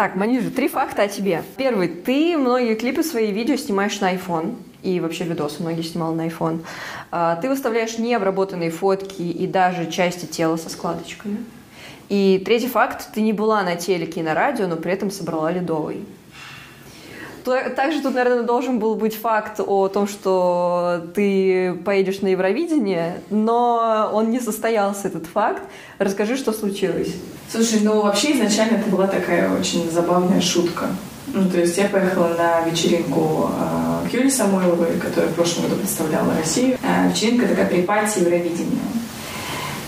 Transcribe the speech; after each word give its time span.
Так, 0.00 0.16
Манижа, 0.16 0.50
три 0.50 0.68
факта 0.68 1.02
о 1.02 1.08
тебе. 1.08 1.42
Первый. 1.58 1.88
Ты 1.88 2.38
многие 2.38 2.74
клипы, 2.74 3.02
свои 3.02 3.32
видео 3.32 3.56
снимаешь 3.56 4.00
на 4.00 4.14
iPhone. 4.14 4.56
И 4.82 4.98
вообще 4.98 5.24
видосы 5.24 5.62
многие 5.62 5.82
снимал 5.82 6.14
на 6.14 6.26
iPhone. 6.26 6.64
А, 7.10 7.36
ты 7.36 7.50
выставляешь 7.50 7.98
необработанные 7.98 8.70
фотки 8.70 9.20
и 9.20 9.46
даже 9.46 9.90
части 9.90 10.24
тела 10.24 10.56
со 10.56 10.70
складочками. 10.70 11.44
И 12.08 12.42
третий 12.44 12.68
факт. 12.68 13.10
Ты 13.12 13.20
не 13.20 13.34
была 13.34 13.62
на 13.62 13.76
телеке 13.76 14.20
и 14.20 14.22
на 14.22 14.32
радио, 14.32 14.66
но 14.66 14.76
при 14.76 14.92
этом 14.92 15.10
собрала 15.10 15.52
ледовый. 15.52 16.06
Также 17.44 18.02
тут, 18.02 18.14
наверное, 18.14 18.42
должен 18.42 18.78
был 18.78 18.94
быть 18.94 19.14
факт 19.14 19.60
о 19.60 19.88
том, 19.88 20.06
что 20.06 21.02
ты 21.14 21.74
поедешь 21.84 22.20
на 22.20 22.28
Евровидение, 22.28 23.20
но 23.30 24.10
он 24.12 24.30
не 24.30 24.40
состоялся, 24.40 25.08
этот 25.08 25.26
факт. 25.26 25.62
Расскажи, 25.98 26.36
что 26.36 26.52
случилось. 26.52 27.14
Слушай, 27.50 27.80
ну 27.82 28.00
вообще 28.02 28.32
изначально 28.32 28.76
это 28.76 28.90
была 28.90 29.06
такая 29.06 29.50
очень 29.52 29.90
забавная 29.90 30.40
шутка. 30.40 30.86
Ну, 31.32 31.48
то 31.48 31.58
есть 31.58 31.76
я 31.78 31.88
поехала 31.88 32.34
на 32.36 32.68
вечеринку 32.68 33.50
э, 34.04 34.08
к 34.08 34.12
Юлии 34.12 34.30
Самойловой, 34.30 34.98
которая 34.98 35.30
в 35.30 35.34
прошлом 35.34 35.64
году 35.64 35.76
представляла 35.76 36.34
Россию. 36.36 36.76
Э, 36.82 37.08
вечеринка 37.08 37.46
такая 37.46 37.66
при 37.66 37.82
пати 37.82 38.18
Евровидения. 38.18 38.82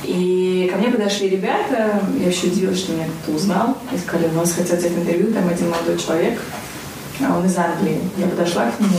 И 0.05 0.69
ко 0.71 0.79
мне 0.79 0.89
подошли 0.89 1.29
ребята, 1.29 2.01
я 2.19 2.29
еще 2.29 2.49
удивилась, 2.49 2.79
что 2.79 2.93
меня 2.93 3.07
кто-то 3.07 3.37
узнал, 3.37 3.79
и 3.93 3.99
сказали, 3.99 4.29
у 4.29 4.39
вас 4.39 4.53
хотят 4.53 4.79
взять 4.79 4.93
интервью, 4.93 5.33
там 5.33 5.49
один 5.49 5.71
молодой 5.71 5.99
человек, 5.99 6.41
он 7.31 7.47
из 7.47 7.57
Англии. 7.57 8.01
Я 8.17 8.27
подошла 8.27 8.71
к 8.71 8.81
нему, 8.81 8.99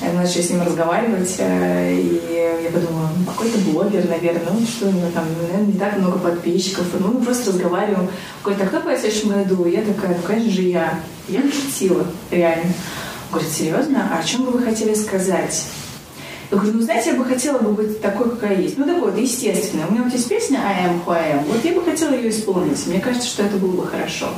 мы 0.00 0.12
начали 0.12 0.42
с 0.42 0.50
ним 0.50 0.62
разговаривать, 0.62 1.34
э, 1.38 1.94
и 1.94 2.62
я 2.64 2.70
подумала, 2.70 3.10
ну, 3.16 3.24
какой-то 3.24 3.58
блогер, 3.58 4.08
наверное, 4.08 4.52
ну 4.52 4.66
что 4.66 4.88
у 4.88 4.92
него 4.92 5.08
там, 5.14 5.24
наверное, 5.40 5.66
не 5.66 5.78
так 5.78 5.96
много 5.96 6.18
подписчиков, 6.18 6.86
ну 6.98 7.08
мы 7.12 7.24
просто 7.24 7.50
разговариваем. 7.50 8.08
Говорит, 8.44 8.62
а 8.62 8.66
кто 8.66 8.80
по 8.80 8.96
следующем 8.96 9.30
году? 9.30 9.64
Я 9.66 9.82
такая, 9.82 10.16
ну 10.16 10.22
конечно 10.26 10.50
же 10.50 10.62
я. 10.62 11.00
Я 11.28 11.42
шутила, 11.42 12.06
реально. 12.30 12.72
Говорит, 13.30 13.50
серьезно? 13.50 14.10
А 14.12 14.20
о 14.20 14.24
чем 14.24 14.44
бы 14.44 14.52
вы 14.52 14.62
хотели 14.62 14.94
сказать? 14.94 15.64
Я 16.50 16.58
говорю, 16.58 16.74
ну, 16.76 16.82
знаете, 16.82 17.10
я 17.10 17.16
бы 17.16 17.24
хотела 17.24 17.58
бы 17.58 17.72
быть 17.72 18.00
такой, 18.00 18.30
какая 18.30 18.60
есть. 18.60 18.78
Ну, 18.78 18.84
такой 18.84 19.10
вот, 19.10 19.18
естественно. 19.18 19.86
У 19.88 19.92
меня 19.92 20.04
вот 20.04 20.12
есть 20.12 20.28
песня 20.28 20.60
I 20.64 20.86
am 20.86 21.04
who 21.04 21.12
I 21.12 21.32
am. 21.32 21.44
Вот 21.46 21.64
я 21.64 21.72
бы 21.72 21.82
хотела 21.82 22.14
ее 22.14 22.30
исполнить. 22.30 22.86
Мне 22.86 23.00
кажется, 23.00 23.26
что 23.26 23.42
это 23.42 23.56
было 23.56 23.72
бы 23.72 23.86
хорошо. 23.86 24.28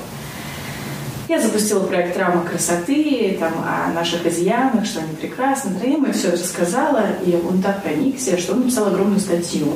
Я 1.29 1.39
запустила 1.39 1.85
проект 1.85 2.17
«Рама 2.17 2.43
красоты», 2.43 3.37
там, 3.39 3.53
о 3.63 3.93
наших 3.93 4.25
азиянах, 4.25 4.87
что 4.87 5.01
они 5.01 5.15
прекрасны. 5.15 5.79
Я 5.83 5.93
ему 5.93 6.11
все 6.11 6.31
рассказала, 6.31 7.05
и 7.23 7.35
он 7.37 7.61
так 7.61 7.83
проникся, 7.83 8.39
что 8.39 8.55
он 8.55 8.61
написал 8.61 8.87
огромную 8.87 9.21
статью. 9.21 9.75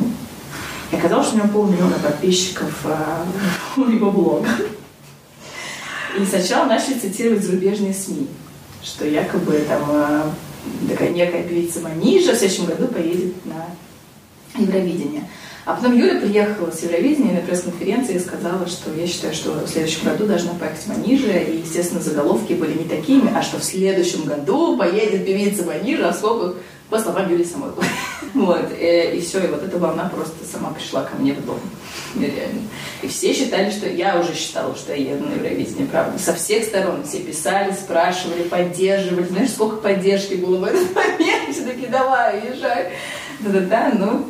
И 0.90 0.96
оказалось, 0.96 1.26
что 1.26 1.36
у 1.36 1.38
него 1.40 1.48
полмиллиона 1.48 1.98
подписчиков 2.02 2.72
э, 2.84 3.24
у 3.76 3.84
его 3.84 4.10
блога. 4.10 4.48
И 6.18 6.24
сначала 6.24 6.64
начали 6.64 6.98
цитировать 6.98 7.44
зарубежные 7.44 7.92
СМИ, 7.92 8.28
что 8.82 9.06
якобы 9.06 9.62
там 9.68 9.82
э, 9.90 10.22
такая 10.88 11.10
некая 11.10 11.42
певица 11.42 11.80
Манижа 11.80 12.32
в 12.32 12.36
следующем 12.36 12.64
году 12.64 12.88
поедет 12.88 13.44
на 13.44 13.66
Евровидение. 14.56 15.28
А 15.64 15.74
потом 15.74 15.96
Юля 15.96 16.20
приехала 16.20 16.72
с 16.72 16.82
Евровидения 16.82 17.34
на 17.34 17.40
пресс-конференции 17.40 18.16
и 18.16 18.18
сказала, 18.18 18.66
что 18.66 18.92
я 18.92 19.06
считаю, 19.06 19.32
что 19.32 19.52
в 19.52 19.68
следующем 19.68 20.04
году 20.04 20.26
должна 20.26 20.54
поехать 20.54 20.86
Манижа. 20.88 21.38
И, 21.38 21.58
естественно, 21.58 22.00
заголовки 22.00 22.54
были 22.54 22.78
не 22.78 22.84
такими, 22.84 23.30
а 23.32 23.42
что 23.42 23.58
в 23.58 23.64
следующем 23.64 24.24
году 24.24 24.76
поедет 24.76 25.24
певица 25.24 25.64
Манижа, 25.64 26.08
а 26.08 26.12
сколько 26.12 26.56
по 26.90 26.98
словам 26.98 27.30
Юли 27.30 27.44
Самойловой. 27.44 27.86
Вот. 28.34 28.72
И, 28.80 29.16
и 29.16 29.20
все, 29.20 29.44
и 29.44 29.46
вот 29.46 29.62
эта 29.62 29.78
волна 29.78 30.10
просто 30.12 30.38
сама 30.50 30.70
пришла 30.70 31.02
ко 31.02 31.16
мне 31.16 31.34
в 31.34 31.44
дом. 31.44 31.60
Нереально. 32.14 32.62
И 33.02 33.08
все 33.08 33.34
считали, 33.34 33.70
что 33.70 33.86
я 33.86 34.18
уже 34.18 34.34
считала, 34.34 34.74
что 34.74 34.94
я 34.94 35.12
еду 35.12 35.26
на 35.26 35.34
Евровидение, 35.34 35.86
правда. 35.86 36.18
Со 36.18 36.32
всех 36.32 36.64
сторон 36.64 37.04
все 37.04 37.18
писали, 37.18 37.72
спрашивали, 37.72 38.44
поддерживали. 38.44 39.26
Знаешь, 39.26 39.50
сколько 39.50 39.76
поддержки 39.76 40.34
было 40.34 40.56
в 40.56 40.64
этот 40.64 40.94
момент? 40.94 41.54
Все 41.54 41.64
таки 41.64 41.86
давай, 41.86 42.42
езжай. 42.54 42.92
Да-да-да, 43.40 43.92
но 43.98 44.24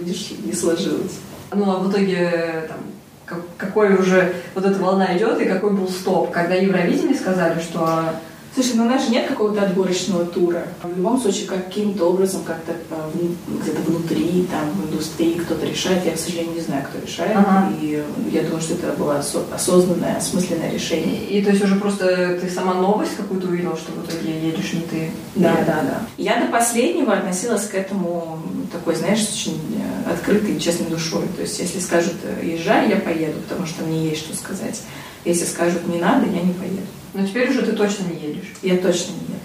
видишь, 0.00 0.32
не 0.44 0.52
сложилось. 0.52 1.18
Ну, 1.52 1.70
а 1.70 1.78
в 1.78 1.90
итоге 1.90 2.68
там, 2.68 3.40
какой 3.56 3.94
уже 3.94 4.34
вот 4.54 4.64
эта 4.64 4.78
волна 4.78 5.16
идет 5.16 5.40
и 5.40 5.46
какой 5.46 5.72
был 5.72 5.88
стоп? 5.88 6.30
Когда 6.30 6.54
Евровидение 6.54 7.14
сказали, 7.16 7.60
что 7.60 8.12
Слушай, 8.56 8.76
ну 8.76 8.84
у 8.84 8.88
нас 8.88 9.04
же 9.04 9.10
нет 9.10 9.28
какого-то 9.28 9.60
отборочного 9.60 10.24
тура. 10.24 10.66
В 10.82 10.96
любом 10.96 11.20
случае, 11.20 11.46
каким-то 11.46 12.06
образом, 12.06 12.42
как-то 12.42 12.72
э, 12.72 13.10
где-то 13.48 13.82
внутри, 13.82 14.48
там, 14.50 14.70
в 14.70 14.86
индустрии 14.86 15.34
кто-то 15.34 15.66
решает. 15.66 16.06
Я, 16.06 16.12
к 16.12 16.18
сожалению, 16.18 16.54
не 16.54 16.62
знаю, 16.62 16.82
кто 16.88 16.98
решает. 17.06 17.36
Ага. 17.36 17.70
И 17.78 18.02
я 18.32 18.42
думаю, 18.44 18.62
что 18.62 18.72
это 18.72 18.94
было 18.94 19.22
осознанное, 19.52 20.16
осмысленное 20.16 20.72
решение. 20.72 21.22
И, 21.26 21.38
и 21.38 21.44
то 21.44 21.50
есть 21.50 21.62
уже 21.62 21.76
просто 21.76 22.38
ты 22.40 22.48
сама 22.48 22.72
новость 22.72 23.18
какую-то 23.18 23.46
увидела, 23.46 23.76
что 23.76 23.92
в 23.92 24.06
итоге 24.06 24.48
едешь 24.48 24.72
не 24.72 24.80
ты? 24.80 25.10
Да, 25.34 25.50
Нет. 25.50 25.66
да, 25.66 25.82
да. 25.82 26.00
Я 26.16 26.40
до 26.40 26.46
последнего 26.46 27.12
относилась 27.12 27.66
к 27.66 27.74
этому 27.74 28.38
такой, 28.72 28.94
знаешь, 28.94 29.20
очень 29.20 29.60
э, 29.76 30.10
открытой 30.10 30.56
и 30.56 30.60
честной 30.60 30.86
душой. 30.86 31.24
То 31.36 31.42
есть, 31.42 31.58
если 31.58 31.78
скажут 31.78 32.14
э, 32.22 32.46
«езжай», 32.46 32.88
я 32.88 32.96
поеду, 32.96 33.38
потому 33.46 33.66
что 33.66 33.84
мне 33.84 34.08
есть 34.08 34.22
что 34.22 34.34
сказать. 34.34 34.80
Если 35.26 35.44
скажут 35.44 35.88
«не 35.88 35.98
надо», 35.98 36.24
я 36.26 36.40
не 36.40 36.52
поеду. 36.52 36.86
Но 37.12 37.26
теперь 37.26 37.50
уже 37.50 37.62
ты 37.62 37.72
точно 37.72 38.04
не 38.04 38.28
едешь. 38.28 38.52
Я 38.62 38.76
точно 38.76 39.12
не 39.12 39.18
еду. 39.18 39.40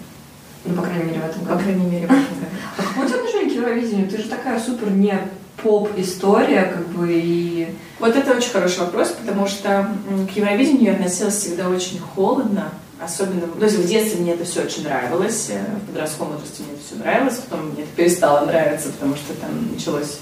Ну, 0.63 0.75
по 0.75 0.83
крайней 0.83 1.05
мере, 1.05 1.21
в 1.21 1.25
этом 1.25 1.43
году. 1.43 1.57
По 1.57 1.63
крайней 1.63 1.85
мере, 1.85 2.07
в 2.07 2.11
этом 2.11 2.21
году. 2.21 2.51
А 2.77 2.83
какое 2.83 3.05
у 3.05 3.07
тебя 3.07 3.17
отношение 3.17 3.49
к 3.49 3.55
Евровидению? 3.55 4.07
Ты 4.07 4.17
же 4.19 4.29
такая 4.29 4.59
супер 4.59 4.91
не 4.91 5.19
поп-история, 5.63 6.71
как 6.73 6.87
бы, 6.89 7.11
и... 7.11 7.67
Вот 7.99 8.15
это 8.15 8.37
очень 8.37 8.51
хороший 8.51 8.79
вопрос, 8.79 9.09
потому 9.09 9.47
что 9.47 9.91
к 10.31 10.35
Евровидению 10.35 10.83
я 10.83 10.93
относилась 10.93 11.35
всегда 11.35 11.67
очень 11.67 11.99
холодно, 11.99 12.69
особенно, 12.99 13.47
то 13.47 13.65
есть 13.65 13.77
в 13.77 13.87
детстве 13.87 14.21
мне 14.21 14.33
это 14.33 14.45
все 14.45 14.63
очень 14.63 14.83
нравилось, 14.83 15.49
э, 15.49 15.63
в 15.83 15.87
подростковом 15.87 16.33
возрасте 16.33 16.63
мне 16.63 16.73
это 16.73 16.83
все 16.85 16.95
нравилось, 16.95 17.37
потом 17.37 17.67
мне 17.67 17.83
это 17.83 17.91
перестало 17.95 18.45
нравиться, 18.45 18.89
потому 18.89 19.15
что 19.15 19.33
там 19.33 19.49
началось 19.73 20.19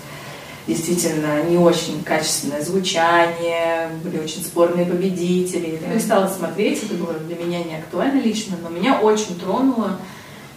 действительно 0.70 1.44
не 1.44 1.58
очень 1.58 2.04
качественное 2.04 2.62
звучание, 2.62 3.90
были 4.04 4.20
очень 4.20 4.44
спорные 4.44 4.86
победители. 4.86 5.80
Я 5.92 6.00
стала 6.00 6.28
смотреть, 6.28 6.84
это 6.84 6.94
было 6.94 7.14
для 7.14 7.36
меня 7.36 7.64
не 7.64 7.76
актуально 7.76 8.22
лично, 8.22 8.56
но 8.62 8.70
меня 8.70 9.00
очень 9.00 9.38
тронула 9.40 10.00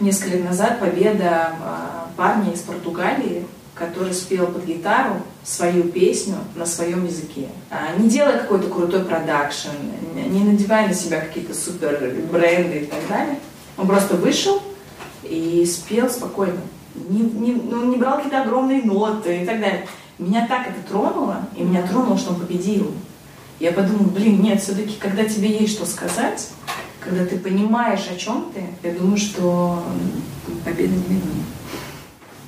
несколько 0.00 0.36
лет 0.36 0.44
назад 0.44 0.80
победа 0.80 1.52
а, 1.62 2.10
парня 2.16 2.52
из 2.52 2.60
Португалии, 2.60 3.46
который 3.74 4.12
спел 4.12 4.48
под 4.48 4.66
гитару 4.66 5.14
свою 5.44 5.84
песню 5.84 6.36
на 6.56 6.66
своем 6.66 7.06
языке. 7.06 7.48
А, 7.70 7.96
не 7.96 8.10
делая 8.10 8.38
какой-то 8.38 8.68
крутой 8.68 9.04
продакшн, 9.04 9.70
не 10.14 10.44
надевая 10.44 10.88
на 10.88 10.94
себя 10.94 11.20
какие-то 11.20 11.54
супер 11.54 12.14
бренды 12.30 12.80
и 12.80 12.84
так 12.84 13.00
далее. 13.08 13.38
Он 13.78 13.86
просто 13.86 14.16
вышел 14.16 14.62
и 15.22 15.64
спел 15.64 16.10
спокойно. 16.10 16.60
Не, 16.94 17.22
не, 17.22 17.52
ну, 17.54 17.86
не 17.86 17.96
брал 17.96 18.16
какие-то 18.16 18.42
огромные 18.42 18.82
ноты 18.82 19.42
и 19.42 19.46
так 19.46 19.58
далее. 19.58 19.86
Меня 20.18 20.46
так 20.46 20.68
это 20.68 20.80
тронуло, 20.88 21.46
и 21.56 21.62
меня 21.62 21.82
тронуло, 21.86 22.18
что 22.18 22.30
он 22.30 22.40
победил. 22.40 22.92
Я 23.58 23.72
подумала, 23.72 24.08
блин, 24.08 24.42
нет, 24.42 24.60
все-таки, 24.60 24.96
когда 24.98 25.24
тебе 25.24 25.48
есть 25.56 25.74
что 25.74 25.86
сказать, 25.86 26.48
когда 27.00 27.24
ты 27.24 27.38
понимаешь, 27.38 28.08
о 28.12 28.16
чем 28.16 28.52
ты, 28.54 28.64
я 28.86 28.94
думаю, 28.94 29.16
что 29.18 29.82
победа 30.64 30.94
не 30.94 31.14
видна. 31.14 31.44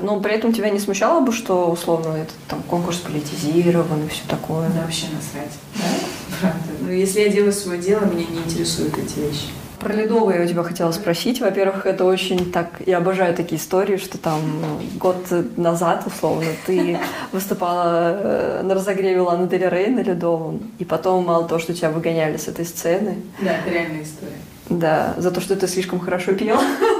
Но 0.00 0.20
при 0.20 0.34
этом 0.34 0.52
тебя 0.52 0.70
не 0.70 0.78
смущало 0.78 1.20
бы, 1.20 1.32
что 1.32 1.70
условно 1.70 2.16
этот 2.16 2.34
там 2.48 2.62
конкурс 2.62 2.98
политизирован 2.98 4.04
и 4.04 4.08
все 4.08 4.22
такое? 4.28 4.68
Да, 4.70 4.82
вообще 4.82 5.06
насрать. 5.14 5.52
Да? 5.76 6.40
Правда. 6.40 6.68
Но 6.80 6.90
если 6.90 7.20
я 7.20 7.28
делаю 7.28 7.52
свое 7.52 7.80
дело, 7.80 8.04
меня 8.04 8.26
не 8.26 8.38
интересуют 8.38 8.98
эти 8.98 9.20
вещи. 9.20 9.46
Про 9.84 9.92
Ледовое 9.92 10.38
я 10.38 10.44
у 10.44 10.48
тебя 10.48 10.62
хотела 10.62 10.92
спросить. 10.92 11.42
Во-первых, 11.42 11.84
это 11.84 12.06
очень 12.06 12.50
так... 12.50 12.68
Я 12.86 12.98
обожаю 12.98 13.34
такие 13.34 13.60
истории, 13.60 13.98
что 13.98 14.16
там 14.16 14.40
ну, 14.62 14.98
год 14.98 15.16
назад, 15.58 16.04
условно, 16.06 16.46
ты 16.64 16.98
выступала 17.32 18.16
э, 18.16 18.62
на 18.62 18.74
разогреве 18.74 19.20
Ланы 19.20 19.46
Дель 19.46 19.68
Рей 19.68 19.88
на 19.88 20.00
Ледовом, 20.00 20.70
и 20.78 20.86
потом 20.86 21.26
мало 21.26 21.46
того, 21.46 21.60
что 21.60 21.74
тебя 21.74 21.90
выгоняли 21.90 22.38
с 22.38 22.48
этой 22.48 22.64
сцены. 22.64 23.16
Да, 23.42 23.58
это 23.58 23.70
реальная 23.70 24.02
история. 24.04 24.38
Да, 24.70 25.14
за 25.18 25.30
то, 25.30 25.42
что 25.42 25.54
ты 25.54 25.68
слишком 25.68 26.00
хорошо 26.00 26.32
пела. 26.32 26.62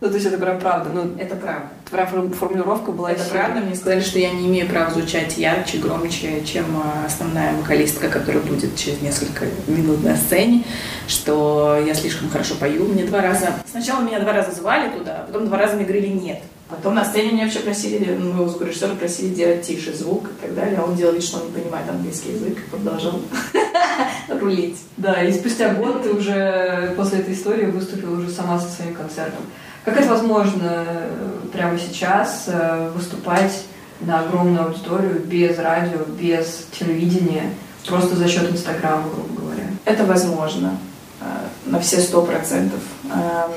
Ну, 0.00 0.08
то 0.08 0.14
есть 0.14 0.26
это 0.26 0.38
прям 0.38 0.58
правда. 0.58 0.90
Ну, 0.94 1.10
это 1.18 1.36
правда. 1.36 1.68
Прям 1.90 2.32
формулировка 2.32 2.90
была. 2.90 3.12
Это 3.12 3.24
правда. 3.24 3.60
Мне 3.60 3.74
сказали, 3.74 4.00
что 4.00 4.18
я 4.18 4.30
не 4.30 4.46
имею 4.46 4.66
права 4.66 4.90
звучать 4.90 5.36
ярче, 5.36 5.78
громче, 5.78 6.42
чем 6.44 6.64
а, 6.82 7.04
основная 7.04 7.54
вокалистка, 7.54 8.08
которая 8.08 8.42
будет 8.42 8.76
через 8.76 9.02
несколько 9.02 9.44
минут 9.66 10.02
на 10.02 10.16
сцене, 10.16 10.64
что 11.06 11.78
я 11.86 11.94
слишком 11.94 12.30
хорошо 12.30 12.54
пою. 12.58 12.86
Мне 12.86 13.04
два 13.04 13.20
раза... 13.20 13.48
Сначала 13.70 14.02
меня 14.02 14.20
два 14.20 14.32
раза 14.32 14.52
звали 14.52 14.90
туда, 14.96 15.18
а 15.20 15.26
потом 15.26 15.46
два 15.46 15.58
раза 15.58 15.76
мне 15.76 15.84
говорили 15.84 16.08
«нет». 16.08 16.38
Потом 16.70 16.94
на 16.94 17.04
сцене 17.04 17.32
меня 17.32 17.44
вообще 17.44 17.58
просили, 17.58 18.14
моего 18.14 18.46
звукорежиссера 18.46 18.94
просили 18.94 19.34
делать 19.34 19.62
тише 19.62 19.92
звук 19.92 20.28
и 20.28 20.46
так 20.46 20.54
далее. 20.54 20.78
А 20.78 20.84
он 20.84 20.94
делал 20.94 21.12
вид, 21.12 21.24
что 21.24 21.40
он 21.40 21.46
не 21.46 21.60
понимает 21.60 21.90
английский 21.90 22.30
язык 22.30 22.58
и 22.58 22.70
продолжал 22.70 23.20
рулить. 24.28 24.78
Да, 24.96 25.20
и 25.20 25.32
спустя 25.32 25.74
год 25.74 26.04
ты 26.04 26.10
уже 26.10 26.94
после 26.96 27.18
этой 27.18 27.34
истории 27.34 27.66
выступила 27.66 28.16
уже 28.16 28.30
сама 28.30 28.58
со 28.60 28.68
своим 28.68 28.94
концертом. 28.94 29.42
Как 29.84 29.96
это 29.96 30.08
возможно 30.08 30.84
э, 30.86 31.10
прямо 31.52 31.78
сейчас 31.78 32.44
э, 32.46 32.90
выступать 32.94 33.62
на 34.00 34.20
огромную 34.20 34.66
аудиторию 34.66 35.20
без 35.20 35.58
радио, 35.58 36.04
без 36.04 36.66
телевидения, 36.78 37.54
просто 37.86 38.14
за 38.16 38.28
счет 38.28 38.50
Инстаграма, 38.50 39.08
грубо 39.08 39.40
говоря? 39.40 39.64
Это 39.86 40.04
возможно 40.04 40.78
э, 41.20 41.24
на 41.66 41.80
все 41.80 42.00
сто 42.00 42.22
процентов. 42.22 42.80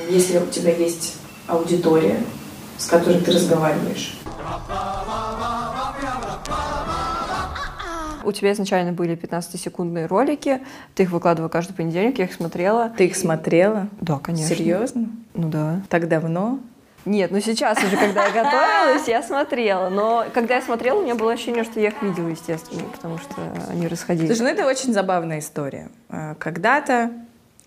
Если 0.08 0.38
у 0.38 0.46
тебя 0.46 0.74
есть 0.74 1.16
аудитория, 1.46 2.16
с 2.78 2.86
которой 2.86 3.20
ты 3.20 3.32
разговариваешь. 3.32 4.18
У 8.24 8.32
тебя 8.32 8.52
изначально 8.52 8.92
были 8.92 9.16
15-секундные 9.16 10.06
ролики, 10.06 10.60
ты 10.94 11.04
их 11.04 11.10
выкладывала 11.10 11.48
каждый 11.48 11.74
понедельник, 11.74 12.18
я 12.18 12.24
их 12.24 12.32
смотрела. 12.32 12.92
Ты 12.96 13.06
их 13.06 13.16
смотрела? 13.16 13.88
Да, 14.00 14.18
конечно. 14.18 14.54
Серьезно? 14.54 15.08
Ну 15.34 15.48
да. 15.48 15.82
Так 15.88 16.08
давно? 16.08 16.60
Нет, 17.04 17.30
ну 17.30 17.40
сейчас 17.40 17.78
уже, 17.84 17.96
когда 17.96 18.26
я 18.26 18.32
готовилась, 18.32 19.06
я 19.08 19.22
смотрела. 19.22 19.90
Но 19.90 20.24
когда 20.32 20.56
я 20.56 20.62
смотрела, 20.62 21.00
у 21.00 21.02
меня 21.02 21.14
было 21.14 21.32
ощущение, 21.32 21.64
что 21.64 21.78
я 21.78 21.88
их 21.88 22.02
видела, 22.02 22.28
естественно, 22.28 22.82
потому 22.92 23.18
что 23.18 23.36
они 23.68 23.86
расходились. 23.88 24.28
Слушай, 24.28 24.42
ну 24.42 24.48
это 24.48 24.66
очень 24.66 24.92
забавная 24.94 25.40
история. 25.40 25.90
А, 26.08 26.34
когда-то, 26.36 27.10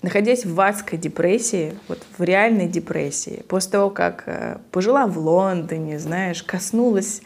находясь 0.01 0.43
в 0.43 0.59
адской 0.59 0.97
депрессии, 0.97 1.77
вот 1.87 1.99
в 2.17 2.23
реальной 2.23 2.67
депрессии, 2.67 3.43
после 3.47 3.71
того, 3.71 3.89
как 3.91 4.23
э, 4.25 4.57
пожила 4.71 5.05
в 5.05 5.19
Лондоне, 5.19 5.99
знаешь, 5.99 6.41
коснулась 6.41 7.21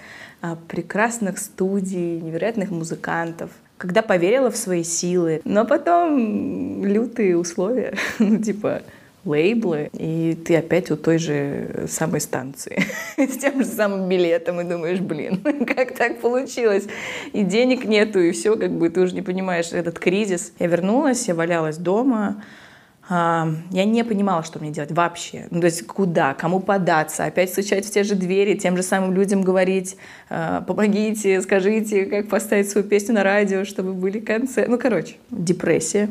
прекрасных 0.67 1.37
студий, 1.37 2.19
невероятных 2.19 2.71
музыкантов, 2.71 3.51
когда 3.77 4.01
поверила 4.01 4.51
в 4.51 4.57
свои 4.57 4.83
силы, 4.83 5.41
но 5.43 5.65
потом 5.65 6.85
лютые 6.85 7.37
условия, 7.37 7.95
ну 8.19 8.37
типа 8.37 8.81
лейблы, 9.23 9.89
и 9.93 10.35
ты 10.45 10.55
опять 10.55 10.89
у 10.89 10.97
той 10.97 11.19
же 11.19 11.85
самой 11.87 12.21
станции 12.21 12.83
с 13.17 13.37
тем 13.37 13.63
же 13.63 13.65
самым 13.65 14.09
билетом, 14.09 14.59
и 14.61 14.63
думаешь, 14.63 14.99
блин, 14.99 15.41
как 15.75 15.95
так 15.95 16.21
получилось? 16.21 16.87
И 17.33 17.43
денег 17.43 17.85
нету, 17.85 18.19
и 18.19 18.31
все, 18.31 18.55
как 18.55 18.71
бы 18.71 18.89
ты 18.89 19.01
уже 19.01 19.13
не 19.13 19.21
понимаешь 19.21 19.71
этот 19.71 19.99
кризис. 19.99 20.53
Я 20.59 20.67
вернулась, 20.67 21.27
я 21.27 21.35
валялась 21.35 21.77
дома, 21.77 22.37
а, 22.37 22.43
я 23.11 23.85
не 23.85 24.05
понимала, 24.05 24.41
что 24.41 24.59
мне 24.59 24.71
делать 24.71 24.91
вообще. 24.91 25.47
Ну, 25.51 25.59
то 25.59 25.65
есть 25.65 25.85
куда, 25.85 26.33
кому 26.33 26.61
податься, 26.61 27.25
опять 27.25 27.51
стучать 27.51 27.85
в 27.85 27.91
те 27.91 28.03
же 28.03 28.15
двери, 28.15 28.55
тем 28.57 28.77
же 28.77 28.83
самым 28.83 29.13
людям 29.13 29.41
говорить, 29.41 29.97
«А, 30.29 30.61
помогите, 30.61 31.41
скажите, 31.41 32.05
как 32.05 32.29
поставить 32.29 32.69
свою 32.69 32.87
песню 32.87 33.15
на 33.15 33.23
радио, 33.23 33.65
чтобы 33.65 33.93
были 33.93 34.19
концерты. 34.19 34.71
Ну, 34.71 34.77
короче, 34.77 35.15
депрессия, 35.29 36.09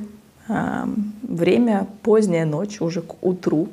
Время 1.22 1.86
поздняя 2.02 2.44
ночь, 2.44 2.80
уже 2.80 3.02
к 3.02 3.22
утру. 3.22 3.68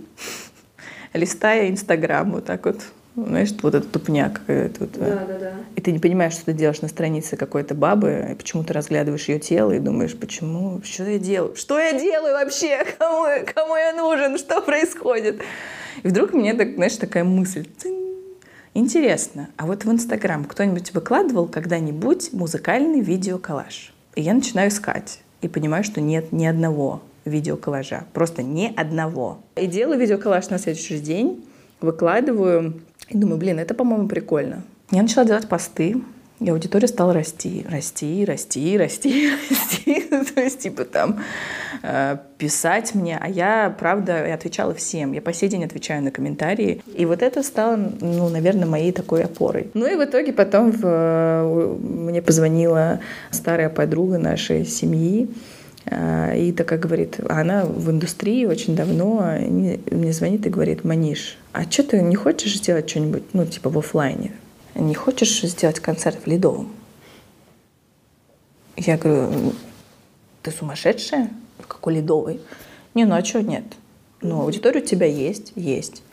Листая 1.14 1.70
Инстаграм, 1.70 2.32
вот 2.32 2.46
так 2.46 2.66
вот, 2.66 2.82
знаешь, 3.26 3.50
вот 3.64 3.74
этот 3.74 3.92
тупняк. 3.92 4.42
Вот, 4.48 4.92
да, 4.94 5.26
да, 5.28 5.40
да. 5.40 5.54
И 5.76 5.82
ты 5.82 5.92
не 5.92 6.00
понимаешь, 6.00 6.34
что 6.34 6.46
ты 6.46 6.54
делаешь 6.54 6.82
на 6.82 6.88
странице 6.88 7.36
какой-то 7.36 7.74
бабы, 7.74 8.30
и 8.32 8.36
почему 8.36 8.64
ты 8.64 8.74
разглядываешь 8.74 9.28
ее 9.28 9.40
тело 9.40 9.72
и 9.72 9.80
думаешь, 9.80 10.16
почему, 10.16 10.82
что 10.84 11.04
я 11.04 11.18
делаю? 11.18 11.56
Что 11.56 11.80
я 11.80 12.00
делаю 12.00 12.34
вообще? 12.34 12.86
Кому, 13.00 13.26
кому 13.54 13.76
я 13.76 13.94
нужен? 13.94 14.38
Что 14.38 14.62
происходит? 14.62 15.42
И 16.04 16.08
вдруг 16.08 16.34
мне, 16.34 16.54
так, 16.54 16.76
знаешь, 16.76 16.96
такая 16.96 17.24
мысль. 17.24 17.68
Интересно, 18.74 19.50
а 19.58 19.66
вот 19.66 19.86
в 19.86 19.92
Инстаграм 19.92 20.46
кто-нибудь 20.46 20.94
выкладывал 20.94 21.48
когда-нибудь 21.48 22.34
музыкальный 22.34 23.02
видеоколлаж? 23.02 23.92
И 24.14 24.22
я 24.22 24.36
начинаю 24.36 24.70
искать 24.70 25.22
и 25.42 25.48
понимаю, 25.48 25.84
что 25.84 26.02
нет 26.02 26.32
ни 26.32 26.46
одного 26.46 27.02
видеоколлажа. 27.26 28.06
Просто 28.14 28.44
ни 28.44 28.72
одного. 28.76 29.40
И 29.56 29.66
делаю 29.66 30.00
видеоколлаж 30.00 30.50
на 30.50 30.60
следующий 30.60 31.00
день, 31.00 31.44
выкладываю 31.82 32.80
и 33.10 33.18
думаю, 33.18 33.38
блин, 33.38 33.60
это, 33.60 33.74
по-моему, 33.74 34.08
прикольно. 34.08 34.64
Я 34.92 35.02
начала 35.02 35.26
делать 35.26 35.48
посты, 35.48 35.98
и 36.40 36.50
аудитория 36.52 36.88
стала 36.88 37.14
расти, 37.14 37.66
расти, 37.68 38.24
расти, 38.24 38.78
расти, 38.78 39.32
расти. 39.50 40.02
То 40.36 40.42
есть, 40.42 40.60
типа, 40.60 40.86
там, 40.86 41.20
э, 41.82 42.18
писать 42.38 42.94
мне. 42.94 43.18
А 43.20 43.28
я, 43.28 43.76
правда, 43.78 44.32
отвечала 44.32 44.76
всем. 44.76 45.14
Я 45.14 45.22
по 45.22 45.34
сей 45.34 45.50
день 45.50 45.66
отвечаю 45.66 46.04
на 46.04 46.12
комментарии. 46.12 46.84
И 46.94 47.06
вот 47.08 47.24
это 47.24 47.42
стало, 47.42 47.76
ну, 48.02 48.30
наверное, 48.30 48.68
моей 48.68 48.92
такой 48.92 49.24
опорой. 49.24 49.72
Ну 49.74 49.88
и 49.88 49.96
в 49.96 50.04
итоге 50.04 50.32
потом 50.32 50.72
э, 50.84 51.78
мне 51.80 52.22
позвонила 52.22 53.00
старая 53.32 53.70
подруга 53.70 54.20
нашей 54.20 54.64
семьи, 54.64 55.28
и 55.90 56.54
такая 56.56 56.80
говорит, 56.80 57.20
она 57.30 57.66
в 57.66 57.90
индустрии 57.90 58.46
очень 58.46 58.76
давно, 58.76 59.38
мне 59.40 60.14
звонит 60.14 60.46
и 60.46 60.50
говорит, 60.50 60.84
Маниш, 60.84 61.38
а 61.54 61.64
что 61.64 61.84
ты 61.84 62.02
не 62.02 62.16
хочешь 62.16 62.58
сделать 62.58 62.90
что-нибудь, 62.90 63.24
ну, 63.34 63.46
типа 63.46 63.70
в 63.70 63.78
офлайне? 63.78 64.32
не 64.76 64.94
хочешь 64.94 65.42
сделать 65.42 65.80
концерт 65.80 66.20
в 66.24 66.28
Ледовом? 66.28 66.72
Я 68.76 68.98
говорю, 68.98 69.54
ты 70.44 70.52
сумасшедшая? 70.52 71.32
Какой 71.68 71.96
Ледовый? 71.96 72.40
Не, 72.94 73.06
ну 73.06 73.16
а 73.16 73.24
что 73.24 73.42
нет? 73.42 73.64
Ну, 74.22 74.42
аудитория 74.42 74.82
у 74.82 74.86
тебя 74.86 75.08
есть? 75.08 75.52
Есть. 75.56 76.04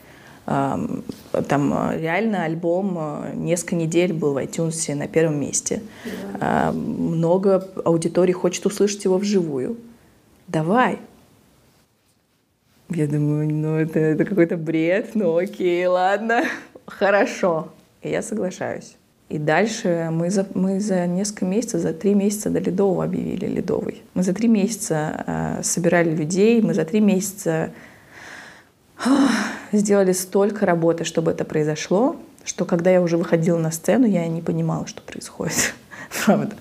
Там 0.45 1.91
реально 1.97 2.43
альбом 2.43 2.97
э, 2.99 3.31
несколько 3.35 3.75
недель 3.75 4.13
был 4.13 4.33
в 4.33 4.37
iTunes 4.37 4.93
на 4.93 5.07
первом 5.07 5.39
месте. 5.39 5.81
Да. 6.39 6.71
Много 6.71 7.67
аудиторий 7.83 8.33
хочет 8.33 8.65
услышать 8.65 9.03
его 9.05 9.17
вживую. 9.17 9.77
Давай. 10.47 10.99
Я 12.89 13.07
думаю, 13.07 13.49
ну 13.51 13.77
это, 13.77 13.99
это 13.99 14.25
какой-то 14.25 14.57
бред, 14.57 15.15
ну 15.15 15.35
окей, 15.35 15.87
ладно, 15.87 16.43
хорошо. 16.85 17.69
И 18.03 18.09
я 18.09 18.21
соглашаюсь. 18.21 18.95
И 19.27 19.39
дальше 19.39 20.09
мы 20.11 20.29
за, 20.29 20.45
мы 20.53 20.79
за 20.79 21.07
несколько 21.07 21.45
месяцев, 21.45 21.81
за 21.81 21.93
три 21.93 22.13
месяца 22.13 22.51
до 22.51 22.59
Ледового 22.59 23.03
объявили 23.03 23.47
Ледовый. 23.47 24.03
Мы 24.13 24.21
за 24.21 24.33
три 24.33 24.47
месяца 24.47 25.23
э, 25.25 25.63
собирали 25.63 26.13
людей, 26.13 26.61
мы 26.61 26.75
за 26.75 26.85
три 26.85 26.99
месяца 26.99 27.71
э, 29.03 29.09
сделали 29.77 30.11
столько 30.11 30.65
работы, 30.65 31.03
чтобы 31.03 31.31
это 31.31 31.45
произошло, 31.45 32.15
что 32.43 32.65
когда 32.65 32.91
я 32.91 33.01
уже 33.01 33.17
выходила 33.17 33.57
на 33.57 33.71
сцену, 33.71 34.05
я 34.05 34.27
не 34.27 34.41
понимала, 34.41 34.87
что 34.87 35.01
происходит. 35.01 35.73
Правда. 36.25 36.55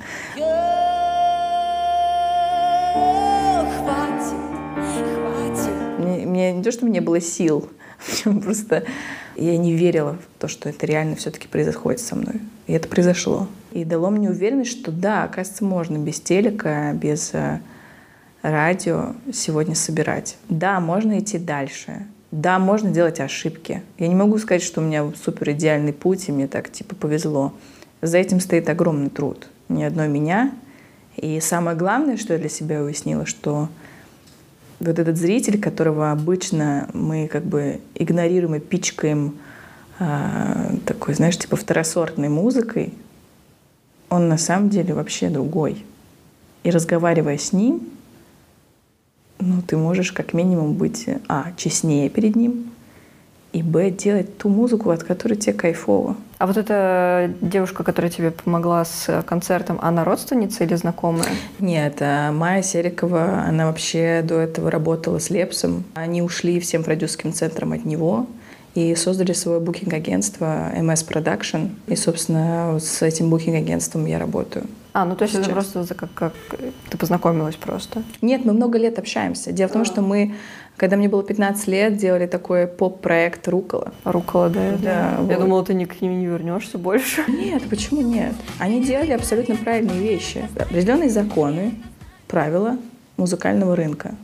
Мне, 5.98 6.26
мне 6.26 6.52
не 6.52 6.62
то, 6.62 6.72
что 6.72 6.86
мне 6.86 7.00
было 7.00 7.20
сил, 7.20 7.70
просто 8.24 8.84
я 9.36 9.56
не 9.58 9.74
верила 9.74 10.14
в 10.14 10.40
то, 10.40 10.48
что 10.48 10.68
это 10.68 10.86
реально 10.86 11.16
все-таки 11.16 11.48
происходит 11.48 12.00
со 12.00 12.16
мной. 12.16 12.40
И 12.66 12.72
это 12.72 12.88
произошло. 12.88 13.48
И 13.72 13.84
дало 13.84 14.10
мне 14.10 14.30
уверенность, 14.30 14.70
что 14.70 14.90
да, 14.90 15.24
оказывается, 15.24 15.64
можно 15.64 15.98
без 15.98 16.20
телека, 16.20 16.92
без 16.94 17.34
э, 17.34 17.60
радио 18.42 19.14
сегодня 19.32 19.74
собирать. 19.74 20.36
Да, 20.48 20.80
можно 20.80 21.18
идти 21.18 21.38
дальше. 21.38 22.06
Да, 22.34 22.58
можно 22.58 22.90
делать 22.90 23.20
ошибки. 23.20 23.84
Я 23.96 24.08
не 24.08 24.16
могу 24.16 24.38
сказать, 24.38 24.64
что 24.64 24.80
у 24.80 24.84
меня 24.84 25.08
супер 25.24 25.52
идеальный 25.52 25.92
путь, 25.92 26.28
и 26.28 26.32
мне 26.32 26.48
так 26.48 26.68
типа 26.68 26.96
повезло. 26.96 27.52
За 28.02 28.18
этим 28.18 28.40
стоит 28.40 28.68
огромный 28.68 29.08
труд. 29.08 29.46
Ни 29.68 29.84
одной 29.84 30.08
меня. 30.08 30.50
И 31.16 31.38
самое 31.38 31.76
главное, 31.76 32.16
что 32.16 32.32
я 32.32 32.40
для 32.40 32.48
себя 32.48 32.82
уяснила, 32.82 33.24
что 33.24 33.68
вот 34.80 34.98
этот 34.98 35.16
зритель, 35.16 35.60
которого 35.60 36.10
обычно 36.10 36.88
мы 36.92 37.28
как 37.28 37.44
бы 37.44 37.80
игнорируем 37.94 38.56
и 38.56 38.58
пичкаем 38.58 39.38
э, 40.00 40.74
такой, 40.86 41.14
знаешь, 41.14 41.38
типа 41.38 41.54
второсортной 41.54 42.30
музыкой, 42.30 42.94
он 44.10 44.28
на 44.28 44.38
самом 44.38 44.70
деле 44.70 44.92
вообще 44.92 45.30
другой. 45.30 45.84
И 46.64 46.70
разговаривая 46.72 47.38
с 47.38 47.52
ним, 47.52 47.88
ну, 49.38 49.62
ты 49.62 49.76
можешь 49.76 50.12
как 50.12 50.32
минимум 50.32 50.74
быть, 50.74 51.06
а, 51.28 51.46
честнее 51.56 52.08
перед 52.08 52.36
ним, 52.36 52.70
и 53.52 53.62
б, 53.62 53.90
делать 53.90 54.36
ту 54.36 54.48
музыку, 54.48 54.90
от 54.90 55.04
которой 55.04 55.36
тебе 55.36 55.52
кайфово. 55.52 56.16
А 56.38 56.46
вот 56.46 56.56
эта 56.56 57.30
девушка, 57.40 57.84
которая 57.84 58.10
тебе 58.10 58.32
помогла 58.32 58.84
с 58.84 59.22
концертом, 59.22 59.78
она 59.80 60.02
родственница 60.04 60.64
или 60.64 60.74
знакомая? 60.74 61.28
Нет, 61.60 61.98
а 62.00 62.32
Майя 62.32 62.62
Серикова, 62.62 63.44
она 63.46 63.66
вообще 63.66 64.22
до 64.26 64.40
этого 64.40 64.72
работала 64.72 65.20
с 65.20 65.30
Лепсом. 65.30 65.84
Они 65.94 66.20
ушли 66.20 66.58
всем 66.58 66.82
продюсерским 66.82 67.32
центром 67.32 67.72
от 67.72 67.84
него 67.84 68.26
и 68.74 68.94
создали 68.94 69.32
свое 69.32 69.60
букинг-агентство 69.60 70.72
MS 70.74 71.06
Production. 71.08 71.70
И, 71.86 71.96
собственно, 71.96 72.78
с 72.80 73.02
этим 73.02 73.30
букинг-агентством 73.30 74.06
я 74.06 74.18
работаю. 74.18 74.66
А, 74.92 75.04
ну 75.04 75.16
то 75.16 75.24
есть 75.24 75.34
Сейчас. 75.34 75.46
это 75.46 75.54
просто 75.54 75.94
как, 75.94 76.14
как 76.14 76.32
ты 76.90 76.98
познакомилась 76.98 77.56
просто? 77.56 78.02
Нет, 78.20 78.44
мы 78.44 78.52
много 78.52 78.78
лет 78.78 78.98
общаемся. 78.98 79.52
Дело 79.52 79.68
в 79.68 79.72
том, 79.72 79.82
а. 79.82 79.84
что 79.84 80.02
мы 80.02 80.34
когда 80.76 80.96
мне 80.96 81.08
было 81.08 81.22
15 81.22 81.68
лет, 81.68 81.96
делали 81.96 82.26
такой 82.26 82.66
поп-проект 82.66 83.46
«Рукола». 83.46 83.92
«Рукола», 84.02 84.48
да? 84.48 84.72
Да. 84.72 84.78
да 84.78 85.16
вот. 85.20 85.30
Я 85.30 85.38
думала, 85.38 85.64
ты 85.64 85.72
ни 85.72 85.84
к 85.84 86.00
ним 86.00 86.18
не 86.18 86.26
вернешься 86.26 86.78
больше. 86.78 87.24
Нет, 87.28 87.62
почему 87.70 88.00
нет? 88.00 88.34
Они 88.58 88.82
делали 88.82 89.12
абсолютно 89.12 89.54
правильные 89.54 90.00
вещи. 90.00 90.48
Определенные 90.58 91.10
законы, 91.10 91.74
правила 92.26 92.76
музыкального 93.16 93.76
рынка. 93.76 94.16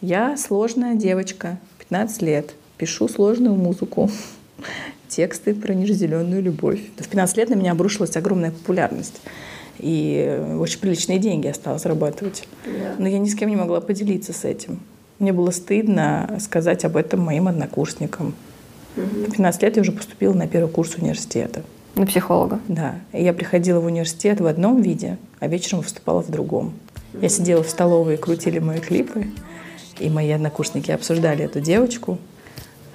Я 0.00 0.36
сложная 0.36 0.94
девочка, 0.94 1.58
15 1.78 2.22
лет, 2.22 2.54
пишу 2.76 3.08
сложную 3.08 3.54
музыку. 3.54 4.10
тексты 5.14 5.54
про 5.54 5.74
нежделенную 5.74 6.42
любовь. 6.42 6.80
В 6.96 7.08
15 7.08 7.36
лет 7.36 7.50
на 7.50 7.54
меня 7.54 7.72
обрушилась 7.72 8.16
огромная 8.16 8.50
популярность. 8.50 9.20
И 9.78 10.40
очень 10.58 10.80
приличные 10.80 11.18
деньги 11.18 11.46
я 11.46 11.54
стала 11.54 11.78
зарабатывать. 11.78 12.48
Но 12.98 13.08
я 13.08 13.18
ни 13.18 13.28
с 13.28 13.34
кем 13.34 13.50
не 13.50 13.56
могла 13.56 13.80
поделиться 13.80 14.32
с 14.32 14.44
этим. 14.44 14.80
Мне 15.18 15.32
было 15.32 15.50
стыдно 15.50 16.38
сказать 16.40 16.84
об 16.84 16.96
этом 16.96 17.20
моим 17.20 17.48
однокурсникам. 17.48 18.34
В 18.96 19.30
15 19.30 19.62
лет 19.62 19.76
я 19.76 19.82
уже 19.82 19.92
поступила 19.92 20.32
на 20.32 20.46
первый 20.46 20.70
курс 20.70 20.96
университета. 20.96 21.62
На 21.96 22.06
психолога? 22.06 22.60
Да. 22.68 22.96
И 23.12 23.22
я 23.22 23.32
приходила 23.32 23.80
в 23.80 23.86
университет 23.86 24.40
в 24.40 24.46
одном 24.46 24.82
виде, 24.82 25.18
а 25.38 25.46
вечером 25.46 25.82
выступала 25.82 26.22
в 26.22 26.30
другом. 26.30 26.74
Я 27.20 27.28
сидела 27.28 27.62
в 27.62 27.70
столовой 27.70 28.14
и 28.14 28.16
крутили 28.16 28.58
мои 28.58 28.80
клипы, 28.80 29.26
и 30.00 30.10
мои 30.10 30.30
однокурсники 30.30 30.90
обсуждали 30.90 31.44
эту 31.44 31.60
девочку, 31.60 32.18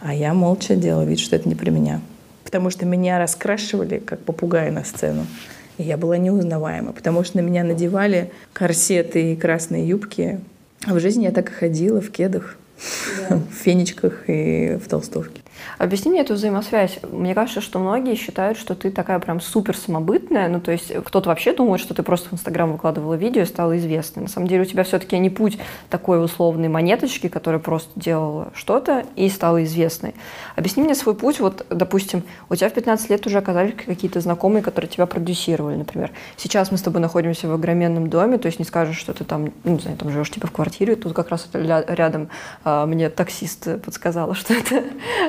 а 0.02 0.14
я 0.14 0.34
молча 0.34 0.76
делала 0.76 1.04
вид, 1.04 1.20
что 1.20 1.36
это 1.36 1.48
не 1.48 1.56
про 1.56 1.70
меня. 1.70 2.02
Потому 2.44 2.70
что 2.70 2.86
меня 2.86 3.20
раскрашивали, 3.20 4.00
как 4.00 4.20
попугая 4.20 4.72
на 4.72 4.84
сцену. 4.84 5.26
И 5.78 5.84
я 5.84 5.98
была 5.98 6.18
неузнаваема, 6.18 6.94
потому 6.94 7.24
что 7.24 7.38
на 7.38 7.42
меня 7.42 7.64
надевали 7.64 8.32
корсеты 8.54 9.34
и 9.34 9.36
красные 9.36 9.88
юбки. 9.88 10.40
А 10.86 10.94
в 10.94 11.00
жизни 11.00 11.24
я 11.24 11.32
так 11.32 11.50
и 11.50 11.54
ходила 11.54 12.02
в 12.02 12.12
кедах, 12.12 12.58
да. 13.30 13.38
в 13.52 13.54
фенечках 13.54 14.24
и 14.28 14.78
в 14.84 14.88
толстовке. 14.90 15.39
Объясни 15.78 16.12
мне 16.12 16.22
эту 16.22 16.34
взаимосвязь. 16.34 17.00
Мне 17.10 17.34
кажется, 17.34 17.62
что 17.62 17.80
многие 17.80 18.16
считают, 18.16 18.58
что 18.58 18.76
ты 18.76 18.92
такая 18.92 19.20
прям 19.20 19.42
супер 19.42 19.76
самобытная. 19.76 20.48
Ну, 20.50 20.60
то 20.60 20.72
есть 20.72 20.94
кто-то 21.06 21.30
вообще 21.30 21.54
думает, 21.54 21.82
что 21.82 21.94
ты 21.94 22.04
просто 22.04 22.30
в 22.30 22.34
Инстаграм 22.34 22.72
выкладывала 22.72 23.16
видео 23.16 23.42
и 23.42 23.46
стала 23.46 23.78
известной. 23.78 24.24
На 24.24 24.30
самом 24.30 24.48
деле 24.48 24.64
у 24.64 24.66
тебя 24.66 24.84
все-таки 24.84 25.18
не 25.18 25.30
путь 25.30 25.58
такой 25.90 26.24
условной 26.24 26.68
монеточки, 26.68 27.28
которая 27.28 27.60
просто 27.60 27.92
делала 27.96 28.52
что-то 28.54 29.06
и 29.16 29.30
стала 29.30 29.64
известной. 29.64 30.14
Объясни 30.56 30.84
мне 30.84 30.96
свой 30.96 31.16
путь. 31.16 31.40
Вот, 31.40 31.66
допустим, 31.70 32.24
у 32.50 32.56
тебя 32.56 32.70
в 32.70 32.74
15 32.74 33.10
лет 33.10 33.26
уже 33.26 33.38
оказались 33.38 33.74
какие-то 33.76 34.22
знакомые, 34.22 34.62
которые 34.62 34.90
тебя 34.90 35.06
продюсировали, 35.06 35.76
например. 35.76 36.12
Сейчас 36.38 36.72
мы 36.72 36.78
с 36.78 36.82
тобой 36.82 37.02
находимся 37.02 37.48
в 37.48 37.54
огроменном 37.54 38.10
доме, 38.10 38.38
то 38.38 38.46
есть 38.46 38.60
не 38.60 38.66
скажешь, 38.66 38.98
что 38.98 39.14
ты 39.14 39.24
там, 39.24 39.52
ну, 39.64 39.74
не 39.74 39.80
знаю, 39.80 39.98
там 39.98 40.12
живешь 40.12 40.30
типа 40.30 40.48
в 40.48 40.52
квартире, 40.52 40.96
тут 40.96 41.14
как 41.14 41.30
раз 41.30 41.48
рядом 41.54 42.30
а, 42.64 42.86
мне 42.86 43.10
таксист 43.10 43.82
подсказала, 43.82 44.36
что 44.40 44.54
это 44.54 44.84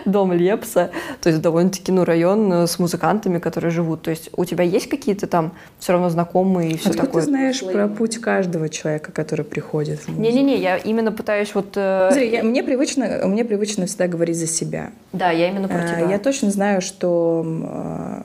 дом 0.05 0.20
дом 0.21 0.33
Лепса, 0.33 0.91
то 1.21 1.29
есть 1.29 1.41
довольно-таки 1.41 1.93
ну, 1.93 2.05
район 2.05 2.53
э, 2.53 2.67
с 2.67 2.79
музыкантами, 2.79 3.39
которые 3.39 3.71
живут. 3.71 4.03
То 4.03 4.11
есть 4.11 4.31
у 4.37 4.45
тебя 4.45 4.65
есть 4.65 4.89
какие-то 4.89 5.27
там 5.27 5.53
все 5.79 5.93
равно 5.93 6.11
знакомые 6.11 6.73
и 6.73 6.77
все 6.77 6.91
Откуда 6.91 7.07
такое? 7.07 7.23
ты 7.23 7.29
знаешь 7.29 7.65
про 7.65 7.89
путь 7.89 8.19
каждого 8.19 8.69
человека, 8.69 9.13
который 9.13 9.45
приходит? 9.45 10.01
Не-не-не, 10.09 10.59
я 10.59 10.77
именно 10.77 11.13
пытаюсь 11.13 11.55
вот... 11.55 11.73
Э... 11.77 12.09
Смотри, 12.11 12.31
я, 12.31 12.43
мне, 12.43 12.63
привычно, 12.63 13.23
мне 13.25 13.45
привычно 13.45 13.87
всегда 13.87 14.09
говорить 14.09 14.37
за 14.37 14.47
себя. 14.47 14.91
Да, 15.13 15.31
я 15.31 15.49
именно 15.49 15.69
про 15.69 15.79
э, 15.79 15.89
тебя. 15.89 16.11
Я 16.11 16.19
точно 16.19 16.51
знаю, 16.51 16.81
что 16.83 18.25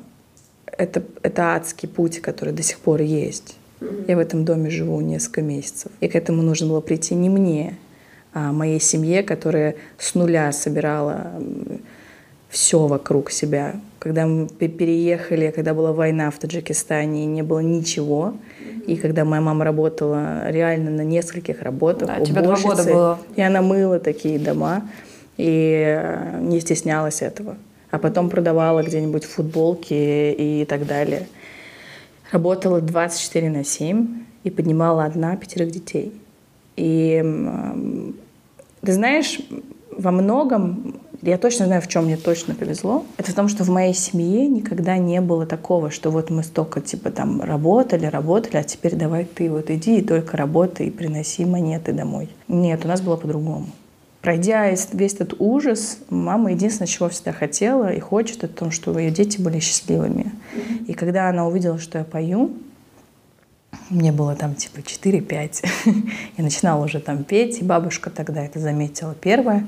это, 0.65 1.03
это 1.21 1.55
адский 1.55 1.87
путь, 1.87 2.19
который 2.19 2.53
до 2.53 2.63
сих 2.63 2.79
пор 2.79 3.01
есть. 3.01 3.55
Я 4.07 4.15
в 4.15 4.19
этом 4.19 4.45
доме 4.45 4.69
живу 4.69 4.99
несколько 5.01 5.41
месяцев. 5.41 5.91
И 5.99 6.07
к 6.07 6.15
этому 6.15 6.41
нужно 6.41 6.67
было 6.67 6.81
прийти 6.81 7.13
не 7.13 7.29
мне, 7.29 7.77
моей 8.35 8.79
семье, 8.79 9.23
которая 9.23 9.75
с 9.97 10.15
нуля 10.15 10.51
собирала 10.51 11.31
все 12.49 12.87
вокруг 12.87 13.31
себя. 13.31 13.75
Когда 13.99 14.25
мы 14.27 14.47
переехали, 14.47 15.51
когда 15.51 15.73
была 15.73 15.91
война 15.91 16.31
в 16.31 16.37
Таджикистане, 16.37 17.23
и 17.23 17.25
не 17.25 17.41
было 17.41 17.59
ничего, 17.59 18.33
и 18.87 18.95
когда 18.95 19.25
моя 19.25 19.41
мама 19.41 19.65
работала 19.65 20.49
реально 20.49 20.91
на 20.91 21.01
нескольких 21.01 21.61
работах, 21.61 22.07
да, 22.07 22.19
тебе 22.23 22.41
два 22.41 22.55
года 22.55 22.83
было. 22.83 23.19
и 23.35 23.41
она 23.41 23.61
мыла 23.61 23.99
такие 23.99 24.39
дома, 24.39 24.87
и 25.37 25.83
э, 25.85 26.39
не 26.41 26.59
стеснялась 26.59 27.21
этого. 27.21 27.57
А 27.91 27.99
потом 27.99 28.29
продавала 28.29 28.83
где-нибудь 28.83 29.25
футболки 29.25 29.93
и 29.93 30.65
так 30.65 30.85
далее. 30.85 31.27
Работала 32.31 32.81
24 32.81 33.49
на 33.49 33.63
7 33.63 34.07
и 34.43 34.49
поднимала 34.49 35.05
одна 35.05 35.35
пятерых 35.35 35.71
детей. 35.71 36.13
И 36.75 37.23
ты 38.85 38.93
знаешь, 38.93 39.39
во 39.97 40.11
многом 40.11 40.95
я 41.21 41.37
точно 41.37 41.65
знаю, 41.65 41.81
в 41.81 41.87
чем 41.87 42.05
мне 42.05 42.17
точно 42.17 42.53
повезло. 42.53 43.03
Это 43.17 43.31
в 43.31 43.33
том, 43.33 43.47
что 43.47 43.63
в 43.63 43.69
моей 43.69 43.93
семье 43.93 44.47
никогда 44.47 44.97
не 44.97 45.21
было 45.21 45.45
такого, 45.45 45.89
что 45.89 46.11
вот 46.11 46.29
мы 46.29 46.43
столько 46.43 46.81
типа 46.81 47.09
там 47.09 47.41
работали, 47.41 48.05
работали, 48.05 48.57
а 48.57 48.63
теперь 48.63 48.95
давай 48.95 49.25
ты 49.25 49.49
вот 49.49 49.71
иди 49.71 49.99
и 49.99 50.01
только 50.03 50.37
работай 50.37 50.87
и 50.87 50.91
приноси 50.91 51.45
монеты 51.45 51.93
домой. 51.93 52.29
Нет, 52.47 52.85
у 52.85 52.87
нас 52.87 53.01
было 53.01 53.15
по-другому. 53.15 53.67
Пройдя 54.21 54.69
весь 54.69 55.13
этот 55.13 55.35
ужас, 55.39 55.99
мама 56.09 56.51
единственное, 56.51 56.87
чего 56.87 57.09
всегда 57.09 57.31
хотела 57.31 57.91
и 57.93 57.99
хочет, 57.99 58.43
это 58.43 58.65
то, 58.65 58.71
что 58.71 58.97
ее 58.97 59.11
дети 59.11 59.39
были 59.39 59.59
счастливыми. 59.59 60.31
И 60.87 60.93
когда 60.93 61.29
она 61.29 61.47
увидела, 61.47 61.77
что 61.77 61.99
я 61.99 62.03
пою, 62.03 62.51
мне 63.89 64.11
было 64.11 64.35
там 64.35 64.55
типа 64.55 64.79
4-5. 64.79 65.65
я 66.37 66.43
начинала 66.43 66.83
уже 66.83 66.99
там 66.99 67.23
петь, 67.23 67.59
и 67.59 67.63
бабушка 67.63 68.09
тогда 68.09 68.43
это 68.43 68.59
заметила 68.59 69.13
первая 69.13 69.65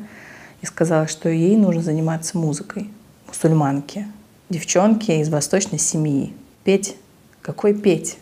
и 0.62 0.66
сказала, 0.66 1.08
что 1.08 1.30
ей 1.30 1.56
нужно 1.56 1.82
заниматься 1.82 2.38
музыкой. 2.38 2.90
Мусульманки, 3.28 4.08
девчонки 4.50 5.12
из 5.12 5.30
восточной 5.30 5.80
семьи. 5.80 6.34
Петь? 6.64 6.96
Какой 7.42 7.74
петь? 7.74 8.18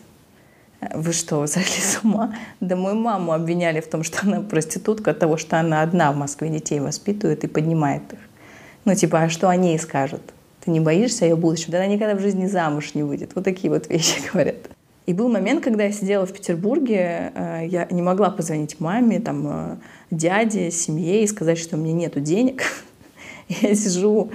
Вы 0.94 1.12
что, 1.12 1.46
сошли 1.46 1.80
с 1.80 2.00
ума? 2.02 2.34
Да 2.60 2.76
мою 2.76 2.96
маму 2.96 3.32
обвиняли 3.32 3.80
в 3.80 3.88
том, 3.88 4.02
что 4.02 4.18
она 4.22 4.40
проститутка 4.40 5.12
от 5.12 5.18
того, 5.18 5.36
что 5.36 5.58
она 5.58 5.82
одна 5.82 6.12
в 6.12 6.16
Москве 6.16 6.48
детей 6.48 6.80
воспитывает 6.80 7.44
и 7.44 7.48
поднимает 7.48 8.12
их. 8.12 8.18
Ну, 8.84 8.94
типа, 8.94 9.22
а 9.22 9.28
что 9.28 9.48
они 9.48 9.70
ей 9.70 9.78
скажут? 9.78 10.22
Ты 10.64 10.70
не 10.70 10.80
боишься 10.80 11.24
ее 11.24 11.36
будущего? 11.36 11.72
Да 11.72 11.78
она 11.78 11.86
никогда 11.86 12.14
в 12.14 12.20
жизни 12.20 12.46
замуж 12.46 12.94
не 12.94 13.02
выйдет. 13.02 13.32
Вот 13.34 13.44
такие 13.44 13.72
вот 13.72 13.88
вещи 13.88 14.20
говорят. 14.32 14.75
И 15.06 15.12
был 15.12 15.28
момент, 15.28 15.62
когда 15.62 15.84
я 15.84 15.92
сидела 15.92 16.26
в 16.26 16.32
Петербурге, 16.32 17.32
э, 17.34 17.66
я 17.68 17.86
не 17.90 18.02
могла 18.02 18.30
позвонить 18.30 18.80
маме, 18.80 19.20
там, 19.20 19.46
э, 19.46 19.76
дяде, 20.10 20.72
семье 20.72 21.22
и 21.22 21.26
сказать, 21.28 21.58
что 21.58 21.76
у 21.76 21.78
меня 21.78 21.94
нету 21.94 22.20
денег. 22.20 22.62
Я 23.48 23.76
сижу, 23.76 24.32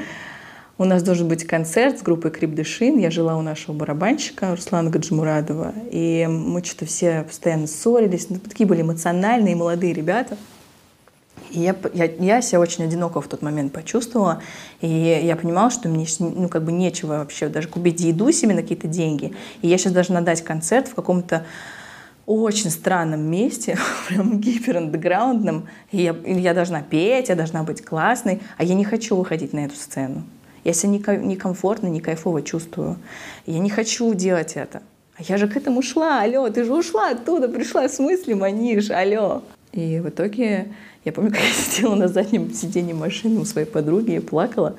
у 0.78 0.86
нас 0.86 1.04
должен 1.04 1.28
быть 1.28 1.46
концерт 1.46 2.00
с 2.00 2.02
группой 2.02 2.32
Крипдышин. 2.32 2.98
Я 2.98 3.12
жила 3.12 3.38
у 3.38 3.42
нашего 3.42 3.76
барабанщика 3.76 4.56
Руслана 4.56 4.90
Гаджимурадова. 4.90 5.74
И 5.92 6.26
мы 6.28 6.64
что-то 6.64 6.86
все 6.86 7.24
постоянно 7.24 7.68
ссорились. 7.68 8.30
Ну, 8.30 8.40
такие 8.40 8.66
были 8.66 8.82
эмоциональные 8.82 9.56
молодые 9.56 9.94
ребята. 9.94 10.38
И 11.52 11.60
я, 11.60 11.76
я, 11.94 12.06
я 12.06 12.42
себя 12.42 12.60
очень 12.60 12.86
одиноко 12.86 13.22
в 13.22 13.28
тот 13.28 13.42
момент 13.42 13.74
почувствовала. 13.74 14.42
И 14.80 14.88
я 14.88 15.36
понимала, 15.36 15.70
что 15.70 15.90
мне 15.90 16.06
ну, 16.20 16.48
как 16.48 16.64
бы 16.64 16.72
нечего 16.72 17.20
вообще 17.20 17.48
даже 17.48 17.68
купить 17.68 18.00
еду 18.00 18.32
себе 18.32 18.56
на 18.56 18.62
какие-то 18.62 18.88
деньги. 18.88 19.34
И 19.62 19.68
я 19.68 19.78
сейчас 19.78 19.94
должна 19.94 20.22
дать 20.22 20.44
концерт 20.44 20.88
в 20.88 20.96
каком-то 20.96 21.46
очень 22.26 22.70
странном 22.70 23.22
месте, 23.30 23.78
прям 24.08 24.40
гиперандеграундном. 24.40 25.68
И 25.92 26.02
я, 26.02 26.16
я 26.26 26.54
должна 26.54 26.82
петь, 26.82 27.30
я 27.30 27.36
должна 27.36 27.64
быть 27.64 27.84
классной, 27.84 28.42
а 28.58 28.64
я 28.64 28.74
не 28.74 28.86
хочу 28.86 29.16
выходить 29.16 29.54
на 29.54 29.66
эту 29.66 29.76
сцену. 29.76 30.24
Я 30.64 30.74
себя 30.74 30.92
некомфортно, 31.18 31.88
не 31.88 32.02
кайфово 32.02 32.44
чувствую. 32.44 32.98
Я 33.46 33.60
не 33.60 33.70
хочу 33.70 34.14
делать 34.14 34.54
это. 34.56 34.82
А 35.18 35.24
я 35.24 35.38
же 35.38 35.48
к 35.48 35.58
этому 35.58 35.82
шла, 35.82 36.22
алло, 36.22 36.50
ты 36.50 36.64
же 36.64 36.74
ушла 36.74 37.10
оттуда, 37.10 37.48
пришла 37.48 37.90
с 37.90 38.00
мысли, 38.00 38.34
манишь, 38.34 38.92
алло. 38.92 39.44
И 39.72 40.00
в 40.00 40.10
итоге 40.10 40.68
я 41.06 41.12
помню, 41.12 41.32
как 41.32 41.42
я 41.42 41.54
сидела 41.54 41.96
на 41.96 42.08
заднем 42.08 42.54
сиденье 42.54 42.94
машины 42.94 43.40
у 43.40 43.46
своей 43.46 43.68
подруги 43.68 44.16
и 44.16 44.20
плакала, 44.20 44.76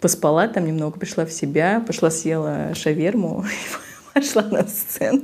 поспала 0.00 0.48
там 0.48 0.66
немного, 0.66 0.98
пришла 0.98 1.24
в 1.24 1.32
себя, 1.32 1.82
пошла 1.86 2.10
съела 2.10 2.74
шаверму 2.74 3.44
и 4.14 4.14
пошла 4.14 4.42
на 4.42 4.66
сцену. 4.66 5.22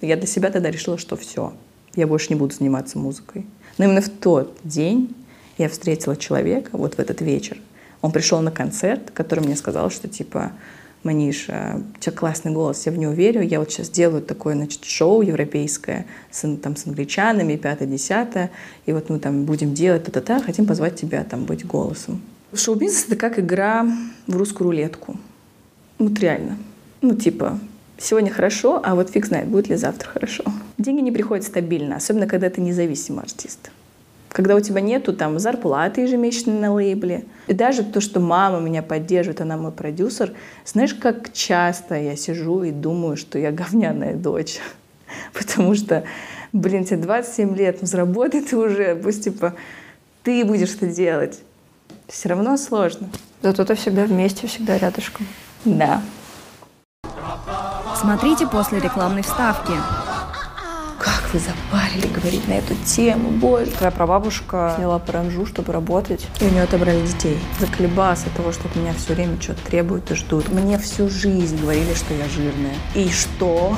Но 0.00 0.08
я 0.08 0.16
для 0.16 0.26
себя 0.26 0.50
тогда 0.50 0.70
решила, 0.70 0.98
что 0.98 1.16
все, 1.16 1.52
я 1.94 2.06
больше 2.06 2.28
не 2.30 2.34
буду 2.36 2.54
заниматься 2.54 2.98
музыкой. 2.98 3.46
Но 3.78 3.84
именно 3.84 4.00
в 4.00 4.08
тот 4.08 4.56
день 4.64 5.14
я 5.58 5.68
встретила 5.68 6.16
человека, 6.16 6.70
вот 6.72 6.94
в 6.94 6.98
этот 6.98 7.20
вечер. 7.20 7.58
Он 8.02 8.12
пришел 8.12 8.40
на 8.40 8.50
концерт, 8.50 9.10
который 9.12 9.40
мне 9.40 9.56
сказал, 9.56 9.90
что 9.90 10.08
типа 10.08 10.52
Маниш, 11.02 11.48
у 11.48 12.00
тебя 12.00 12.16
классный 12.16 12.52
голос, 12.52 12.84
я 12.86 12.92
в 12.92 12.98
него 12.98 13.12
верю. 13.12 13.40
Я 13.40 13.60
вот 13.60 13.70
сейчас 13.70 13.90
делаю 13.90 14.22
такое 14.22 14.54
значит, 14.54 14.84
шоу 14.84 15.22
европейское 15.22 16.06
с, 16.30 16.40
там, 16.56 16.76
с 16.76 16.86
англичанами, 16.86 17.56
пятое-десятое, 17.56 18.50
и 18.86 18.92
вот 18.92 19.08
мы 19.08 19.18
там 19.18 19.44
будем 19.44 19.72
делать 19.72 20.04
та-та-та, 20.04 20.40
хотим 20.40 20.66
позвать 20.66 20.96
тебя 20.96 21.22
там 21.24 21.44
быть 21.44 21.64
голосом. 21.64 22.20
Шоу-бизнес— 22.52 23.04
это 23.06 23.16
как 23.16 23.38
игра 23.38 23.86
в 24.26 24.36
русскую 24.36 24.70
рулетку. 24.70 25.16
Вот 25.98 26.18
реально. 26.18 26.58
Ну, 27.02 27.14
типа, 27.14 27.58
сегодня 27.98 28.30
хорошо, 28.30 28.80
а 28.82 28.94
вот 28.94 29.10
фиг 29.10 29.26
знает, 29.26 29.48
будет 29.48 29.68
ли 29.68 29.76
завтра 29.76 30.08
хорошо. 30.08 30.44
Деньги 30.78 31.00
не 31.00 31.12
приходят 31.12 31.44
стабильно, 31.44 31.96
особенно 31.96 32.26
когда 32.26 32.50
ты 32.50 32.60
независимый 32.60 33.22
артист 33.22 33.70
когда 34.36 34.54
у 34.54 34.60
тебя 34.60 34.82
нету 34.82 35.14
там 35.14 35.38
зарплаты 35.38 36.02
ежемесячной 36.02 36.60
на 36.60 36.70
лейбле. 36.74 37.24
И 37.46 37.54
даже 37.54 37.82
то, 37.82 38.02
что 38.02 38.20
мама 38.20 38.60
меня 38.60 38.82
поддерживает, 38.82 39.40
она 39.40 39.56
мой 39.56 39.72
продюсер, 39.72 40.34
знаешь, 40.66 40.92
как 40.92 41.32
часто 41.32 41.94
я 41.94 42.16
сижу 42.16 42.62
и 42.62 42.70
думаю, 42.70 43.16
что 43.16 43.38
я 43.38 43.50
говняная 43.50 44.12
дочь. 44.12 44.58
Потому 45.32 45.74
что, 45.74 46.04
блин, 46.52 46.84
тебе 46.84 46.98
27 46.98 47.56
лет, 47.56 47.78
ну 47.80 47.86
заработай 47.86 48.42
ты 48.42 48.58
уже, 48.58 48.94
пусть 48.96 49.24
типа 49.24 49.54
ты 50.22 50.44
будешь 50.44 50.74
это 50.74 50.88
делать. 50.88 51.40
Все 52.06 52.28
равно 52.28 52.58
сложно. 52.58 53.08
Зато 53.40 53.64
ты 53.64 53.74
всегда 53.74 54.04
вместе, 54.04 54.46
всегда 54.48 54.76
рядышком. 54.76 55.26
Да. 55.64 56.02
Смотрите 57.98 58.46
после 58.46 58.80
рекламной 58.80 59.22
вставки. 59.22 59.72
Вы 61.36 61.42
запарили 61.42 62.06
говорить 62.06 62.48
на 62.48 62.54
эту 62.54 62.74
тему, 62.86 63.28
боже. 63.28 63.66
Твоя 63.66 63.90
прабабушка 63.90 64.72
сняла 64.78 64.98
паранжу, 64.98 65.44
чтобы 65.44 65.70
работать. 65.70 66.26
И 66.40 66.44
у 66.44 66.48
нее 66.48 66.62
отобрали 66.62 67.06
детей. 67.06 67.38
Заколебался 67.60 68.28
от 68.28 68.32
того, 68.32 68.52
что 68.52 68.68
от 68.68 68.74
меня 68.74 68.94
все 68.94 69.12
время 69.12 69.38
что-то 69.38 69.60
требуют 69.66 70.10
и 70.10 70.14
ждут. 70.14 70.48
Мне 70.48 70.78
всю 70.78 71.10
жизнь 71.10 71.60
говорили, 71.60 71.92
что 71.92 72.14
я 72.14 72.26
жирная. 72.26 72.74
И 72.94 73.10
что? 73.10 73.76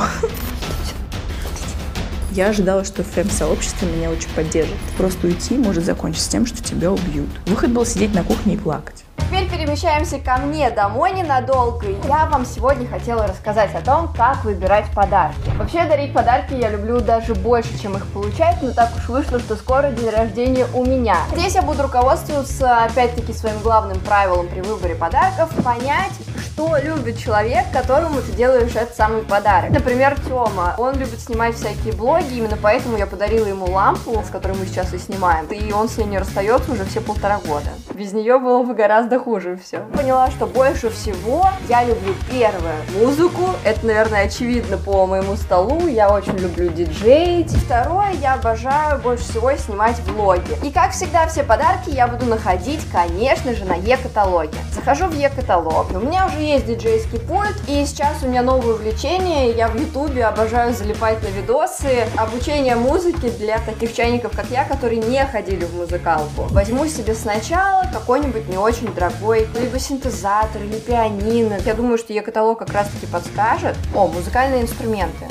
Я 2.31 2.51
ожидала, 2.51 2.85
что 2.85 3.03
фэм-сообщество 3.03 3.87
меня 3.87 4.11
очень 4.11 4.31
поддержит. 4.37 4.77
Просто 4.97 5.27
уйти 5.27 5.57
может 5.57 5.85
закончиться 5.85 6.31
тем, 6.31 6.47
что 6.47 6.63
тебя 6.63 6.93
убьют. 6.93 7.29
Выход 7.47 7.71
был 7.71 7.85
сидеть 7.85 8.15
на 8.15 8.23
кухне 8.23 8.55
и 8.55 8.57
плакать. 8.57 9.03
Теперь 9.19 9.51
перемещаемся 9.51 10.19
ко 10.19 10.37
мне 10.39 10.71
домой 10.71 11.13
ненадолго. 11.13 11.87
Я 12.07 12.27
вам 12.27 12.47
сегодня 12.47 12.89
хотела 12.89 13.27
рассказать 13.27 13.75
о 13.75 13.81
том, 13.81 14.13
как 14.17 14.45
выбирать 14.45 14.87
подарки. 14.95 15.51
Вообще 15.59 15.85
дарить 15.85 16.15
подарки 16.15 16.55
я 16.55 16.71
люблю 16.71 17.01
даже 17.01 17.35
больше, 17.35 17.79
чем 17.81 17.97
их 17.97 18.07
получать, 18.07 18.63
но 18.63 18.73
так 18.73 18.91
уж 18.97 19.09
вышло, 19.09 19.39
что 19.39 19.57
скоро 19.57 19.91
день 19.91 20.11
рождения 20.11 20.67
у 20.73 20.85
меня. 20.85 21.17
Здесь 21.37 21.55
я 21.55 21.63
буду 21.63 21.83
руководствоваться 21.83 22.85
опять-таки 22.85 23.33
своим 23.33 23.59
главным 23.61 24.01
правилом 24.01 24.49
при 24.49 24.61
выборе 24.61 24.95
подарков, 24.95 25.51
понять, 25.63 26.13
что 26.59 26.77
любит 26.77 27.17
человек, 27.19 27.67
которому 27.73 28.21
ты 28.21 28.33
делаешь 28.33 28.75
этот 28.75 28.97
самый 28.97 29.23
подарок. 29.23 29.71
Например, 29.71 30.17
Тёма, 30.27 30.75
он 30.77 30.97
любит 30.97 31.21
снимать 31.21 31.55
всякие 31.55 31.93
блоги, 31.93 32.35
именно 32.35 32.59
поэтому 32.61 32.97
я 32.97 33.07
подарила 33.07 33.47
ему 33.47 33.67
лампу, 33.67 34.21
с 34.27 34.29
которой 34.29 34.57
мы 34.59 34.67
сейчас 34.67 34.93
и 34.93 34.99
снимаем, 34.99 35.47
и 35.47 35.71
он 35.71 35.89
с 35.89 35.99
ней 35.99 36.07
не 36.07 36.19
расстается 36.19 36.73
уже 36.73 36.85
все 36.85 37.01
полтора 37.01 37.39
года. 37.47 37.69
Без 37.95 38.13
нее 38.13 38.41
было 38.41 38.65
бы 38.65 38.75
гораздо 38.75 39.21
хуже 39.21 39.57
все. 39.65 39.79
Поняла, 39.97 40.33
что 40.33 40.49
больше 40.49 40.91
всего 40.91 41.49
я 41.69 41.85
люблю 41.85 42.13
первое 42.29 42.79
музыку, 42.99 43.51
это, 43.65 43.87
наверное, 43.87 44.25
очевидно 44.25 44.79
по 44.79 45.07
моему 45.07 45.37
столу, 45.37 45.87
я 45.87 46.13
очень 46.13 46.37
люблю 46.39 46.71
диджеить. 46.71 47.53
Второе, 47.53 48.11
я 48.21 48.35
обожаю 48.35 49.01
больше 49.01 49.23
всего 49.23 49.55
снимать 49.55 50.01
влоги. 50.01 50.59
И 50.65 50.73
как 50.73 50.91
всегда, 50.91 51.29
все 51.29 51.45
подарки 51.45 51.91
я 51.91 52.09
буду 52.09 52.27
находить, 52.27 52.81
конечно 52.91 53.55
же, 53.55 53.65
на 53.65 53.75
Е-каталоге. 53.75 54.59
Захожу 54.73 55.07
в 55.07 55.15
Е-каталог, 55.15 55.93
у 55.93 56.01
меня 56.01 56.27
уже 56.27 56.48
есть 56.49 56.67
диджейский 56.67 57.19
пульт, 57.21 57.57
и 57.69 57.85
сейчас 57.85 58.23
у 58.23 58.29
меня 58.29 58.43
новое 58.43 58.75
увлечение, 58.75 59.53
я 59.53 59.69
в 59.69 59.77
ютубе 59.77 60.25
обожаю 60.25 60.75
залипать 60.75 61.23
на 61.23 61.29
видосы, 61.29 62.07
обучение 62.17 62.77
музыке 62.77 63.31
для 63.31 63.59
таких 63.59 63.95
чайников, 63.95 64.35
как 64.35 64.47
я, 64.51 64.65
которые 64.65 65.01
не 65.01 65.25
ходили 65.27 65.65
в 65.65 65.75
музыкалку. 65.75 66.47
Возьму 66.51 66.87
себе 66.87 67.15
сначала 67.15 67.85
какой-нибудь 67.93 68.49
не 68.49 68.57
очень 68.57 68.93
дорогой, 68.95 69.47
либо 69.61 69.79
синтезатор, 69.79 70.63
или 70.63 70.79
пианино. 70.79 71.59
Я 71.65 71.75
думаю, 71.75 71.99
что 71.99 72.13
Е-каталог 72.13 72.59
как 72.59 72.73
раз-таки 72.73 73.07
подскажет. 73.07 73.77
О, 73.95 74.07
музыкальные 74.07 74.63
инструменты. 74.63 75.27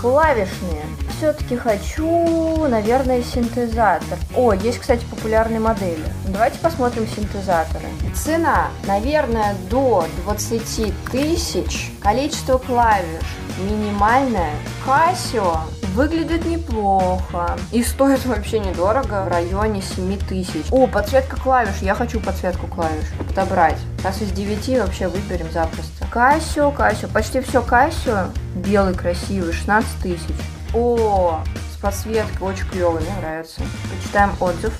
Клавишные. 0.00 0.84
Все-таки 1.16 1.56
хочу, 1.56 2.66
наверное, 2.66 3.22
синтезатор. 3.22 4.18
О, 4.34 4.52
есть, 4.52 4.78
кстати, 4.78 5.04
популярные 5.04 5.60
модели. 5.60 6.04
Давайте 6.28 6.58
посмотрим 6.58 7.06
синтезаторы. 7.06 7.86
Цена, 8.14 8.68
наверное, 8.86 9.54
до 9.70 10.06
20 10.24 10.92
тысяч. 11.10 11.92
Количество 12.00 12.58
клавиш 12.58 13.22
минимальное. 13.58 14.54
Casio 14.84 15.58
выглядит 15.94 16.44
неплохо. 16.44 17.56
И 17.70 17.84
стоит 17.84 18.24
вообще 18.26 18.58
недорого, 18.58 19.22
в 19.22 19.28
районе 19.28 19.80
7 19.80 20.18
тысяч. 20.18 20.66
О, 20.72 20.88
подсветка 20.88 21.36
клавиш. 21.36 21.76
Я 21.80 21.94
хочу 21.94 22.20
подсветку 22.20 22.66
клавиш 22.66 23.06
подобрать. 23.26 23.78
Сейчас 23.98 24.20
из 24.22 24.32
9 24.32 24.80
вообще 24.80 25.08
выберем 25.08 25.50
запросто. 25.52 26.04
Casio, 26.12 26.76
Casio. 26.76 27.12
Почти 27.12 27.40
все 27.40 27.62
Casio. 27.62 28.30
Белый, 28.56 28.94
красивый, 28.94 29.52
16 29.52 30.02
тысяч. 30.02 30.34
О, 30.74 31.40
с 31.72 31.80
подсветкой, 31.80 32.48
очень 32.48 32.66
клевый, 32.68 33.02
мне 33.02 33.14
нравится. 33.20 33.60
Почитаем 33.90 34.32
отзыв. 34.40 34.72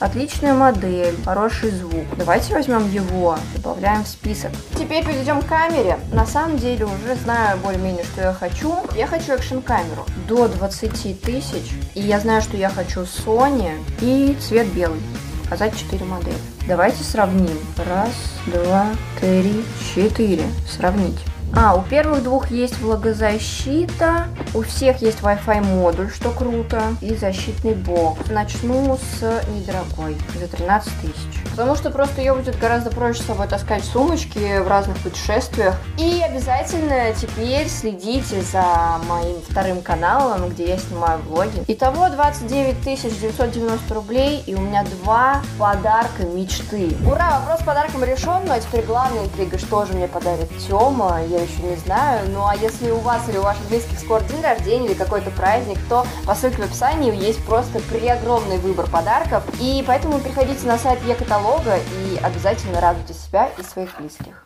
Отличная 0.00 0.54
модель, 0.54 1.14
хороший 1.24 1.70
звук. 1.70 2.04
Давайте 2.16 2.54
возьмем 2.54 2.88
его, 2.90 3.36
добавляем 3.54 4.04
в 4.04 4.08
список. 4.08 4.52
Теперь 4.76 5.04
перейдем 5.04 5.42
к 5.42 5.46
камере. 5.46 5.98
На 6.12 6.24
самом 6.24 6.56
деле 6.56 6.84
уже 6.84 7.16
знаю 7.22 7.58
более-менее, 7.58 8.04
что 8.04 8.22
я 8.22 8.32
хочу. 8.32 8.76
Я 8.94 9.06
хочу 9.06 9.32
экшн-камеру 9.32 10.04
до 10.28 10.48
20 10.48 11.20
тысяч. 11.20 11.72
И 11.94 12.00
я 12.00 12.20
знаю, 12.20 12.42
что 12.42 12.56
я 12.56 12.68
хочу 12.68 13.00
Sony 13.00 13.72
и 14.00 14.36
цвет 14.40 14.66
белый. 14.72 15.00
Показать 15.44 15.76
4 15.76 16.04
модели. 16.04 16.36
Давайте 16.66 17.02
сравним. 17.02 17.58
Раз, 17.76 18.12
два, 18.46 18.86
три, 19.20 19.64
четыре. 19.94 20.44
Сравнить. 20.68 21.18
А, 21.56 21.74
у 21.74 21.82
первых 21.82 22.22
двух 22.22 22.50
есть 22.50 22.78
влагозащита, 22.78 24.26
у 24.54 24.62
всех 24.62 25.02
есть 25.02 25.20
Wi-Fi 25.20 25.62
модуль, 25.62 26.10
что 26.10 26.30
круто, 26.30 26.82
и 27.00 27.14
защитный 27.14 27.74
блок. 27.74 28.18
Начну 28.28 28.96
с 28.96 29.42
недорогой, 29.48 30.16
за 30.38 30.46
13 30.46 30.92
тысяч. 31.00 31.42
Потому 31.50 31.74
что 31.74 31.90
просто 31.90 32.20
ее 32.20 32.34
будет 32.34 32.58
гораздо 32.58 32.90
проще 32.90 33.22
с 33.22 33.26
собой 33.26 33.48
таскать 33.48 33.82
в 33.82 33.86
сумочке 33.86 34.60
в 34.60 34.68
разных 34.68 34.96
путешествиях. 34.98 35.74
И 35.98 36.22
обязательно 36.22 37.12
теперь 37.14 37.68
следите 37.68 38.42
за 38.42 38.64
моим 39.08 39.40
вторым 39.48 39.80
каналом, 39.80 40.50
где 40.50 40.68
я 40.68 40.78
снимаю 40.78 41.20
влоги. 41.22 41.64
Итого 41.66 42.08
29 42.08 42.78
990 43.20 43.94
рублей, 43.94 44.42
и 44.46 44.54
у 44.54 44.60
меня 44.60 44.84
два 45.02 45.42
подарка 45.58 46.22
мечты. 46.24 46.96
Ура, 47.06 47.40
вопрос 47.40 47.60
с 47.60 47.64
подарком 47.64 48.04
решен, 48.04 48.42
ну 48.46 48.52
а 48.52 48.60
теперь 48.60 48.84
главная 48.84 49.24
интрига, 49.24 49.58
что 49.58 49.84
же 49.86 49.94
мне 49.94 50.06
подарит 50.06 50.48
Тёма, 50.66 51.20
я 51.28 51.37
еще 51.42 51.62
не 51.62 51.76
знаю. 51.76 52.28
Ну 52.30 52.46
а 52.46 52.54
если 52.54 52.90
у 52.90 52.98
вас 52.98 53.28
или 53.28 53.38
у 53.38 53.42
ваших 53.42 53.66
близких 53.68 53.98
скоро 53.98 54.22
день 54.22 54.42
рождения 54.42 54.86
или 54.86 54.94
какой-то 54.94 55.30
праздник, 55.30 55.78
то 55.88 56.06
по 56.26 56.34
ссылке 56.34 56.62
в 56.62 56.64
описании 56.64 57.14
есть 57.14 57.44
просто 57.44 57.80
преогромный 57.80 58.58
выбор 58.58 58.88
подарков. 58.88 59.42
И 59.60 59.84
поэтому 59.86 60.18
приходите 60.18 60.66
на 60.66 60.78
сайт 60.78 61.02
Е-каталога 61.04 61.76
и 61.76 62.18
обязательно 62.22 62.80
радуйте 62.80 63.14
себя 63.14 63.50
и 63.58 63.62
своих 63.62 63.96
близких. 63.98 64.44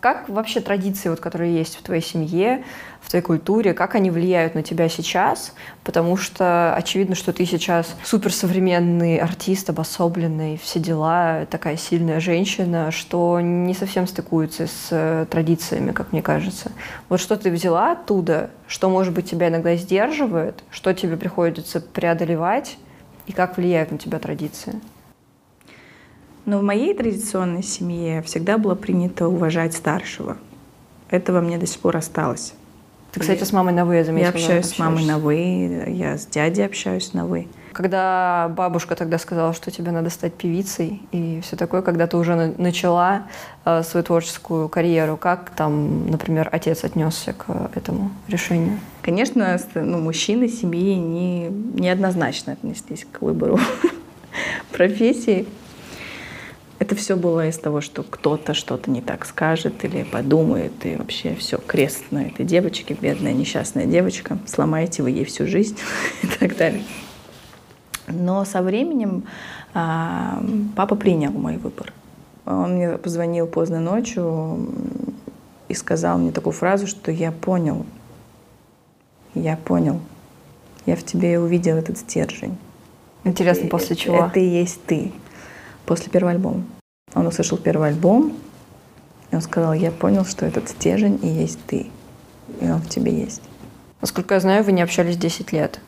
Как 0.00 0.28
вообще 0.28 0.60
традиции, 0.60 1.08
вот, 1.08 1.20
которые 1.20 1.52
есть 1.54 1.76
в 1.76 1.82
твоей 1.82 2.02
семье, 2.02 2.64
в 3.06 3.08
твоей 3.08 3.22
культуре, 3.22 3.72
как 3.72 3.94
они 3.94 4.10
влияют 4.10 4.56
на 4.56 4.64
тебя 4.64 4.88
сейчас? 4.88 5.54
Потому 5.84 6.16
что 6.16 6.74
очевидно, 6.74 7.14
что 7.14 7.32
ты 7.32 7.46
сейчас 7.46 7.94
суперсовременный 8.02 9.18
артист, 9.18 9.70
обособленный, 9.70 10.58
все 10.60 10.80
дела, 10.80 11.46
такая 11.48 11.76
сильная 11.76 12.18
женщина, 12.18 12.90
что 12.90 13.38
не 13.40 13.74
совсем 13.74 14.08
стыкуется 14.08 14.66
с 14.66 14.88
э, 14.90 15.26
традициями, 15.30 15.92
как 15.92 16.10
мне 16.10 16.20
кажется. 16.20 16.72
Вот 17.08 17.20
что 17.20 17.36
ты 17.36 17.52
взяла 17.52 17.92
оттуда, 17.92 18.50
что, 18.66 18.90
может 18.90 19.14
быть, 19.14 19.30
тебя 19.30 19.50
иногда 19.50 19.76
сдерживает, 19.76 20.64
что 20.72 20.92
тебе 20.92 21.16
приходится 21.16 21.80
преодолевать, 21.80 22.76
и 23.28 23.32
как 23.32 23.56
влияют 23.56 23.92
на 23.92 23.98
тебя 23.98 24.18
традиции? 24.18 24.80
Но 26.44 26.58
в 26.58 26.64
моей 26.64 26.92
традиционной 26.92 27.62
семье 27.62 28.20
всегда 28.22 28.58
было 28.58 28.74
принято 28.74 29.28
уважать 29.28 29.74
старшего. 29.74 30.38
Это 31.08 31.32
во 31.32 31.40
мне 31.40 31.56
до 31.56 31.66
сих 31.66 31.78
пор 31.78 31.96
осталось. 31.96 32.52
Ты, 33.12 33.20
кстати, 33.20 33.44
с 33.44 33.52
мамой 33.52 33.72
на 33.72 33.84
«вы», 33.84 33.96
я 33.96 34.04
заметила. 34.04 34.28
Я 34.28 34.34
общаюсь 34.34 34.66
с 34.66 34.78
мамой 34.78 35.04
на 35.04 35.18
«вы», 35.18 35.84
я 35.88 36.18
с 36.18 36.26
дядей 36.26 36.64
общаюсь 36.64 37.12
на 37.14 37.26
«вы». 37.26 37.48
Когда 37.72 38.50
бабушка 38.56 38.96
тогда 38.96 39.18
сказала, 39.18 39.52
что 39.52 39.70
тебе 39.70 39.90
надо 39.90 40.08
стать 40.08 40.32
певицей 40.32 41.02
и 41.12 41.42
все 41.42 41.56
такое, 41.56 41.82
когда 41.82 42.06
ты 42.06 42.16
уже 42.16 42.54
начала 42.56 43.24
э, 43.66 43.82
свою 43.82 44.02
творческую 44.02 44.70
карьеру, 44.70 45.18
как 45.18 45.50
там, 45.50 46.10
например, 46.10 46.48
отец 46.50 46.84
отнесся 46.84 47.34
к 47.34 47.70
этому 47.74 48.12
решению? 48.28 48.78
Конечно, 49.02 49.60
ну, 49.74 49.98
мужчины 49.98 50.48
семьи 50.48 50.94
не, 50.94 51.48
неоднозначно 51.50 52.54
отнеслись 52.54 53.06
к 53.12 53.20
выбору 53.20 53.60
профессии. 54.72 55.46
Это 56.78 56.94
все 56.94 57.16
было 57.16 57.48
из 57.48 57.58
того, 57.58 57.80
что 57.80 58.02
кто-то 58.02 58.52
что-то 58.52 58.90
не 58.90 59.00
так 59.00 59.24
скажет 59.24 59.84
или 59.84 60.02
подумает, 60.02 60.72
и 60.84 60.96
вообще 60.96 61.34
все, 61.34 61.58
крест 61.58 62.04
на 62.10 62.26
этой 62.26 62.44
девочке, 62.44 62.96
бедная 63.00 63.32
несчастная 63.32 63.86
девочка, 63.86 64.38
сломаете 64.46 65.02
вы 65.02 65.10
ей 65.10 65.24
всю 65.24 65.46
жизнь 65.46 65.78
и 66.22 66.26
так 66.26 66.56
далее. 66.56 66.82
Но 68.08 68.44
со 68.44 68.62
временем 68.62 69.24
а, 69.74 70.42
папа 70.76 70.96
принял 70.96 71.32
мой 71.32 71.56
выбор. 71.56 71.92
Он 72.44 72.76
мне 72.76 72.98
позвонил 72.98 73.46
поздно 73.46 73.80
ночью 73.80 74.68
и 75.68 75.74
сказал 75.74 76.18
мне 76.18 76.30
такую 76.30 76.52
фразу, 76.52 76.86
что 76.86 77.10
я 77.10 77.32
понял, 77.32 77.86
я 79.34 79.56
понял, 79.56 80.00
я 80.84 80.94
в 80.94 81.02
тебе 81.02 81.40
увидел 81.40 81.76
этот 81.76 81.98
стержень. 81.98 82.56
Интересно, 83.24 83.62
это, 83.62 83.70
после 83.70 83.96
чего? 83.96 84.26
Это 84.26 84.38
и 84.38 84.46
есть 84.46 84.84
ты 84.84 85.10
после 85.86 86.10
первого 86.10 86.32
альбома. 86.32 86.64
Он 87.14 87.26
услышал 87.26 87.56
первый 87.56 87.88
альбом, 87.88 88.36
и 89.30 89.34
он 89.34 89.40
сказал, 89.40 89.72
я 89.72 89.90
понял, 89.90 90.24
что 90.24 90.44
этот 90.44 90.68
стержень 90.68 91.18
и 91.22 91.28
есть 91.28 91.58
ты, 91.66 91.86
и 92.60 92.64
он 92.68 92.80
в 92.80 92.88
тебе 92.88 93.12
есть. 93.12 93.42
Насколько 94.00 94.34
я 94.34 94.40
знаю, 94.40 94.64
вы 94.64 94.72
не 94.72 94.82
общались 94.82 95.16
10 95.16 95.52
лет. 95.52 95.80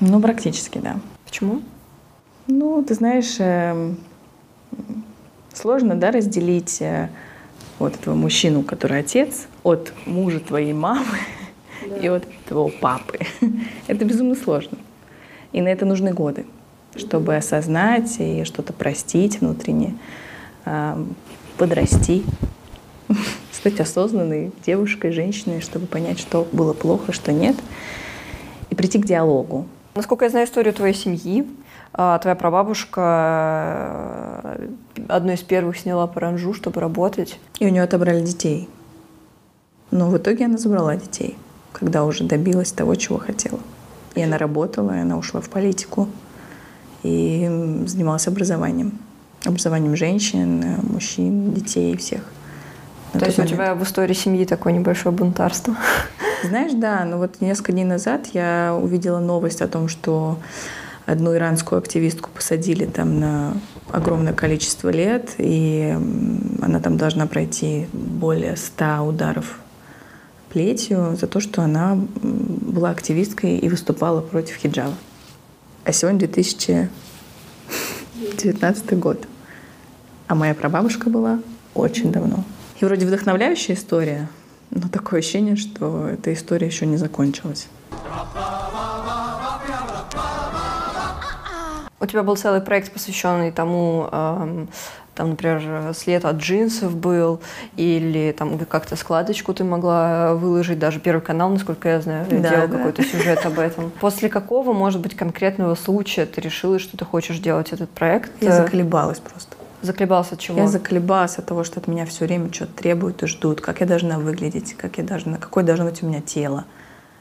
Ну, 0.00 0.20
практически, 0.20 0.78
да. 0.78 1.00
Почему? 1.24 1.60
Ну, 2.46 2.82
ты 2.82 2.94
знаешь, 2.94 3.36
эм, 3.38 3.98
сложно, 5.52 5.94
да, 5.96 6.10
разделить 6.10 6.80
э, 6.80 7.10
вот 7.78 7.94
этого 7.94 8.14
мужчину, 8.14 8.62
который 8.62 9.00
отец, 9.00 9.46
от 9.62 9.92
мужа 10.06 10.40
твоей 10.40 10.72
мамы 10.72 11.18
и 12.00 12.08
от 12.08 12.24
твоего 12.46 12.70
папы. 12.80 13.18
Это 13.86 14.04
безумно 14.04 14.34
сложно. 14.34 14.78
И 15.52 15.60
на 15.60 15.68
это 15.68 15.86
нужны 15.86 16.12
годы, 16.12 16.44
чтобы 16.98 17.36
осознать 17.36 18.16
и 18.18 18.44
что-то 18.44 18.72
простить 18.72 19.40
внутренне, 19.40 19.96
эм, 20.64 21.14
подрасти, 21.56 22.24
стать 23.52 23.80
осознанной 23.80 24.52
девушкой, 24.64 25.12
женщиной, 25.12 25.60
чтобы 25.60 25.86
понять, 25.86 26.18
что 26.18 26.46
было 26.52 26.72
плохо, 26.72 27.12
что 27.12 27.32
нет, 27.32 27.56
и 28.70 28.74
прийти 28.74 28.98
к 28.98 29.06
диалогу. 29.06 29.66
Насколько 29.94 30.26
я 30.26 30.30
знаю 30.30 30.46
историю 30.46 30.74
твоей 30.74 30.94
семьи, 30.94 31.46
а, 31.92 32.18
твоя 32.18 32.36
прабабушка 32.36 33.00
э, 34.56 34.68
одной 35.08 35.34
из 35.34 35.40
первых 35.40 35.78
сняла 35.78 36.06
паранжу, 36.06 36.54
чтобы 36.54 36.80
работать. 36.80 37.40
И 37.58 37.66
у 37.66 37.70
нее 37.70 37.82
отобрали 37.82 38.20
детей. 38.24 38.68
Но 39.90 40.08
в 40.10 40.16
итоге 40.16 40.44
она 40.44 40.58
забрала 40.58 40.96
детей, 40.96 41.36
когда 41.72 42.04
уже 42.04 42.24
добилась 42.24 42.72
того, 42.72 42.94
чего 42.94 43.18
хотела. 43.18 43.58
И 44.14 44.22
она 44.22 44.38
работала, 44.38 44.92
и 44.94 45.00
она 45.00 45.16
ушла 45.16 45.40
в 45.40 45.48
политику. 45.48 46.08
И 47.02 47.48
занималась 47.86 48.26
образованием. 48.26 48.98
Образованием 49.44 49.96
женщин, 49.96 50.64
мужчин, 50.82 51.52
детей, 51.52 51.96
всех. 51.96 52.22
То 53.12 53.24
есть 53.24 53.38
момент. 53.38 53.52
у 53.52 53.56
тебя 53.56 53.74
в 53.74 53.82
истории 53.82 54.14
семьи 54.14 54.44
такое 54.44 54.72
небольшое 54.72 55.14
бунтарство? 55.14 55.76
Знаешь, 56.44 56.72
да, 56.74 57.04
но 57.04 57.18
вот 57.18 57.40
несколько 57.40 57.72
дней 57.72 57.84
назад 57.84 58.28
я 58.32 58.78
увидела 58.80 59.18
новость 59.18 59.62
о 59.62 59.68
том, 59.68 59.88
что 59.88 60.38
одну 61.06 61.34
иранскую 61.34 61.78
активистку 61.78 62.30
посадили 62.34 62.84
там 62.84 63.18
на 63.18 63.54
огромное 63.90 64.34
количество 64.34 64.90
лет, 64.90 65.30
и 65.38 65.96
она 66.60 66.80
там 66.80 66.96
должна 66.96 67.26
пройти 67.26 67.86
более 67.92 68.56
ста 68.56 69.02
ударов 69.02 69.58
плетью 70.50 71.16
за 71.18 71.26
то, 71.26 71.40
что 71.40 71.62
она 71.62 71.98
была 72.22 72.90
активисткой 72.90 73.58
и 73.58 73.68
выступала 73.68 74.20
против 74.20 74.56
хиджаба. 74.56 74.94
А 75.88 75.92
сегодня 75.92 76.28
2019 76.28 78.98
год. 78.98 79.26
А 80.26 80.34
моя 80.34 80.54
прабабушка 80.54 81.08
была 81.08 81.40
очень 81.72 82.12
давно. 82.12 82.44
И 82.78 82.84
вроде 82.84 83.06
вдохновляющая 83.06 83.74
история, 83.74 84.28
но 84.68 84.90
такое 84.90 85.20
ощущение, 85.20 85.56
что 85.56 86.08
эта 86.08 86.34
история 86.34 86.66
еще 86.66 86.84
не 86.84 86.98
закончилась. 86.98 87.68
У 92.00 92.06
тебя 92.06 92.22
был 92.22 92.36
целый 92.36 92.60
проект, 92.60 92.92
посвященный 92.92 93.50
тому, 93.50 94.08
эм, 94.12 94.68
там, 95.18 95.30
например, 95.30 95.92
след 95.94 96.24
от 96.24 96.36
джинсов 96.36 96.94
был, 96.94 97.40
или 97.76 98.32
там 98.38 98.56
как-то 98.66 98.94
складочку 98.94 99.52
ты 99.52 99.64
могла 99.64 100.34
выложить, 100.34 100.78
даже 100.78 101.00
Первый 101.00 101.20
канал, 101.20 101.50
насколько 101.50 101.88
я 101.88 102.00
знаю, 102.00 102.26
да, 102.30 102.50
делал 102.50 102.68
да. 102.68 102.76
какой-то 102.76 103.02
сюжет 103.02 103.44
об 103.44 103.58
этом. 103.58 103.90
После 104.00 104.28
какого, 104.28 104.72
может 104.72 105.00
быть, 105.00 105.16
конкретного 105.16 105.74
случая 105.74 106.24
ты 106.24 106.40
решила, 106.40 106.78
что 106.78 106.96
ты 106.96 107.04
хочешь 107.04 107.38
делать 107.38 107.72
этот 107.72 107.90
проект? 107.90 108.30
Я 108.40 108.52
заколебалась 108.52 109.18
просто. 109.18 109.56
Заколебался 109.82 110.34
от 110.34 110.40
чего? 110.40 110.58
Я 110.58 110.68
заколебалась 110.68 111.38
от 111.38 111.46
того, 111.46 111.64
что 111.64 111.80
от 111.80 111.88
меня 111.88 112.06
все 112.06 112.24
время 112.24 112.52
что-то 112.52 112.74
требуют 112.74 113.22
и 113.22 113.26
ждут, 113.26 113.60
как 113.60 113.80
я 113.80 113.86
должна 113.86 114.18
выглядеть, 114.18 114.74
как 114.74 114.98
я 114.98 115.04
должна, 115.04 115.36
какое 115.36 115.64
должно 115.64 115.84
быть 115.84 116.02
у 116.02 116.06
меня 116.06 116.20
тело, 116.20 116.64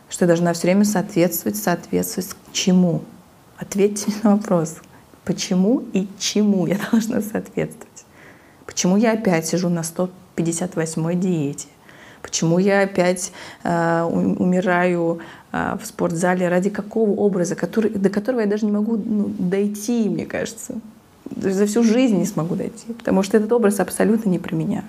что 0.09 0.25
я 0.25 0.27
должна 0.27 0.53
все 0.53 0.67
время 0.67 0.85
соответствовать, 0.85 1.57
соответствовать 1.57 2.35
чему. 2.51 3.03
Ответьте 3.57 4.07
мне 4.07 4.17
на 4.23 4.35
вопрос, 4.35 4.77
почему 5.25 5.83
и 5.93 6.07
чему 6.19 6.67
я 6.67 6.77
должна 6.91 7.21
соответствовать. 7.21 8.05
Почему 8.65 8.97
я 8.97 9.13
опять 9.13 9.47
сижу 9.47 9.69
на 9.69 9.81
158-й 9.81 11.15
диете? 11.15 11.67
Почему 12.21 12.59
я 12.59 12.81
опять 12.81 13.31
э, 13.63 14.03
умираю 14.03 15.19
э, 15.51 15.77
в 15.81 15.85
спортзале? 15.85 16.49
Ради 16.49 16.69
какого 16.69 17.11
образа, 17.11 17.55
который, 17.55 17.89
до 17.91 18.09
которого 18.09 18.41
я 18.41 18.47
даже 18.47 18.65
не 18.65 18.71
могу 18.71 18.97
ну, 18.97 19.31
дойти, 19.37 20.09
мне 20.09 20.25
кажется 20.25 20.75
за 21.35 21.65
всю 21.65 21.83
жизнь 21.83 22.17
не 22.17 22.25
смогу 22.25 22.55
дойти, 22.55 22.93
потому 22.93 23.23
что 23.23 23.37
этот 23.37 23.51
образ 23.51 23.79
абсолютно 23.79 24.29
не 24.29 24.39
про 24.39 24.55
меня. 24.55 24.83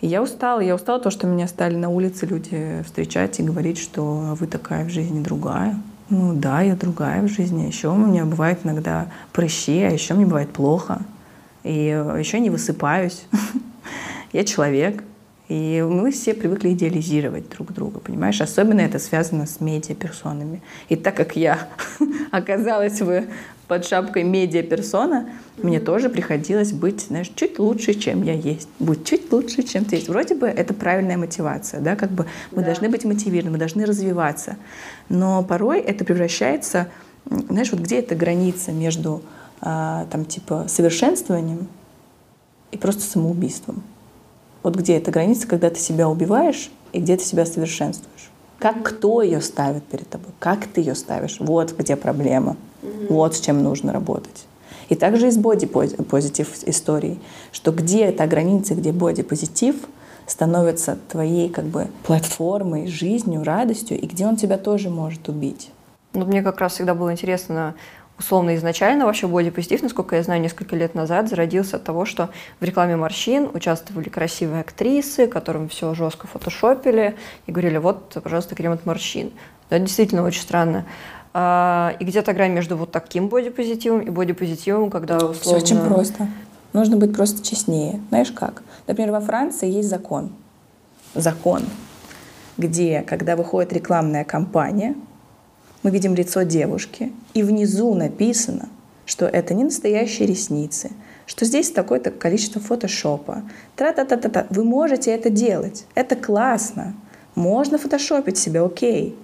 И 0.00 0.06
я 0.06 0.22
устала. 0.22 0.60
Я 0.60 0.74
устала 0.74 1.00
то, 1.00 1.10
что 1.10 1.26
меня 1.26 1.48
стали 1.48 1.74
на 1.74 1.88
улице 1.88 2.26
люди 2.26 2.82
встречать 2.84 3.40
и 3.40 3.42
говорить, 3.42 3.78
что 3.78 4.36
вы 4.38 4.46
такая 4.46 4.84
в 4.84 4.90
жизни 4.90 5.22
другая. 5.22 5.80
Ну 6.10 6.32
да, 6.34 6.62
я 6.62 6.74
другая 6.74 7.22
в 7.22 7.28
жизни. 7.28 7.66
Еще 7.66 7.88
у 7.88 7.96
меня 7.96 8.24
бывает 8.24 8.60
иногда 8.64 9.08
прыщи, 9.32 9.82
а 9.82 9.90
еще 9.90 10.14
мне 10.14 10.24
бывает 10.24 10.50
плохо. 10.50 11.02
И 11.64 11.88
еще 12.18 12.40
не 12.40 12.50
высыпаюсь. 12.50 13.26
Я 14.32 14.44
человек. 14.44 15.04
И 15.48 15.82
мы 15.88 16.10
все 16.10 16.34
привыкли 16.34 16.72
идеализировать 16.72 17.48
друг 17.48 17.72
друга, 17.72 18.00
понимаешь? 18.00 18.40
Особенно 18.40 18.82
это 18.82 18.98
связано 18.98 19.46
с 19.46 19.60
медиаперсонами. 19.60 20.62
И 20.90 20.96
так 20.96 21.16
как 21.16 21.36
я 21.36 21.68
оказалась 22.30 23.00
в 23.00 23.24
под 23.66 23.84
шапкой 23.84 24.24
медиа-персона, 24.24 25.28
mm-hmm. 25.28 25.66
мне 25.66 25.78
тоже 25.78 26.08
приходилось 26.08 26.72
быть, 26.72 27.02
знаешь, 27.02 27.30
чуть 27.34 27.58
лучше, 27.58 27.92
чем 27.92 28.22
я 28.22 28.32
есть. 28.32 28.68
Будь 28.78 29.04
чуть 29.04 29.30
лучше, 29.30 29.62
чем 29.62 29.84
ты 29.84 29.96
есть. 29.96 30.08
Вроде 30.08 30.34
бы 30.34 30.46
это 30.46 30.72
правильная 30.72 31.18
мотивация, 31.18 31.80
да, 31.80 31.94
как 31.94 32.10
бы 32.10 32.24
мы 32.50 32.62
да. 32.62 32.68
должны 32.68 32.88
быть 32.88 33.04
мотивированы, 33.04 33.52
мы 33.52 33.58
должны 33.58 33.84
развиваться. 33.84 34.56
Но 35.10 35.44
порой 35.44 35.80
это 35.80 36.06
превращается, 36.06 36.88
знаешь, 37.26 37.70
вот 37.70 37.82
где 37.82 37.98
эта 37.98 38.14
граница 38.14 38.72
между 38.72 39.22
а, 39.60 40.06
там 40.10 40.24
типа 40.24 40.64
совершенствованием 40.66 41.68
и 42.72 42.78
просто 42.78 43.02
самоубийством. 43.02 43.82
Вот 44.62 44.76
где 44.76 44.96
эта 44.96 45.10
граница, 45.10 45.46
когда 45.46 45.70
ты 45.70 45.78
себя 45.78 46.08
убиваешь 46.08 46.70
и 46.92 47.00
где 47.00 47.16
ты 47.16 47.24
себя 47.24 47.46
совершенствуешь. 47.46 48.30
Как 48.58 48.82
кто 48.82 49.22
ее 49.22 49.40
ставит 49.40 49.84
перед 49.84 50.08
тобой? 50.08 50.30
Как 50.38 50.66
ты 50.66 50.80
ее 50.80 50.94
ставишь? 50.94 51.36
Вот 51.38 51.76
где 51.78 51.96
проблема. 51.96 52.56
Вот 53.08 53.36
с 53.36 53.40
чем 53.40 53.62
нужно 53.62 53.92
работать. 53.92 54.46
И 54.88 54.94
также 54.94 55.28
и 55.28 55.30
с 55.30 55.36
боди-позитив 55.36 56.48
историей, 56.66 57.20
что 57.52 57.72
где 57.72 58.06
эта 58.06 58.26
граница, 58.26 58.74
где 58.74 58.90
боди-позитив 58.90 59.76
становится 60.26 60.98
твоей 61.08 61.48
как 61.48 61.64
бы 61.66 61.88
платформой, 62.04 62.86
жизнью, 62.86 63.44
радостью, 63.44 63.98
и 63.98 64.06
где 64.06 64.26
он 64.26 64.36
тебя 64.36 64.58
тоже 64.58 64.90
может 64.90 65.28
убить. 65.28 65.70
Ну, 66.14 66.24
мне 66.24 66.42
как 66.42 66.58
раз 66.58 66.72
всегда 66.74 66.94
было 66.94 67.12
интересно, 67.12 67.74
условно 68.18 68.56
изначально 68.56 69.06
вообще 69.06 69.26
бодипозитив, 69.26 69.82
насколько 69.82 70.16
я 70.16 70.22
знаю, 70.22 70.40
несколько 70.40 70.76
лет 70.76 70.94
назад 70.94 71.28
зародился 71.28 71.76
от 71.76 71.84
того, 71.84 72.04
что 72.04 72.30
в 72.60 72.64
рекламе 72.64 72.96
морщин 72.96 73.48
участвовали 73.52 74.08
красивые 74.08 74.60
актрисы, 74.62 75.26
которым 75.26 75.68
все 75.68 75.94
жестко 75.94 76.26
фотошопили 76.26 77.16
и 77.46 77.52
говорили, 77.52 77.78
вот, 77.78 78.18
пожалуйста, 78.22 78.54
крем 78.54 78.72
от 78.72 78.84
морщин. 78.86 79.30
Это 79.70 79.80
действительно 79.80 80.22
очень 80.24 80.42
странно. 80.42 80.84
А, 81.34 81.94
и 82.00 82.04
где-то 82.04 82.32
грань 82.32 82.52
между 82.52 82.76
вот 82.76 82.90
таким 82.90 83.28
бодипозитивом 83.28 84.00
и 84.00 84.10
бодипозитивом, 84.10 84.90
когда 84.90 85.16
условно... 85.16 85.34
Все 85.40 85.56
очень 85.56 85.78
просто. 85.78 86.26
Нужно 86.72 86.96
быть 86.96 87.14
просто 87.14 87.44
честнее. 87.44 88.00
Знаешь 88.08 88.32
как? 88.32 88.62
Например, 88.86 89.12
во 89.12 89.20
Франции 89.20 89.70
есть 89.70 89.88
закон. 89.88 90.32
Закон, 91.14 91.62
где, 92.56 93.02
когда 93.02 93.36
выходит 93.36 93.72
рекламная 93.72 94.24
кампания, 94.24 94.94
мы 95.82 95.90
видим 95.90 96.14
лицо 96.14 96.42
девушки, 96.42 97.12
и 97.34 97.42
внизу 97.42 97.94
написано, 97.94 98.68
что 99.06 99.26
это 99.26 99.54
не 99.54 99.64
настоящие 99.64 100.28
ресницы, 100.28 100.90
что 101.26 101.44
здесь 101.44 101.70
такое-то 101.70 102.10
количество 102.10 102.60
фотошопа. 102.60 103.42
Тра-та-та-та-та. 103.76 104.46
Вы 104.50 104.64
можете 104.64 105.10
это 105.12 105.30
делать. 105.30 105.84
Это 105.94 106.16
классно. 106.16 106.94
Можно 107.34 107.78
фотошопить 107.78 108.38
себя, 108.38 108.64
окей. 108.64 109.16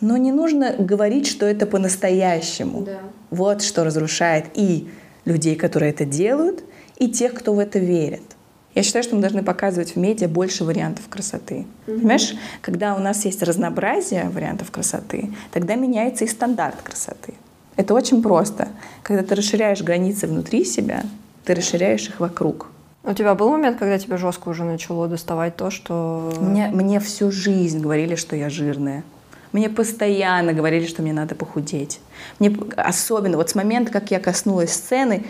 Но 0.00 0.16
не 0.16 0.32
нужно 0.32 0.74
говорить, 0.78 1.26
что 1.26 1.46
это 1.46 1.66
по-настоящему. 1.66 2.82
Да. 2.82 3.00
Вот 3.30 3.62
что 3.62 3.84
разрушает 3.84 4.46
и 4.54 4.88
людей, 5.24 5.56
которые 5.56 5.90
это 5.92 6.04
делают, 6.04 6.62
и 6.98 7.08
тех, 7.08 7.34
кто 7.34 7.54
в 7.54 7.58
это 7.58 7.78
верит. 7.78 8.33
Я 8.74 8.82
считаю, 8.82 9.04
что 9.04 9.14
мы 9.14 9.20
должны 9.20 9.42
показывать 9.42 9.94
в 9.94 9.96
медиа 9.96 10.28
больше 10.28 10.64
вариантов 10.64 11.08
красоты. 11.08 11.66
Mm-hmm. 11.86 11.98
Понимаешь, 11.98 12.34
когда 12.60 12.94
у 12.94 12.98
нас 12.98 13.24
есть 13.24 13.42
разнообразие 13.42 14.28
вариантов 14.30 14.70
красоты, 14.70 15.32
тогда 15.52 15.76
меняется 15.76 16.24
и 16.24 16.28
стандарт 16.28 16.82
красоты. 16.82 17.34
Это 17.76 17.94
очень 17.94 18.22
просто. 18.22 18.68
Когда 19.02 19.22
ты 19.22 19.34
расширяешь 19.34 19.82
границы 19.82 20.26
внутри 20.26 20.64
себя, 20.64 21.02
ты 21.44 21.54
расширяешь 21.54 22.08
их 22.08 22.20
вокруг. 22.20 22.68
У 23.04 23.12
тебя 23.12 23.34
был 23.34 23.50
момент, 23.50 23.78
когда 23.78 23.98
тебе 23.98 24.16
жестко 24.16 24.48
уже 24.48 24.64
начало 24.64 25.08
доставать 25.08 25.56
то, 25.56 25.70
что... 25.70 26.32
Мне, 26.40 26.68
мне 26.68 27.00
всю 27.00 27.30
жизнь 27.30 27.80
говорили, 27.80 28.14
что 28.14 28.34
я 28.34 28.48
жирная. 28.48 29.04
Мне 29.52 29.68
постоянно 29.68 30.52
говорили, 30.52 30.86
что 30.86 31.02
мне 31.02 31.12
надо 31.12 31.34
похудеть. 31.34 32.00
Мне 32.38 32.56
особенно 32.76 33.36
вот 33.36 33.50
с 33.50 33.54
момента, 33.54 33.92
как 33.92 34.10
я 34.10 34.18
коснулась 34.18 34.72
сцены, 34.72 35.26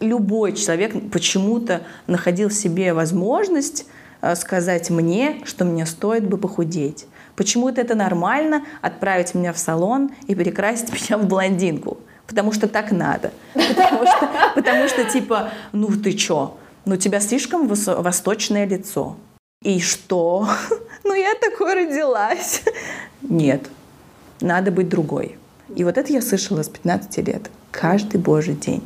любой 0.00 0.52
человек 0.52 0.92
почему-то 1.10 1.82
находил 2.06 2.48
в 2.48 2.54
себе 2.54 2.92
возможность 2.94 3.86
э, 4.20 4.34
сказать 4.34 4.90
мне, 4.90 5.40
что 5.44 5.64
мне 5.64 5.86
стоит 5.86 6.26
бы 6.28 6.36
похудеть. 6.38 7.06
Почему-то 7.36 7.80
это 7.80 7.94
нормально 7.94 8.64
отправить 8.82 9.34
меня 9.34 9.52
в 9.52 9.58
салон 9.58 10.10
и 10.26 10.34
перекрасить 10.34 10.90
меня 11.08 11.18
в 11.18 11.26
блондинку. 11.26 11.98
потому 12.26 12.52
что 12.52 12.68
так 12.68 12.90
надо. 12.92 13.30
Потому 13.54 14.06
что, 14.06 14.28
потому 14.54 14.88
что 14.88 15.04
типа, 15.04 15.50
ну 15.72 15.88
ты 15.88 16.12
чё, 16.12 16.56
ну 16.84 16.94
у 16.94 16.98
тебя 16.98 17.20
слишком 17.20 17.66
вос- 17.68 18.02
восточное 18.02 18.66
лицо. 18.66 19.16
И 19.62 19.80
что? 19.80 20.48
Ну 21.04 21.14
я 21.14 21.32
такой 21.40 21.74
родилась. 21.74 22.62
Нет, 23.22 23.62
надо 24.42 24.70
быть 24.70 24.88
другой. 24.90 25.38
И 25.74 25.84
вот 25.84 25.96
это 25.96 26.12
я 26.12 26.20
слышала 26.20 26.62
с 26.62 26.68
15 26.68 27.18
лет. 27.26 27.50
Каждый 27.70 28.20
божий 28.20 28.54
день. 28.54 28.82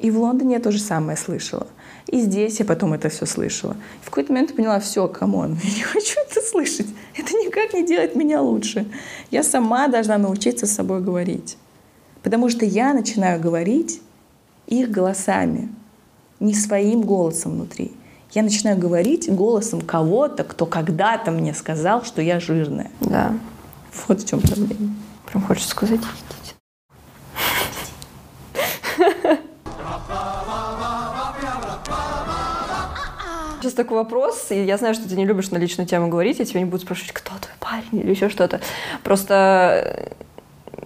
И 0.00 0.10
в 0.10 0.18
Лондоне 0.18 0.54
я 0.54 0.60
то 0.60 0.72
же 0.72 0.80
самое 0.80 1.16
слышала. 1.18 1.66
И 2.06 2.20
здесь 2.20 2.58
я 2.58 2.64
потом 2.64 2.94
это 2.94 3.10
все 3.10 3.26
слышала. 3.26 3.76
И 4.02 4.06
в 4.06 4.06
какой-то 4.06 4.32
момент 4.32 4.56
поняла, 4.56 4.80
все, 4.80 5.06
come 5.06 5.36
on, 5.36 5.58
я 5.62 5.74
не 5.74 5.82
хочу 5.82 6.18
это 6.28 6.40
слышать. 6.40 6.86
Это 7.14 7.32
никак 7.34 7.74
не 7.74 7.86
делает 7.86 8.16
меня 8.16 8.40
лучше. 8.40 8.86
Я 9.30 9.42
сама 9.42 9.88
должна 9.88 10.16
научиться 10.16 10.66
с 10.66 10.72
собой 10.72 11.02
говорить. 11.02 11.58
Потому 12.22 12.48
что 12.48 12.64
я 12.64 12.94
начинаю 12.94 13.40
говорить 13.40 14.00
их 14.66 14.90
голосами, 14.90 15.68
не 16.38 16.54
своим 16.54 17.02
голосом 17.02 17.52
внутри. 17.52 17.92
Я 18.32 18.42
начинаю 18.42 18.78
говорить 18.78 19.30
голосом 19.30 19.82
кого-то, 19.82 20.44
кто 20.44 20.64
когда-то 20.64 21.30
мне 21.30 21.52
сказал, 21.52 22.04
что 22.04 22.22
я 22.22 22.40
жирная. 22.40 22.90
Да. 23.00 23.34
Вот 24.06 24.22
в 24.22 24.28
чем 24.28 24.40
проблема. 24.40 24.94
Прям 25.26 25.42
хочется 25.44 25.70
сказать, 25.70 26.00
идите. 26.00 26.54
Сейчас 33.60 33.74
такой 33.74 33.98
вопрос, 33.98 34.46
и 34.50 34.64
я 34.64 34.78
знаю, 34.78 34.94
что 34.94 35.08
ты 35.08 35.16
не 35.16 35.26
любишь 35.26 35.50
на 35.50 35.58
личную 35.58 35.86
тему 35.86 36.08
говорить, 36.08 36.38
я 36.38 36.44
тебя 36.44 36.60
не 36.60 36.66
буду 36.66 36.82
спрашивать, 36.82 37.12
кто 37.12 37.32
твой 37.38 37.54
парень 37.60 38.02
или 38.02 38.10
еще 38.10 38.30
что-то. 38.30 38.60
Просто 39.02 40.10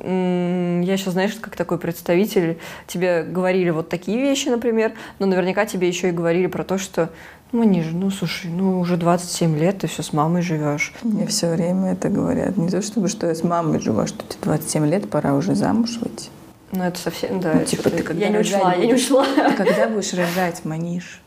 я 0.00 0.96
сейчас, 0.96 1.12
знаешь, 1.12 1.34
как 1.40 1.56
такой 1.56 1.78
представитель, 1.78 2.58
тебе 2.86 3.22
говорили 3.22 3.70
вот 3.70 3.88
такие 3.88 4.18
вещи, 4.18 4.48
например, 4.48 4.92
но 5.18 5.26
наверняка 5.26 5.66
тебе 5.66 5.88
еще 5.88 6.08
и 6.08 6.12
говорили 6.12 6.46
про 6.46 6.64
то, 6.64 6.78
что 6.78 7.10
ну, 7.52 7.60
Манижа, 7.60 7.90
ну, 7.92 8.10
слушай, 8.10 8.50
ну, 8.50 8.80
уже 8.80 8.96
27 8.96 9.56
лет, 9.56 9.78
ты 9.78 9.86
все 9.86 10.02
с 10.02 10.12
мамой 10.12 10.42
живешь. 10.42 10.92
Мне 11.04 11.24
все 11.28 11.48
время 11.54 11.92
это 11.92 12.08
говорят. 12.08 12.56
Не 12.56 12.68
то 12.68 12.82
чтобы, 12.82 13.08
что 13.08 13.28
я 13.28 13.34
с 13.36 13.44
мамой 13.44 13.78
живу, 13.78 14.00
а 14.00 14.06
что 14.08 14.24
тебе 14.26 14.40
27 14.42 14.86
лет, 14.88 15.08
пора 15.08 15.34
уже 15.34 15.54
замуж 15.54 15.98
выйти. 16.00 16.30
Ну, 16.72 16.82
это 16.82 16.98
совсем, 16.98 17.38
да. 17.38 17.54
Ну, 17.54 17.64
типа, 17.64 17.90
ты 17.90 18.02
когда 18.02 18.24
я 18.24 18.30
не 18.30 18.38
рожать 18.38 18.56
учла, 18.56 18.74
я 18.74 18.86
не 18.86 18.94
учла. 18.94 19.24
Ты 19.24 19.54
когда 19.54 19.88
будешь 19.88 20.12
рожать, 20.14 20.64
Маниш? 20.64 21.20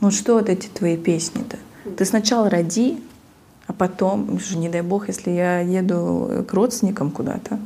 Ну 0.00 0.10
что 0.10 0.34
вот 0.34 0.48
эти 0.48 0.68
твои 0.68 0.96
песни-то? 0.96 1.56
Ты 1.96 2.04
сначала 2.04 2.50
роди, 2.50 3.02
а 3.66 3.72
потом, 3.72 4.38
не 4.54 4.68
дай 4.68 4.82
бог, 4.82 5.08
если 5.08 5.30
я 5.30 5.60
еду 5.60 6.44
к 6.46 6.52
родственникам 6.52 7.10
куда-то, 7.10 7.58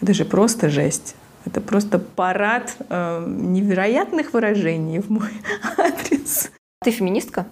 это 0.00 0.14
же 0.14 0.24
просто 0.24 0.68
жесть. 0.68 1.16
Это 1.44 1.60
просто 1.60 1.98
парад 2.00 2.76
э, 2.88 3.24
невероятных 3.26 4.32
выражений 4.32 4.98
в 4.98 5.10
мой 5.10 5.30
адрес. 5.78 6.50
Ты 6.82 6.90
феминистка? 6.90 7.46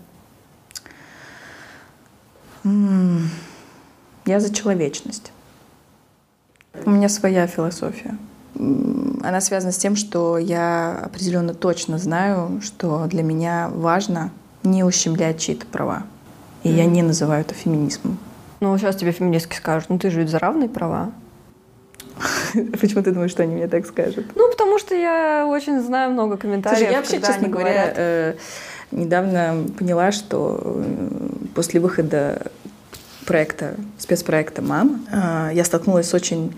Я 2.64 4.40
за 4.40 4.53
человечность. 4.53 5.33
У 6.85 6.90
меня 6.90 7.09
своя 7.09 7.47
философия. 7.47 8.16
Она 8.57 9.40
связана 9.40 9.73
с 9.73 9.79
тем, 9.79 9.97
что 9.97 10.38
я 10.38 11.01
определенно 11.05 11.55
точно 11.55 11.99
знаю, 11.99 12.61
что 12.62 13.07
для 13.07 13.23
меня 13.23 13.71
важно 13.73 14.31
не 14.62 14.85
ущемлять 14.85 15.40
чьи-то 15.40 15.67
права. 15.67 16.05
И 16.62 16.71
я 16.71 16.87
не 16.87 17.03
называю 17.03 17.43
это 17.43 17.55
феминизмом. 17.55 18.19
Ну, 18.61 18.77
сейчас 18.79 18.97
тебе 18.97 19.12
феминистки 19.12 19.57
скажут, 19.57 19.90
ну 19.90 19.99
ты 19.99 20.11
же 20.11 20.21
ведь 20.21 20.31
за 20.31 20.38
равные 20.38 20.69
права. 20.69 21.12
Почему 22.81 23.03
ты 23.03 23.11
думаешь, 23.11 23.31
что 23.31 23.43
они 23.43 23.55
мне 23.55 23.69
так 23.69 23.87
скажут? 23.87 24.27
Ну, 24.35 24.51
потому 24.51 24.79
что 24.79 24.95
я 24.95 25.47
очень 25.47 25.83
знаю 25.83 26.12
много 26.12 26.37
комментариев. 26.37 26.79
Слушай, 26.79 26.93
я 26.93 26.99
вообще, 26.99 27.21
честно 27.21 27.49
говоря, 27.49 27.93
э, 27.95 28.35
недавно 28.93 29.67
поняла, 29.79 30.12
что 30.12 30.61
э, 30.64 31.27
после 31.55 31.81
выхода 31.81 32.43
проекта, 33.27 33.75
спецпроекта 33.99 34.62
«Мама», 34.62 35.01
э, 35.11 35.51
я 35.55 35.64
столкнулась 35.64 36.09
с 36.09 36.14
очень 36.14 36.55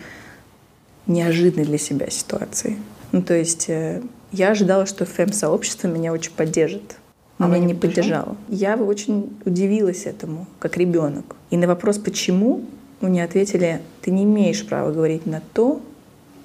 неожиданной 1.07 1.65
для 1.65 1.79
себя 1.79 2.11
ситуацией. 2.11 2.79
Ну, 3.13 3.23
то 3.23 3.35
есть 3.35 3.67
э, 3.69 4.03
я 4.33 4.51
ожидала, 4.51 4.87
что 4.87 5.05
фэм-сообщество 5.05 5.89
меня 5.89 6.13
очень 6.13 6.33
поддержит. 6.33 6.97
Но 7.39 7.47
А 7.47 7.49
меня 7.49 7.67
не 7.67 7.75
поддержало. 7.75 8.37
Я 8.49 8.77
очень 8.77 9.37
удивилась 9.45 10.07
этому, 10.07 10.47
как 10.59 10.77
ребенок. 10.77 11.37
И 11.51 11.57
на 11.57 11.67
вопрос 11.67 11.99
«почему?» 11.99 12.65
мне 13.01 13.23
ответили, 13.23 13.83
ты 14.01 14.11
не 14.11 14.25
имеешь 14.25 14.67
права 14.67 14.91
говорить 14.91 15.27
на 15.27 15.43
то, 15.53 15.81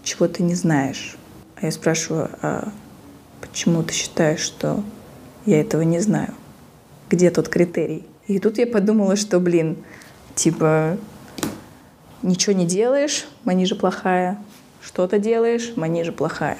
чего 0.03 0.27
ты 0.27 0.43
не 0.43 0.53
знаешь. 0.53 1.15
А 1.55 1.65
я 1.65 1.71
спрашиваю, 1.71 2.29
а 2.41 2.69
почему 3.39 3.83
ты 3.83 3.93
считаешь, 3.93 4.39
что 4.39 4.83
я 5.45 5.61
этого 5.61 5.81
не 5.81 5.99
знаю? 5.99 6.33
Где 7.09 7.31
тот 7.31 7.47
критерий? 7.47 8.03
И 8.27 8.39
тут 8.39 8.57
я 8.57 8.67
подумала, 8.67 9.15
что, 9.15 9.39
блин, 9.39 9.77
типа, 10.35 10.97
ничего 12.21 12.53
не 12.53 12.65
делаешь, 12.65 13.25
манижа 13.43 13.75
плохая, 13.75 14.37
что-то 14.81 15.19
делаешь, 15.19 15.73
манижа 15.75 16.11
плохая. 16.11 16.57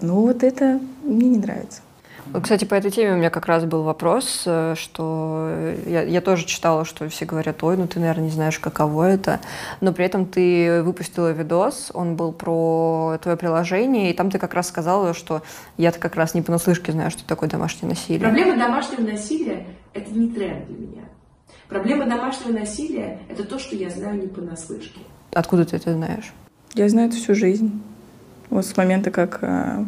Ну 0.00 0.22
вот 0.22 0.42
это 0.42 0.80
мне 1.02 1.28
не 1.28 1.38
нравится. 1.38 1.82
Кстати, 2.42 2.64
по 2.64 2.74
этой 2.74 2.90
теме 2.90 3.12
у 3.12 3.16
меня 3.16 3.30
как 3.30 3.46
раз 3.46 3.64
был 3.64 3.82
вопрос, 3.82 4.42
э, 4.46 4.74
что 4.76 5.48
я, 5.86 6.02
я 6.02 6.20
тоже 6.20 6.44
читала, 6.44 6.84
что 6.84 7.08
все 7.08 7.24
говорят, 7.24 7.62
ой, 7.62 7.76
ну 7.76 7.86
ты, 7.86 8.00
наверное, 8.00 8.24
не 8.24 8.30
знаешь, 8.30 8.58
каково 8.58 9.04
это, 9.04 9.40
но 9.80 9.92
при 9.92 10.04
этом 10.04 10.26
ты 10.26 10.82
выпустила 10.82 11.30
видос, 11.30 11.90
он 11.94 12.16
был 12.16 12.32
про 12.32 13.18
твое 13.22 13.36
приложение, 13.36 14.10
и 14.10 14.14
там 14.14 14.30
ты 14.30 14.38
как 14.38 14.54
раз 14.54 14.68
сказала, 14.68 15.14
что 15.14 15.42
я-то 15.76 15.98
как 15.98 16.16
раз 16.16 16.34
не 16.34 16.42
понаслышке 16.42 16.92
знаю, 16.92 17.10
что 17.10 17.24
такое 17.24 17.48
домашнее 17.48 17.90
насилие. 17.90 18.20
Проблема 18.20 18.56
домашнего 18.56 19.02
насилия– 19.02 19.66
это 19.94 20.10
не 20.10 20.28
тренд 20.28 20.66
для 20.66 20.76
меня. 20.76 21.02
Проблема 21.68 22.06
домашнего 22.06 22.58
насилия– 22.58 23.20
это 23.28 23.44
то, 23.44 23.58
что 23.58 23.76
я 23.76 23.88
знаю 23.88 24.20
не 24.20 24.26
понаслышке. 24.26 25.00
Откуда 25.32 25.64
ты 25.64 25.76
это 25.76 25.94
знаешь? 25.94 26.32
Я 26.76 26.90
знаю 26.90 27.08
это 27.08 27.16
всю 27.16 27.34
жизнь. 27.34 27.82
Вот 28.50 28.66
с 28.66 28.76
момента, 28.76 29.10
как 29.10 29.38
э, 29.40 29.82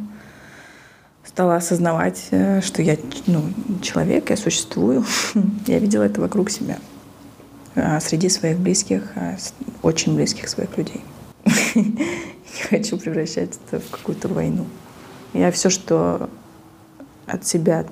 стала 1.23 1.57
осознавать, 1.57 2.29
э, 2.31 2.63
что 2.63 2.81
я 2.81 2.97
ну, 3.27 3.43
человек, 3.83 4.31
я 4.31 4.39
существую, 4.39 5.05
я 5.67 5.81
видела 5.81 6.05
это 6.05 6.23
вокруг 6.23 6.49
себя. 6.49 6.79
А 7.75 8.01
среди 8.01 8.31
своих 8.31 8.59
близких, 8.59 9.03
очень 9.83 10.17
близких 10.17 10.49
своих 10.49 10.79
людей. 10.79 11.03
Не 11.75 12.63
хочу 12.71 12.97
превращать 12.97 13.59
это 13.67 13.81
в 13.81 13.91
какую-то 13.91 14.29
войну. 14.29 14.65
Я 15.35 15.53
все, 15.53 15.69
что 15.69 16.31
от 17.27 17.47
себя 17.47 17.85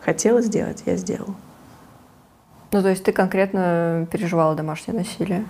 хотела 0.00 0.42
сделать, 0.42 0.82
я 0.84 0.96
сделала. 0.96 1.34
Ну, 2.72 2.82
то 2.82 2.90
есть 2.90 3.04
ты 3.04 3.12
конкретно 3.12 4.06
переживала 4.12 4.54
домашнее 4.54 4.98
насилие? 4.98 5.46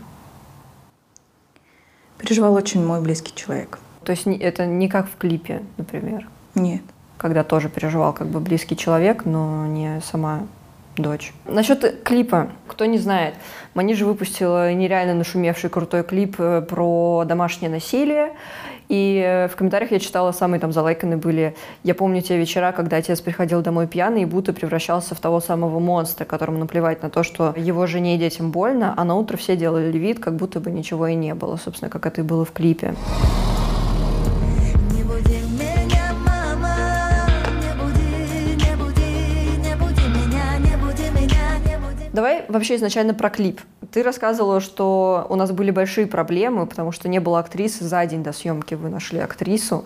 Переживал 2.18 2.54
очень 2.54 2.84
мой 2.84 3.00
близкий 3.00 3.34
человек. 3.34 3.78
То 4.04 4.12
есть 4.12 4.26
это 4.26 4.66
не 4.66 4.88
как 4.88 5.08
в 5.08 5.16
клипе, 5.16 5.62
например, 5.76 6.28
Нет. 6.54 6.82
когда 7.16 7.42
тоже 7.42 7.68
переживал 7.68 8.12
как 8.12 8.28
бы 8.28 8.40
близкий 8.40 8.76
человек, 8.76 9.24
но 9.24 9.66
не 9.66 10.00
сама 10.02 10.42
дочь. 10.96 11.32
Насчет 11.46 12.02
клипа, 12.04 12.50
кто 12.68 12.84
не 12.84 12.98
знает, 12.98 13.34
Манижа 13.74 14.06
выпустила 14.06 14.72
нереально 14.72 15.14
нашумевший 15.14 15.70
крутой 15.70 16.04
клип 16.04 16.36
э, 16.38 16.62
про 16.62 17.24
домашнее 17.26 17.70
насилие. 17.70 18.32
И 18.88 19.22
э, 19.24 19.48
в 19.48 19.56
комментариях 19.56 19.92
я 19.92 19.98
читала, 19.98 20.32
самые 20.32 20.60
там 20.60 20.72
залайканы 20.72 21.16
были 21.16 21.54
«Я 21.82 21.94
помню 21.94 22.20
те 22.20 22.36
вечера, 22.36 22.72
когда 22.72 22.96
отец 22.96 23.20
приходил 23.20 23.62
домой 23.62 23.86
пьяный 23.86 24.22
и 24.22 24.24
будто 24.26 24.52
превращался 24.52 25.14
в 25.14 25.20
того 25.20 25.40
самого 25.40 25.78
монстра, 25.78 26.24
которому 26.24 26.58
наплевать 26.58 27.02
на 27.02 27.10
то, 27.10 27.22
что 27.22 27.54
его 27.56 27.86
жене 27.86 28.16
и 28.16 28.18
детям 28.18 28.50
больно, 28.50 28.94
а 28.96 29.04
на 29.04 29.14
утро 29.14 29.36
все 29.36 29.56
делали 29.56 29.96
вид, 29.96 30.18
как 30.18 30.36
будто 30.36 30.60
бы 30.60 30.70
ничего 30.70 31.06
и 31.06 31.14
не 31.14 31.34
было». 31.34 31.56
Собственно, 31.56 31.90
как 31.90 32.06
это 32.06 32.20
и 32.20 32.24
было 32.24 32.44
в 32.44 32.52
клипе. 32.52 32.94
Давай 42.14 42.44
вообще 42.46 42.76
изначально 42.76 43.12
про 43.12 43.28
клип. 43.28 43.60
Ты 43.94 44.02
рассказывала, 44.02 44.58
что 44.58 45.24
у 45.28 45.36
нас 45.36 45.52
были 45.52 45.70
большие 45.70 46.08
проблемы, 46.08 46.66
потому 46.66 46.90
что 46.90 47.08
не 47.08 47.20
было 47.20 47.38
актрисы. 47.38 47.84
За 47.84 48.04
день 48.06 48.24
до 48.24 48.32
съемки 48.32 48.74
вы 48.74 48.88
нашли 48.88 49.20
актрису. 49.20 49.84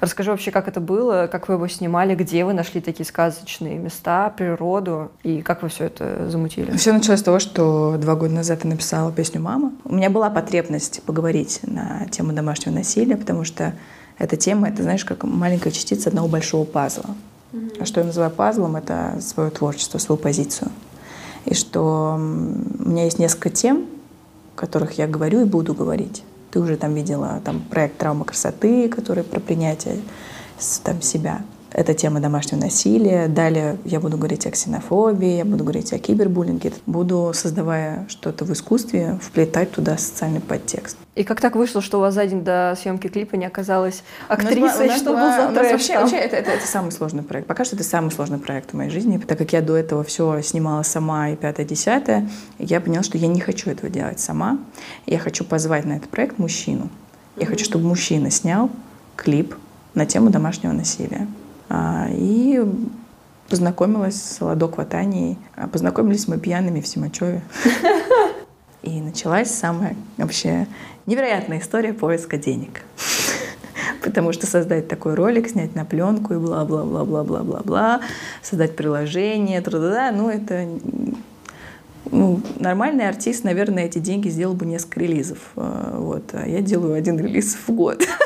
Расскажи 0.00 0.30
вообще, 0.30 0.50
как 0.50 0.68
это 0.68 0.78
было, 0.78 1.26
как 1.32 1.48
вы 1.48 1.54
его 1.54 1.66
снимали, 1.66 2.14
где 2.14 2.44
вы 2.44 2.52
нашли 2.52 2.82
такие 2.82 3.06
сказочные 3.06 3.78
места, 3.78 4.28
природу, 4.28 5.10
и 5.22 5.40
как 5.40 5.62
вы 5.62 5.70
все 5.70 5.84
это 5.84 6.28
замутили? 6.28 6.76
Все 6.76 6.92
началось 6.92 7.20
с 7.20 7.22
того, 7.22 7.38
что 7.38 7.96
два 7.96 8.14
года 8.14 8.34
назад 8.34 8.62
я 8.64 8.68
написала 8.68 9.10
песню 9.10 9.40
«Мама». 9.40 9.72
У 9.84 9.94
меня 9.94 10.10
была 10.10 10.28
потребность 10.28 11.02
поговорить 11.04 11.60
на 11.62 12.06
тему 12.10 12.34
домашнего 12.34 12.74
насилия, 12.74 13.16
потому 13.16 13.44
что 13.44 13.72
эта 14.18 14.36
тема, 14.36 14.68
это, 14.68 14.82
знаешь, 14.82 15.06
как 15.06 15.24
маленькая 15.24 15.70
частица 15.70 16.10
одного 16.10 16.28
большого 16.28 16.66
пазла. 16.66 17.06
А 17.80 17.86
что 17.86 18.00
я 18.00 18.06
называю 18.06 18.30
пазлом, 18.32 18.76
это 18.76 19.16
свое 19.22 19.48
творчество, 19.48 19.96
свою 19.96 20.18
позицию. 20.18 20.70
И 21.46 21.54
что 21.54 22.16
у 22.18 22.88
меня 22.88 23.04
есть 23.04 23.18
несколько 23.18 23.50
тем, 23.50 23.86
о 24.54 24.60
которых 24.60 24.98
я 24.98 25.06
говорю 25.06 25.40
и 25.40 25.44
буду 25.44 25.74
говорить. 25.74 26.22
Ты 26.50 26.60
уже 26.60 26.76
там 26.76 26.94
видела 26.94 27.40
там 27.44 27.60
проект 27.60 27.98
«Травма 27.98 28.24
красоты», 28.24 28.88
который 28.88 29.24
про 29.24 29.40
принятие 29.40 30.00
там, 30.82 31.00
себя. 31.02 31.42
Это 31.76 31.92
тема 31.92 32.20
домашнего 32.20 32.58
насилия. 32.58 33.28
Далее 33.28 33.76
я 33.84 34.00
буду 34.00 34.16
говорить 34.16 34.46
о 34.46 34.50
ксенофобии, 34.50 35.36
я 35.36 35.44
буду 35.44 35.62
говорить 35.62 35.92
о 35.92 35.98
кибербуллинге. 35.98 36.72
Буду, 36.86 37.32
создавая 37.34 38.06
что-то 38.08 38.46
в 38.46 38.52
искусстве, 38.54 39.18
вплетать 39.20 39.72
туда 39.72 39.98
социальный 39.98 40.40
подтекст. 40.40 40.96
И 41.16 41.22
как 41.22 41.42
так 41.42 41.54
вышло, 41.54 41.82
что 41.82 41.98
у 41.98 42.00
вас 42.00 42.14
за 42.14 42.26
день 42.26 42.42
до 42.42 42.74
съемки 42.80 43.08
клипа 43.08 43.34
не 43.34 43.44
актрисой? 43.44 44.86
у 44.86 44.88
нас 44.88 45.00
Что 45.00 45.10
была- 45.10 45.20
был 45.20 45.30
за 45.36 45.48
у 45.48 45.50
нас 45.50 45.54
трэш 45.54 45.72
вообще, 45.72 45.92
там? 45.92 46.02
вообще 46.04 46.16
это, 46.16 46.36
это, 46.36 46.50
это 46.52 46.66
самый 46.66 46.92
сложный 46.92 47.22
проект. 47.22 47.46
Пока 47.46 47.66
что 47.66 47.76
это 47.76 47.84
самый 47.84 48.10
сложный 48.10 48.38
проект 48.38 48.70
в 48.70 48.74
моей 48.74 48.88
жизни, 48.88 49.18
так 49.18 49.36
как 49.36 49.52
я 49.52 49.60
до 49.60 49.76
этого 49.76 50.02
все 50.02 50.40
снимала 50.40 50.82
сама 50.82 51.28
и 51.28 51.36
пятое, 51.36 51.66
десятое, 51.66 52.26
я 52.58 52.80
поняла, 52.80 53.02
что 53.02 53.18
я 53.18 53.26
не 53.26 53.40
хочу 53.40 53.68
этого 53.68 53.90
делать 53.90 54.18
сама. 54.18 54.58
Я 55.04 55.18
хочу 55.18 55.44
позвать 55.44 55.84
на 55.84 55.98
этот 55.98 56.08
проект 56.08 56.38
мужчину. 56.38 56.88
Я 57.36 57.44
хочу, 57.44 57.66
чтобы 57.66 57.86
мужчина 57.86 58.30
снял 58.30 58.70
клип 59.14 59.54
на 59.92 60.06
тему 60.06 60.30
домашнего 60.30 60.72
насилия. 60.72 61.28
А, 61.68 62.08
И 62.12 62.62
познакомилась 63.48 64.20
с 64.20 64.40
Ладок 64.40 64.78
Ватанией. 64.78 65.38
А 65.56 65.68
Познакомились 65.68 66.28
мы 66.28 66.38
пьяными 66.38 66.80
в 66.80 66.86
Симачеве. 66.86 67.42
И 68.82 69.00
началась 69.00 69.50
самая 69.50 69.96
вообще 70.16 70.68
невероятная 71.06 71.58
история 71.60 71.92
поиска 71.92 72.36
денег. 72.36 72.82
Потому 74.02 74.32
что 74.32 74.46
создать 74.46 74.86
такой 74.86 75.14
ролик, 75.14 75.48
снять 75.48 75.74
на 75.74 75.84
пленку 75.84 76.34
и 76.34 76.36
бла-бла-бла-бла-бла-бла-бла, 76.36 78.00
создать 78.42 78.76
приложение, 78.76 79.60
тра-да-да, 79.60 80.12
ну 80.12 80.30
это 80.30 80.68
ну, 82.10 82.40
нормальный 82.58 83.08
артист, 83.08 83.44
наверное, 83.44 83.86
эти 83.86 83.98
деньги 83.98 84.28
сделал 84.28 84.54
бы 84.54 84.66
несколько 84.66 85.00
релизов. 85.00 85.38
А, 85.56 85.98
Вот. 85.98 86.24
А 86.32 86.46
я 86.46 86.60
делаю 86.60 86.94
один 86.94 87.18
релиз 87.18 87.56
в 87.66 87.70
год. 87.72 88.06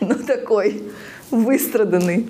Ну, 0.00 0.14
такой 0.14 0.84
выстраданный. 1.30 2.26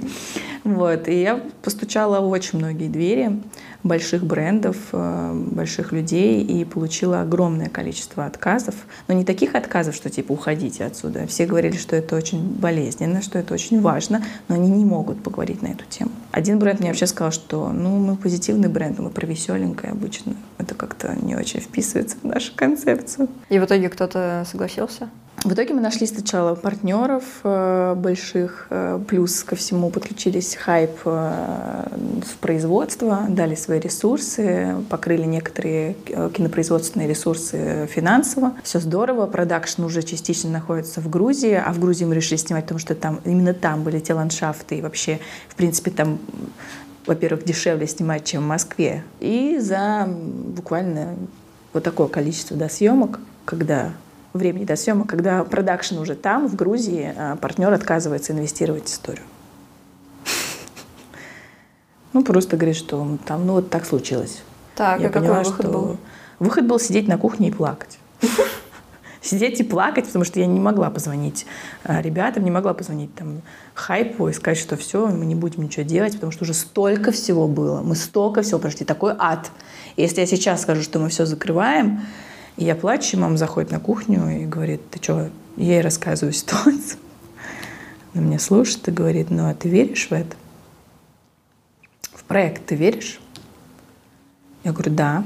Вот. 0.64 1.08
И 1.08 1.20
я 1.20 1.40
постучала 1.62 2.20
в 2.20 2.30
очень 2.30 2.58
многие 2.58 2.88
двери 2.88 3.40
больших 3.84 4.24
брендов, 4.24 4.76
э, 4.92 5.32
больших 5.52 5.92
людей 5.92 6.42
и 6.42 6.64
получила 6.64 7.22
огромное 7.22 7.68
количество 7.68 8.26
отказов. 8.26 8.74
Но 9.06 9.14
не 9.14 9.24
таких 9.24 9.54
отказов, 9.54 9.94
что 9.94 10.10
типа 10.10 10.32
уходите 10.32 10.84
отсюда. 10.84 11.26
Все 11.26 11.46
говорили, 11.46 11.76
что 11.76 11.96
это 11.96 12.16
очень 12.16 12.42
болезненно, 12.42 13.22
что 13.22 13.38
это 13.38 13.54
очень 13.54 13.80
важно, 13.80 14.22
но 14.48 14.56
они 14.56 14.68
не 14.68 14.84
могут 14.84 15.22
поговорить 15.22 15.62
на 15.62 15.68
эту 15.68 15.84
тему. 15.88 16.10
Один 16.32 16.58
бренд 16.58 16.80
мне 16.80 16.88
вообще 16.88 17.06
сказал, 17.06 17.32
что 17.32 17.70
ну 17.72 17.98
мы 17.98 18.16
позитивный 18.16 18.68
бренд, 18.68 18.98
мы 18.98 19.10
про 19.10 19.26
веселенькое 19.26 19.92
обычно. 19.92 20.34
Это 20.58 20.74
как-то 20.74 21.16
не 21.22 21.36
очень 21.36 21.60
вписывается 21.60 22.16
в 22.22 22.24
нашу 22.24 22.52
концепцию. 22.54 23.28
И 23.48 23.58
в 23.58 23.64
итоге 23.64 23.88
кто-то 23.88 24.44
согласился? 24.50 25.08
В 25.48 25.54
итоге 25.54 25.72
мы 25.72 25.80
нашли 25.80 26.06
сначала 26.06 26.54
партнеров 26.54 27.24
э, 27.42 27.94
больших, 27.96 28.66
э, 28.68 29.00
плюс 29.08 29.42
ко 29.44 29.56
всему 29.56 29.88
подключились 29.88 30.54
хайп 30.54 30.90
э, 31.06 31.86
в 32.20 32.36
производство, 32.38 33.24
дали 33.30 33.54
свои 33.54 33.80
ресурсы, 33.80 34.76
покрыли 34.90 35.24
некоторые 35.24 35.94
кинопроизводственные 36.04 37.08
ресурсы 37.08 37.88
финансово. 37.90 38.52
Все 38.62 38.78
здорово, 38.78 39.24
продакшн 39.24 39.84
уже 39.84 40.02
частично 40.02 40.50
находится 40.50 41.00
в 41.00 41.08
Грузии, 41.08 41.54
а 41.54 41.72
в 41.72 41.78
Грузии 41.78 42.04
мы 42.04 42.14
решили 42.14 42.36
снимать, 42.36 42.64
потому 42.64 42.78
что 42.78 42.94
там 42.94 43.20
именно 43.24 43.54
там 43.54 43.84
были 43.84 44.00
те 44.00 44.12
ландшафты 44.12 44.76
и 44.76 44.82
вообще, 44.82 45.18
в 45.48 45.54
принципе, 45.54 45.90
там 45.90 46.18
во-первых, 47.06 47.46
дешевле 47.46 47.86
снимать, 47.86 48.26
чем 48.26 48.42
в 48.42 48.46
Москве. 48.46 49.02
И 49.20 49.56
за 49.60 50.06
буквально 50.06 51.14
вот 51.72 51.84
такое 51.84 52.08
количество 52.08 52.54
да, 52.54 52.68
съемок, 52.68 53.18
когда 53.46 53.94
времени 54.38 54.64
до 54.64 54.76
съемок, 54.76 55.08
когда 55.08 55.44
продакшн 55.44 55.98
уже 55.98 56.14
там, 56.14 56.48
в 56.48 56.56
Грузии, 56.56 57.12
а 57.16 57.36
партнер 57.36 57.72
отказывается 57.72 58.32
инвестировать 58.32 58.84
в 58.84 58.92
историю. 58.92 59.24
Ну, 62.14 62.24
просто 62.24 62.56
говорит, 62.56 62.76
что 62.76 63.18
там, 63.26 63.46
ну, 63.46 63.52
вот 63.52 63.68
так 63.68 63.84
случилось. 63.84 64.42
Так, 64.74 65.00
Я 65.00 65.08
а 65.08 65.10
какой 65.10 65.28
поняла, 65.28 65.42
выход 65.44 65.66
что 65.66 65.72
был? 65.72 65.96
Выход 66.38 66.66
был 66.66 66.78
сидеть 66.78 67.06
на 67.06 67.18
кухне 67.18 67.48
и 67.48 67.52
плакать. 67.52 67.98
Сидеть 69.20 69.60
и 69.60 69.64
плакать, 69.64 70.06
потому 70.06 70.24
что 70.24 70.38
я 70.38 70.46
не 70.46 70.60
могла 70.60 70.90
позвонить 70.90 71.44
а, 71.82 72.00
ребятам, 72.00 72.44
не 72.44 72.50
могла 72.50 72.72
позвонить 72.72 73.14
там 73.14 73.42
хайпу 73.74 74.28
и 74.28 74.32
сказать, 74.32 74.58
что 74.58 74.76
все, 74.76 75.08
мы 75.08 75.26
не 75.26 75.34
будем 75.34 75.64
ничего 75.64 75.84
делать, 75.84 76.14
потому 76.14 76.30
что 76.32 76.44
уже 76.44 76.54
столько 76.54 77.10
всего 77.10 77.48
было. 77.48 77.82
Мы 77.82 77.96
столько 77.96 78.42
всего 78.42 78.60
прошли, 78.60 78.86
такой 78.86 79.14
ад. 79.18 79.50
И 79.96 80.02
если 80.02 80.20
я 80.20 80.26
сейчас 80.26 80.62
скажу, 80.62 80.82
что 80.82 81.00
мы 81.00 81.08
все 81.08 81.26
закрываем, 81.26 82.00
и 82.58 82.64
я 82.64 82.74
плачу, 82.74 83.16
и 83.16 83.20
мама 83.20 83.36
заходит 83.36 83.70
на 83.70 83.78
кухню 83.78 84.42
и 84.42 84.44
говорит, 84.44 84.80
ты 84.90 85.00
что, 85.00 85.30
я 85.56 85.74
ей 85.74 85.80
рассказываю 85.80 86.32
ситуацию. 86.32 86.98
Она 88.14 88.24
меня 88.24 88.38
слушает 88.40 88.88
и 88.88 88.90
говорит, 88.90 89.30
ну 89.30 89.48
а 89.48 89.54
ты 89.54 89.68
веришь 89.68 90.08
в 90.08 90.12
это? 90.12 90.34
В 92.12 92.24
проект 92.24 92.66
ты 92.66 92.74
веришь? 92.74 93.20
Я 94.64 94.72
говорю, 94.72 94.92
да. 94.92 95.24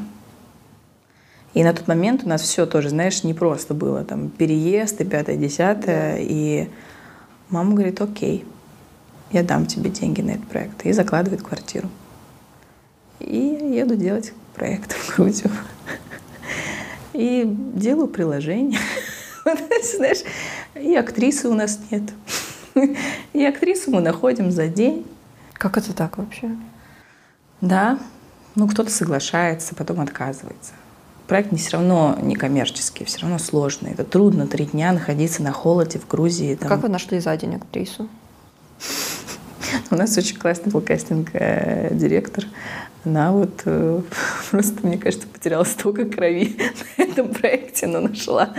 И 1.55 1.65
на 1.65 1.73
тот 1.73 1.89
момент 1.89 2.23
у 2.25 2.29
нас 2.29 2.43
все 2.43 2.67
тоже, 2.67 2.91
знаешь, 2.91 3.25
не 3.25 3.33
просто 3.33 3.73
было. 3.73 4.05
Там 4.05 4.29
переезд 4.29 5.01
и 5.01 5.05
пятое, 5.05 5.37
десятое. 5.37 6.19
И 6.21 6.69
мама 7.49 7.73
говорит, 7.73 7.99
окей, 8.03 8.45
я 9.31 9.43
дам 9.43 9.65
тебе 9.65 9.89
деньги 9.89 10.21
на 10.21 10.33
этот 10.33 10.47
проект. 10.49 10.85
И 10.85 10.93
закладывает 10.93 11.43
квартиру. 11.43 11.89
И 13.21 13.39
еду 13.39 13.97
делать 13.97 14.35
проект 14.55 14.93
в 14.93 15.17
Грузию. 15.17 15.51
И 17.15 17.45
делаю 17.47 18.09
приложение. 18.09 18.79
Знаешь, 19.97 20.23
и 20.75 20.95
актрисы 20.95 21.49
у 21.49 21.55
нас 21.55 21.79
нет. 21.91 22.03
И 23.33 23.45
актрису 23.45 23.91
мы 23.91 24.01
находим 24.01 24.51
за 24.51 24.69
день. 24.69 25.07
Как 25.55 25.77
это 25.77 25.93
так 25.93 26.19
вообще? 26.19 26.51
Да, 27.61 27.99
ну 28.55 28.67
кто-то 28.69 28.91
соглашается, 28.91 29.75
потом 29.75 30.01
отказывается. 30.01 30.73
Проект 31.27 31.53
не 31.53 31.59
все 31.59 31.73
равно 31.73 32.19
не 32.21 32.35
коммерческий, 32.35 33.05
все 33.05 33.21
равно 33.21 33.39
сложный. 33.39 33.93
Это 33.93 34.05
трудно 34.05 34.47
три 34.47 34.67
дня 34.67 34.93
находиться 34.93 35.43
на 35.43 35.53
холоде 35.53 35.99
в 35.99 36.09
Грузии. 36.09 36.55
там. 36.57 36.69
Как 36.69 36.83
вы 36.83 36.89
нашли 36.89 37.21
за 37.21 37.37
день 37.37 37.55
актрису? 37.55 38.09
У 39.91 39.95
нас 39.95 40.17
очень 40.19 40.37
классный 40.37 40.73
был 40.73 40.81
кастинг-директор. 40.81 42.45
Она 43.05 43.33
вот 43.33 43.63
э, 43.65 44.01
просто, 44.51 44.87
мне 44.87 44.97
кажется, 44.99 45.27
потеряла 45.27 45.65
столько 45.65 46.05
крови 46.05 46.57
на 46.99 47.03
этом 47.03 47.29
проекте, 47.29 47.87
но 47.87 48.01
нашла. 48.01 48.51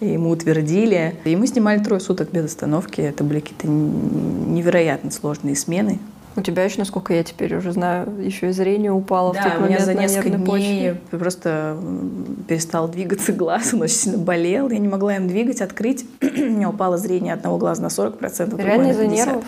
И 0.00 0.18
мы 0.18 0.30
утвердили. 0.30 1.16
И 1.24 1.36
мы 1.36 1.46
снимали 1.46 1.78
трое 1.78 2.00
суток 2.00 2.30
без 2.32 2.46
остановки. 2.46 3.00
Это 3.00 3.24
были 3.24 3.40
какие-то 3.40 3.68
невероятно 3.68 5.10
сложные 5.10 5.56
смены. 5.56 6.00
У 6.38 6.42
тебя 6.42 6.64
еще, 6.64 6.80
насколько 6.80 7.14
я 7.14 7.24
теперь 7.24 7.56
уже 7.56 7.72
знаю, 7.72 8.12
еще 8.20 8.50
и 8.50 8.52
зрение 8.52 8.92
упало 8.92 9.32
в 9.32 9.36
Да, 9.36 9.44
тот 9.44 9.62
у 9.62 9.64
меня 9.64 9.80
за 9.80 9.94
несколько 9.94 10.30
дней 10.30 10.46
почве. 10.46 11.00
просто 11.10 11.78
перестал 12.46 12.88
двигаться 12.88 13.32
глаз, 13.32 13.70
он 13.72 13.80
очень 13.82 13.94
сильно 13.94 14.18
болел, 14.18 14.68
я 14.68 14.78
не 14.78 14.88
могла 14.88 15.16
им 15.16 15.28
двигать, 15.28 15.62
открыть. 15.62 16.04
У 16.20 16.26
меня 16.26 16.68
упало 16.68 16.98
зрение 16.98 17.32
одного 17.32 17.56
глаза 17.56 17.82
на 17.82 17.86
40%, 17.86 18.46
другое 18.48 18.66
Реально 18.66 18.90
из-за 18.90 19.04
50%. 19.04 19.08
нервов? 19.08 19.44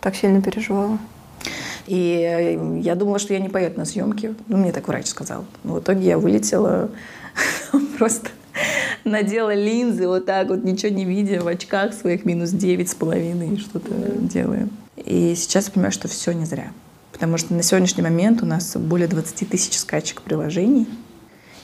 Так 0.00 0.16
сильно 0.16 0.42
переживала? 0.42 0.98
И 1.86 2.20
э, 2.20 2.80
я 2.80 2.94
думала, 2.94 3.18
что 3.18 3.34
я 3.34 3.40
не 3.40 3.48
поеду 3.48 3.78
на 3.78 3.84
съемки. 3.84 4.34
Ну, 4.48 4.56
мне 4.56 4.72
так 4.72 4.88
врач 4.88 5.06
сказал. 5.06 5.44
Но 5.64 5.74
в 5.74 5.80
итоге 5.80 6.06
я 6.08 6.18
вылетела 6.18 6.90
просто 7.98 8.30
надела 9.04 9.54
линзы 9.54 10.08
вот 10.08 10.26
так 10.26 10.48
вот, 10.48 10.64
ничего 10.64 10.92
не 10.92 11.04
видя, 11.04 11.40
в 11.40 11.46
очках 11.46 11.94
своих 11.94 12.24
минус 12.24 12.50
девять 12.50 12.90
с 12.90 12.94
половиной 12.94 13.58
что-то 13.58 13.90
делаю. 14.20 14.68
И 14.96 15.34
сейчас 15.36 15.66
я 15.66 15.72
понимаю, 15.72 15.92
что 15.92 16.08
все 16.08 16.32
не 16.32 16.44
зря. 16.44 16.72
Потому 17.12 17.38
что 17.38 17.54
на 17.54 17.62
сегодняшний 17.62 18.02
момент 18.02 18.42
у 18.42 18.46
нас 18.46 18.76
более 18.76 19.08
20 19.08 19.48
тысяч 19.48 19.78
скачек 19.78 20.22
приложений. 20.22 20.86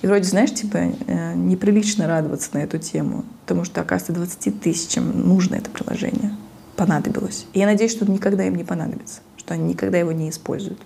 И 0.00 0.06
вроде, 0.06 0.24
знаешь, 0.24 0.52
типа, 0.52 0.78
э, 0.78 1.34
неприлично 1.34 2.08
радоваться 2.08 2.50
на 2.54 2.58
эту 2.58 2.78
тему, 2.78 3.24
потому 3.42 3.64
что, 3.64 3.80
оказывается, 3.80 4.12
20 4.12 4.60
тысячам 4.60 5.28
нужно 5.28 5.56
это 5.56 5.70
приложение. 5.70 6.34
Понадобилось. 6.76 7.46
И 7.52 7.60
я 7.60 7.66
надеюсь, 7.66 7.92
что 7.92 8.10
никогда 8.10 8.44
им 8.44 8.56
не 8.56 8.64
понадобится, 8.64 9.20
что 9.42 9.54
они 9.54 9.70
никогда 9.70 9.98
его 9.98 10.12
не 10.12 10.30
используют. 10.30 10.78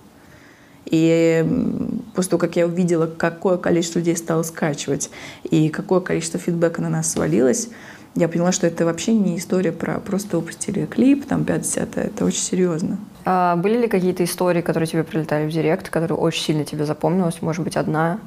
И 0.85 1.45
после 2.15 2.31
того, 2.31 2.39
как 2.39 2.55
я 2.55 2.65
увидела, 2.65 3.07
какое 3.07 3.57
количество 3.57 3.99
людей 3.99 4.15
стало 4.15 4.43
скачивать 4.43 5.09
и 5.43 5.69
какое 5.69 5.99
количество 5.99 6.39
фидбэка 6.39 6.81
на 6.81 6.89
нас 6.89 7.11
свалилось, 7.11 7.69
я 8.15 8.27
поняла, 8.27 8.51
что 8.51 8.65
это 8.65 8.85
вообще 8.85 9.13
не 9.13 9.37
история 9.37 9.71
про 9.71 9.99
просто 9.99 10.37
выпустили 10.37 10.85
клип, 10.85 11.27
там 11.27 11.45
50 11.45 11.97
это 11.97 12.25
очень 12.25 12.39
серьезно. 12.39 12.97
А 13.25 13.57
были 13.57 13.81
ли 13.81 13.87
какие-то 13.87 14.23
истории, 14.23 14.61
которые 14.61 14.87
тебе 14.87 15.03
прилетали 15.03 15.47
в 15.47 15.51
директ, 15.51 15.89
которые 15.89 16.17
очень 16.17 16.43
сильно 16.43 16.63
тебе 16.63 16.85
запомнилась? 16.85 17.41
Может 17.41 17.63
быть, 17.63 17.75
одна? 17.75 18.19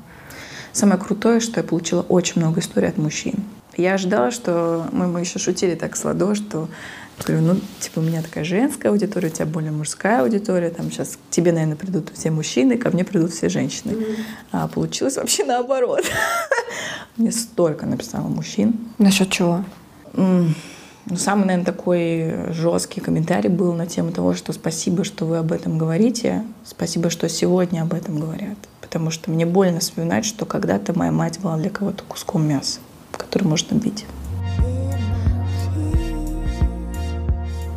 Самое 0.72 1.00
крутое, 1.00 1.40
что 1.40 1.60
я 1.60 1.64
получила 1.66 2.02
очень 2.02 2.40
много 2.40 2.60
историй 2.60 2.88
от 2.88 2.98
мужчин. 2.98 3.34
Я 3.76 3.94
ожидала, 3.94 4.30
что 4.30 4.86
мы, 4.92 5.06
мы 5.08 5.20
еще 5.20 5.38
шутили 5.38 5.74
так 5.74 5.96
с 5.96 6.04
Ладо, 6.04 6.34
что 6.34 6.68
говорю, 7.24 7.42
ну, 7.42 7.60
типа, 7.80 7.98
у 8.00 8.02
меня 8.02 8.22
такая 8.22 8.44
женская 8.44 8.88
аудитория, 8.88 9.28
у 9.28 9.30
тебя 9.30 9.46
более 9.46 9.72
мужская 9.72 10.22
аудитория, 10.22 10.70
там 10.70 10.90
сейчас 10.90 11.16
к 11.16 11.30
тебе, 11.30 11.52
наверное, 11.52 11.76
придут 11.76 12.10
все 12.14 12.30
мужчины, 12.30 12.78
ко 12.78 12.90
мне 12.90 13.04
придут 13.04 13.32
все 13.32 13.48
женщины. 13.48 13.94
А 14.52 14.68
получилось 14.68 15.16
вообще 15.16 15.44
наоборот. 15.44 16.04
Мне 17.16 17.32
столько 17.32 17.86
написало 17.86 18.28
мужчин. 18.28 18.74
Насчет 18.98 19.30
чего? 19.30 19.64
Ну, 20.14 20.54
самый, 21.16 21.46
наверное, 21.46 21.64
такой 21.64 22.52
жесткий 22.52 23.00
комментарий 23.00 23.50
был 23.50 23.72
на 23.72 23.86
тему 23.86 24.12
того, 24.12 24.34
что 24.34 24.52
спасибо, 24.52 25.04
что 25.04 25.26
вы 25.26 25.38
об 25.38 25.52
этом 25.52 25.78
говорите, 25.78 26.44
спасибо, 26.64 27.10
что 27.10 27.28
сегодня 27.28 27.82
об 27.82 27.94
этом 27.94 28.18
говорят. 28.20 28.58
Потому 28.80 29.10
что 29.10 29.30
мне 29.30 29.46
больно 29.46 29.80
вспоминать, 29.80 30.24
что 30.24 30.46
когда-то 30.46 30.96
моя 30.98 31.12
мать 31.12 31.40
была 31.40 31.56
для 31.56 31.70
кого-то 31.70 32.04
куском 32.04 32.46
мяса, 32.46 32.80
который 33.12 33.44
можно 33.44 33.74
бить. 33.74 34.04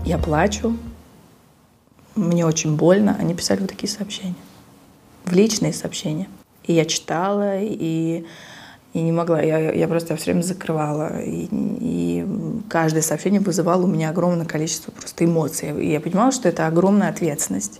Я 0.06 0.18
плачу, 0.18 0.78
мне 2.16 2.45
очень 2.45 2.76
больно. 2.76 3.16
Они 3.20 3.34
писали 3.34 3.62
вот 3.62 3.70
такие 3.70 3.89
сообщения. 3.89 4.36
В 5.24 5.32
личные 5.32 5.72
сообщения. 5.72 6.28
И 6.66 6.74
я 6.74 6.84
читала, 6.84 7.60
и, 7.62 8.26
и 8.93 9.01
не 9.01 9.14
могла. 9.14 9.41
Я, 9.41 9.72
я 9.72 9.88
просто 9.88 10.18
все 10.18 10.32
время 10.32 10.41
закрывала. 10.41 11.22
И, 11.22 11.47
и 11.51 12.28
каждое 12.70 13.01
сообщение 13.01 13.39
вызывало 13.39 13.84
у 13.84 13.88
меня 13.88 14.10
огромное 14.10 14.45
количество 14.45 14.91
просто 14.91 15.24
эмоций. 15.24 15.70
И 15.82 15.91
я 15.91 16.01
понимала, 16.01 16.34
что 16.34 16.49
это 16.49 16.68
огромная 16.68 17.10
ответственность. 17.10 17.80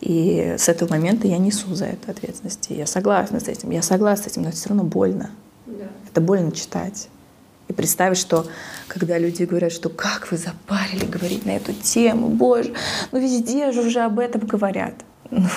И 0.00 0.54
с 0.58 0.68
этого 0.68 0.90
момента 0.90 1.26
я 1.26 1.38
несу 1.38 1.74
за 1.74 1.86
это 1.86 2.12
ответственность. 2.12 2.70
И 2.70 2.74
я 2.74 2.86
согласна 2.86 3.40
с 3.40 3.48
этим. 3.48 3.70
Я 3.70 3.82
согласна 3.82 4.24
с 4.24 4.26
этим, 4.28 4.42
но 4.42 4.48
это 4.50 4.56
все 4.56 4.68
равно 4.68 4.84
больно. 4.84 5.30
Это 6.08 6.20
больно 6.20 6.52
читать. 6.52 7.08
И 7.72 7.74
представить, 7.74 8.18
что 8.18 8.46
когда 8.86 9.16
люди 9.16 9.44
говорят, 9.44 9.72
что 9.72 9.88
как 9.88 10.30
вы 10.30 10.36
запарили 10.36 11.06
говорить 11.06 11.46
на 11.46 11.52
эту 11.52 11.72
тему, 11.72 12.28
боже, 12.28 12.74
ну 13.12 13.18
везде 13.18 13.72
же 13.72 13.80
уже 13.80 14.00
об 14.00 14.18
этом 14.18 14.46
говорят. 14.46 14.94
Ну, 15.30 15.48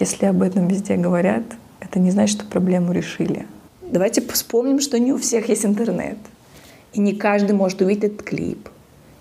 если 0.00 0.26
об 0.26 0.42
этом 0.42 0.66
везде 0.66 0.96
говорят, 0.96 1.44
это 1.78 2.00
не 2.00 2.10
значит, 2.10 2.40
что 2.40 2.50
проблему 2.50 2.92
решили. 2.92 3.46
Давайте 3.80 4.22
вспомним, 4.22 4.80
что 4.80 4.98
не 4.98 5.12
у 5.12 5.18
всех 5.18 5.48
есть 5.48 5.64
интернет. 5.64 6.18
И 6.94 6.98
не 6.98 7.14
каждый 7.14 7.52
может 7.52 7.80
увидеть 7.80 8.14
этот 8.14 8.22
клип. 8.24 8.68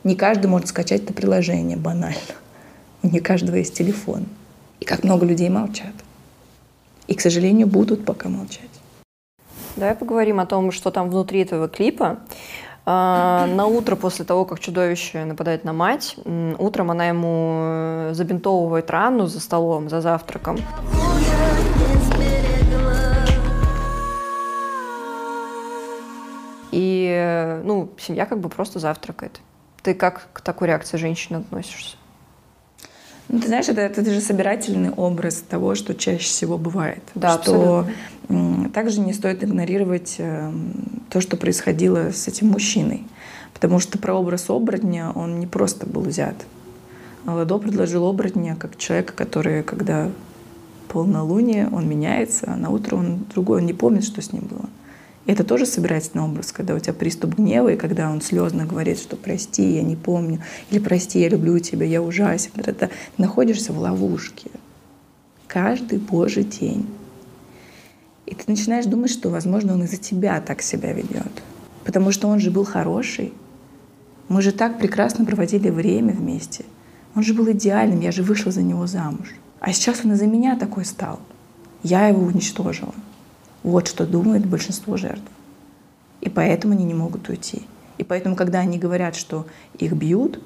Не 0.04 0.16
каждый 0.16 0.48
может 0.48 0.70
скачать 0.70 1.04
это 1.04 1.14
приложение 1.14 1.78
банально. 1.78 2.18
Не 3.04 3.20
каждого 3.20 3.58
есть 3.58 3.76
телефон. 3.76 4.26
И 4.80 4.86
как 4.86 5.04
много 5.04 5.28
людей 5.28 5.50
молчат. 5.50 5.94
И, 7.06 7.14
к 7.14 7.22
сожалению, 7.22 7.68
будут 7.68 8.04
пока 8.04 8.30
молчать. 8.30 8.64
Давай 9.76 9.96
поговорим 9.96 10.40
о 10.40 10.46
том, 10.46 10.72
что 10.72 10.90
там 10.90 11.10
внутри 11.10 11.42
этого 11.42 11.68
клипа. 11.68 12.20
А, 12.86 13.48
На 13.48 13.66
утро 13.66 13.96
после 13.96 14.24
того, 14.26 14.46
как 14.46 14.60
чудовище 14.60 15.26
нападает 15.26 15.64
на 15.64 15.74
мать, 15.74 16.16
утром 16.60 16.92
она 16.92 17.08
ему 17.08 17.60
э, 17.62 18.10
забинтовывает 18.14 18.90
рану 18.92 19.26
за 19.26 19.40
столом, 19.40 19.90
за 19.90 20.02
завтраком. 20.02 20.58
И, 26.72 27.10
э, 27.10 27.62
ну, 27.64 27.90
семья 27.98 28.26
как 28.26 28.40
бы 28.40 28.50
просто 28.50 28.80
завтракает. 28.80 29.40
Ты 29.82 29.94
как 29.94 30.28
к 30.34 30.42
такой 30.42 30.68
реакции 30.68 30.98
женщины 30.98 31.38
относишься? 31.38 31.98
Ну, 33.28 33.40
ты 33.40 33.48
знаешь, 33.48 33.68
это, 33.68 33.82
это 33.82 34.06
же 34.06 34.22
собирательный 34.22 34.92
образ 34.92 35.44
того, 35.48 35.76
что 35.76 35.96
чаще 35.96 36.26
всего 36.26 36.58
бывает. 36.58 37.02
Да, 37.16 37.42
что 37.42 37.88
м, 38.30 38.70
также 38.72 39.02
не 39.02 39.14
стоит 39.14 39.44
игнорировать 39.44 40.16
эм, 40.20 41.04
то, 41.10 41.22
что 41.22 41.36
происходило 41.38 42.12
с 42.12 42.28
этим 42.28 42.48
мужчиной. 42.50 43.04
Потому 43.54 43.80
что 43.80 43.98
про 43.98 44.14
образ 44.14 44.50
оборотня 44.50 45.12
он 45.16 45.40
не 45.40 45.48
просто 45.48 45.86
был 45.88 46.02
взят. 46.02 46.36
Ладо 47.26 47.58
предложил 47.58 48.06
оборотня 48.06 48.56
как 48.56 48.78
человека, 48.78 49.14
который, 49.14 49.64
когда 49.64 50.12
полнолуние, 50.90 51.68
он 51.72 51.90
меняется, 51.90 52.52
а 52.54 52.56
на 52.56 52.70
утро 52.70 52.96
он 52.96 53.26
другой, 53.34 53.62
он 53.62 53.66
не 53.66 53.74
помнит, 53.74 54.04
что 54.04 54.22
с 54.22 54.32
ним 54.32 54.44
было. 54.44 54.70
Это 55.26 55.44
тоже 55.44 55.66
собирательный 55.66 56.24
образ, 56.24 56.52
когда 56.52 56.76
у 56.76 56.80
тебя 56.80 56.94
приступ 56.94 57.36
гнева, 57.36 57.70
и 57.70 57.78
когда 57.78 58.12
он 58.12 58.22
слезно 58.22 58.66
говорит, 58.66 59.00
что 59.00 59.16
прости, 59.16 59.64
я 59.64 59.82
не 59.82 59.96
помню, 59.96 60.42
или 60.70 60.80
прости, 60.80 61.20
я 61.20 61.30
люблю 61.30 61.58
тебя, 61.58 61.86
я 61.86 62.02
ужасен. 62.02 62.52
Ты 62.56 62.90
находишься 63.18 63.74
в 63.74 63.80
ловушке 63.80 64.52
каждый 65.48 66.00
божий 66.00 66.44
день. 66.44 66.86
И 68.26 68.36
ты 68.36 68.44
начинаешь 68.48 68.86
думать, 68.86 69.12
что, 69.12 69.30
возможно, 69.30 69.74
он 69.74 69.84
из-за 69.84 69.98
тебя 69.98 70.42
так 70.42 70.62
себя 70.62 70.92
ведет. 70.94 71.32
Потому 71.84 72.12
что 72.12 72.28
он 72.28 72.40
же 72.40 72.52
был 72.52 72.66
хороший. 72.66 73.34
Мы 74.28 74.42
же 74.42 74.52
так 74.52 74.80
прекрасно 74.80 75.26
проводили 75.26 75.70
время 75.70 76.14
вместе. 76.14 76.66
Он 77.16 77.24
же 77.24 77.34
был 77.34 77.50
идеальным, 77.52 78.02
я 78.02 78.12
же 78.12 78.22
вышла 78.22 78.52
за 78.52 78.62
него 78.62 78.88
замуж. 78.88 79.34
А 79.60 79.72
сейчас 79.72 80.02
он 80.04 80.14
из-за 80.14 80.28
меня 80.28 80.56
такой 80.58 80.86
стал. 80.86 81.20
Я 81.84 82.08
его 82.08 82.24
уничтожила. 82.24 82.94
Вот 83.66 83.88
что 83.88 84.06
думает 84.06 84.46
большинство 84.46 84.96
жертв. 84.96 85.24
И 86.22 86.30
поэтому 86.30 86.74
они 86.74 86.84
не 86.84 86.94
могут 86.94 87.30
уйти. 87.30 87.64
И 87.98 88.04
поэтому, 88.04 88.36
когда 88.36 88.60
они 88.60 88.78
говорят, 88.78 89.16
что 89.16 89.48
их 89.80 89.94
бьют, 89.94 90.40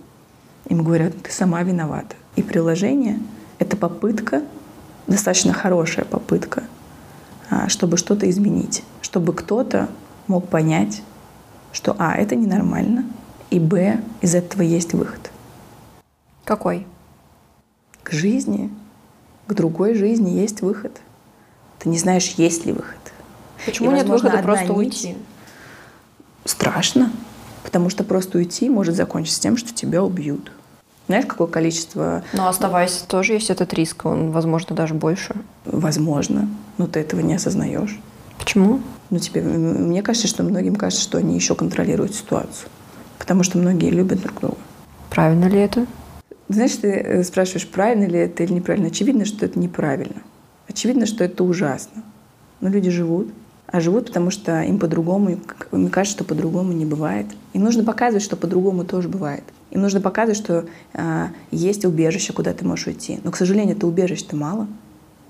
им 0.70 0.86
говорят, 0.86 1.22
ты 1.22 1.30
сама 1.30 1.62
виновата. 1.64 2.16
И 2.38 2.42
приложение— 2.42 3.20
это 3.60 3.76
попытка, 3.76 4.42
достаточно 5.06 5.52
хорошая 5.52 6.06
попытка, 6.06 6.64
а, 7.50 7.68
чтобы 7.68 7.98
что-то 7.98 8.30
изменить, 8.30 8.84
чтобы 9.02 9.34
кто-то 9.34 9.90
мог 10.28 10.48
понять, 10.48 11.02
что 11.74 11.98
а, 12.00 12.16
это 12.16 12.38
ненормально, 12.38 13.04
и 13.50 13.60
б, 13.60 14.00
из 14.22 14.34
этого 14.34 14.62
есть 14.62 14.94
выход. 14.94 15.30
Какой? 16.46 16.88
К 18.02 18.14
жизни, 18.14 18.70
к 19.46 19.54
другой 19.54 19.96
жизни 19.96 20.30
есть 20.30 20.62
выход. 20.62 21.02
Ты 21.80 21.90
не 21.90 21.98
знаешь, 21.98 22.34
есть 22.38 22.66
ли 22.66 22.72
выход. 22.74 22.98
Почему 23.66 23.92
И, 23.92 23.94
нет 23.96 24.04
возможно, 24.08 24.30
выхода 24.30 24.44
просто 24.44 24.66
нить- 24.68 24.78
уйти? 24.78 25.16
Страшно, 26.46 27.12
потому 27.64 27.90
что 27.90 28.04
просто 28.04 28.38
уйти 28.38 28.70
может 28.70 28.96
закончиться 28.96 29.42
тем, 29.42 29.58
что 29.58 29.74
тебя 29.74 30.04
убьют. 30.04 30.52
Знаешь, 31.08 31.26
какое 31.26 31.48
количество, 31.48 32.24
Но 32.34 32.48
оставаясь, 32.48 32.94
тоже 33.08 33.34
есть 33.34 33.50
этот 33.50 33.74
риск, 33.74 34.06
он, 34.06 34.32
возможно, 34.32 34.76
даже 34.76 34.94
больше. 34.94 35.36
возможно, 35.66 36.48
но 36.78 36.88
ты 36.88 37.00
этого 37.00 37.20
не 37.22 37.34
осознаешь. 37.36 38.00
Почему? 38.38 38.80
Ну, 39.10 39.18
тебе, 39.20 39.42
мне 39.42 40.02
кажется, 40.04 40.28
что 40.28 40.44
многим 40.44 40.76
кажется, 40.76 41.04
что 41.04 41.18
они 41.18 41.36
еще 41.36 41.56
контролируют 41.56 42.14
ситуацию. 42.16 42.70
Потому 43.18 43.44
что 43.44 43.58
многие 43.58 43.90
любят 43.90 44.22
друг 44.22 44.40
друга. 44.40 44.58
Правильно 45.10 45.46
ли 45.46 45.60
это? 45.60 45.88
Знаешь, 46.48 46.76
ты 46.76 46.88
э, 46.92 47.24
спрашиваешь, 47.24 47.68
правильно 47.68 48.06
ли 48.06 48.20
это 48.20 48.44
или 48.44 48.54
неправильно. 48.54 48.88
Очевидно, 48.88 49.26
что 49.26 49.46
это 49.46 49.60
неправильно. 49.60 50.22
Очевидно, 50.70 51.06
что 51.06 51.24
это 51.24 51.44
ужасно. 51.44 52.04
Но 52.62 52.70
люди 52.70 52.90
живут. 52.90 53.30
А 53.72 53.82
живут, 53.82 54.08
потому 54.08 54.32
что 54.32 54.64
им 54.64 54.80
по-другому, 54.80 55.38
им 55.72 55.90
кажется, 55.90 56.18
что 56.18 56.24
по-другому 56.24 56.74
не 56.74 56.86
бывает. 56.86 57.28
Им 57.54 57.64
нужно 57.64 57.84
показывать, 57.84 58.24
что 58.24 58.36
по-другому 58.36 58.84
тоже 58.84 59.10
бывает. 59.10 59.44
Им 59.70 59.82
нужно 59.82 60.02
показывать, 60.02 60.38
что 60.38 60.66
а, 60.94 61.30
есть 61.52 61.86
убежище, 61.86 62.34
куда 62.34 62.54
ты 62.54 62.66
можешь 62.66 62.88
уйти. 62.88 63.20
Но, 63.24 63.30
к 63.30 63.38
сожалению, 63.38 63.76
это 63.76 63.86
убежищ-то 63.86 64.36
мало. 64.36 64.68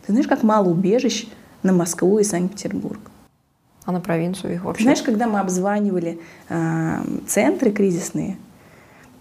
Ты 0.06 0.14
знаешь, 0.14 0.28
как 0.28 0.44
мало 0.44 0.70
убежищ 0.70 1.28
на 1.64 1.74
Москву 1.74 2.20
и 2.20 2.24
Санкт-Петербург? 2.24 3.00
А 3.84 3.92
на 3.92 4.00
провинцию 4.00 4.54
их 4.54 4.62
Ты 4.62 4.68
вообще? 4.68 4.84
знаешь, 4.84 5.02
когда 5.02 5.28
мы 5.28 5.40
обзванивали 5.40 6.20
а, 6.48 7.04
центры 7.28 7.72
кризисные, 7.72 8.38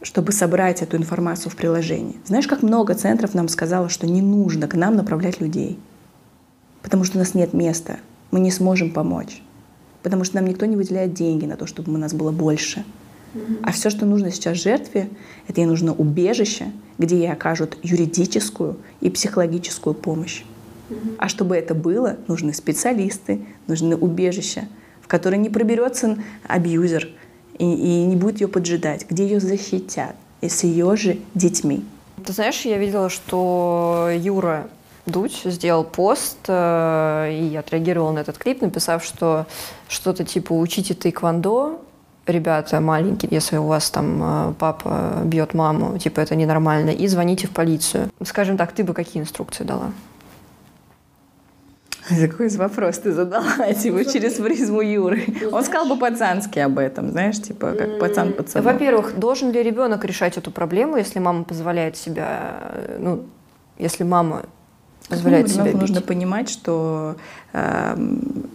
чтобы 0.03 0.31
собрать 0.31 0.81
эту 0.83 0.97
информацию 0.97 1.51
в 1.51 1.57
приложении, 1.57 2.17
знаешь, 2.25 2.47
как 2.47 2.63
много 2.63 2.95
центров 2.95 3.35
нам 3.35 3.49
сказало, 3.49 3.89
что 3.89 4.07
не 4.07 4.23
нужно 4.23 4.69
к 4.69 4.75
нам 4.77 4.95
направлять 4.95 5.41
людей, 5.41 5.77
потому 6.89 7.05
что 7.05 7.19
у 7.19 7.21
нас 7.21 7.35
нет 7.35 7.53
места, 7.53 7.99
мы 8.31 8.41
не 8.41 8.51
сможем 8.51 8.91
помочь, 8.93 9.43
потому 10.03 10.25
что 10.25 10.37
нам 10.37 10.47
никто 10.47 10.65
не 10.65 10.75
выделяет 10.75 11.13
деньги 11.13 11.45
на 11.45 11.59
то, 11.59 11.67
чтобы 11.67 11.93
у 11.93 11.99
нас 11.99 12.15
было 12.15 12.31
больше. 12.31 12.83
А 13.63 13.73
все, 13.73 13.91
что 13.91 14.07
нужно 14.07 14.31
сейчас 14.31 14.57
жертве, 14.57 15.11
это 15.49 15.61
ей 15.61 15.67
нужно 15.67 15.93
убежище, 15.93 16.73
где 16.97 17.17
ей 17.17 17.31
окажут 17.31 17.77
юридическую 17.83 18.79
и 19.03 19.11
психологическую 19.11 19.93
помощь. 19.93 20.45
А 21.19 21.29
чтобы 21.29 21.57
это 21.57 21.75
было, 21.75 22.17
нужны 22.27 22.55
специалисты, 22.55 23.45
нужны 23.67 23.95
убежища, 23.95 24.67
в 25.03 25.09
которые 25.09 25.39
не 25.39 25.51
проберется 25.51 26.17
абьюзер 26.45 27.07
и, 27.59 27.65
и 27.65 28.05
не 28.07 28.17
будет 28.17 28.41
ее 28.41 28.49
поджидать, 28.49 29.05
где 29.11 29.25
ее 29.25 29.41
защитят, 29.41 30.17
и 30.41 30.49
с 30.49 30.65
ее 30.65 30.97
же 30.97 31.19
детьми. 31.35 31.85
Ты 32.25 32.33
знаешь, 32.33 32.63
я 32.63 32.79
видела, 32.79 33.11
что 33.11 34.09
Юра 34.11 34.69
Дудь 35.09 35.43
сделал 35.45 35.85
пост 35.85 36.39
э, 36.49 37.31
и 37.33 37.57
отреагировал 37.57 38.13
на 38.13 38.21
этот 38.21 38.39
клип, 38.39 38.63
написав, 38.63 39.05
что 39.05 39.47
что-то 39.89 40.25
типа 40.25 40.53
«учите 40.53 40.95
тайквондо, 40.95 41.81
ребята 42.27 42.81
маленькие, 42.81 43.29
если 43.33 43.57
у 43.57 43.67
вас 43.67 43.91
там 43.91 44.21
э, 44.23 44.55
папа 44.59 45.23
бьет 45.25 45.55
маму, 45.55 45.99
типа 45.99 46.21
это 46.21 46.37
ненормально, 46.37 46.91
и 46.91 47.07
звоните 47.07 47.47
в 47.47 47.51
полицию». 47.51 48.11
Скажем 48.23 48.57
так, 48.57 48.73
ты 48.73 48.85
бы 48.85 48.95
какие 48.95 49.23
инструкции 49.23 49.65
дала? 49.65 49.93
Какой 52.09 52.49
вопрос 52.49 52.99
ты 52.99 53.13
задала, 53.13 53.73
типа, 53.83 54.05
через 54.05 54.35
призму 54.35 54.81
Юры. 54.81 55.25
Он 55.53 55.63
сказал 55.63 55.87
бы 55.89 55.99
пацански 55.99 56.59
об 56.59 56.79
этом, 56.79 57.11
знаешь, 57.11 57.41
типа, 57.41 57.73
как 57.73 57.99
пацан 57.99 58.33
пацану. 58.33 58.65
Во-первых, 58.65 59.19
должен 59.19 59.53
ли 59.53 59.63
ребенок 59.63 60.05
решать 60.05 60.39
эту 60.39 60.51
проблему, 60.51 60.97
если 60.97 61.19
мама 61.19 61.45
позволяет 61.45 61.97
себя, 61.97 62.61
э, 62.73 62.99
ну, 63.01 63.25
если 63.79 64.05
мама 64.05 64.45
позволяет 65.09 65.49
Ну, 65.49 65.53
себя 65.55 65.65
бить? 65.65 65.75
нужно 65.81 66.01
понимать, 66.01 66.49
что 66.51 67.17
эм, 67.53 68.47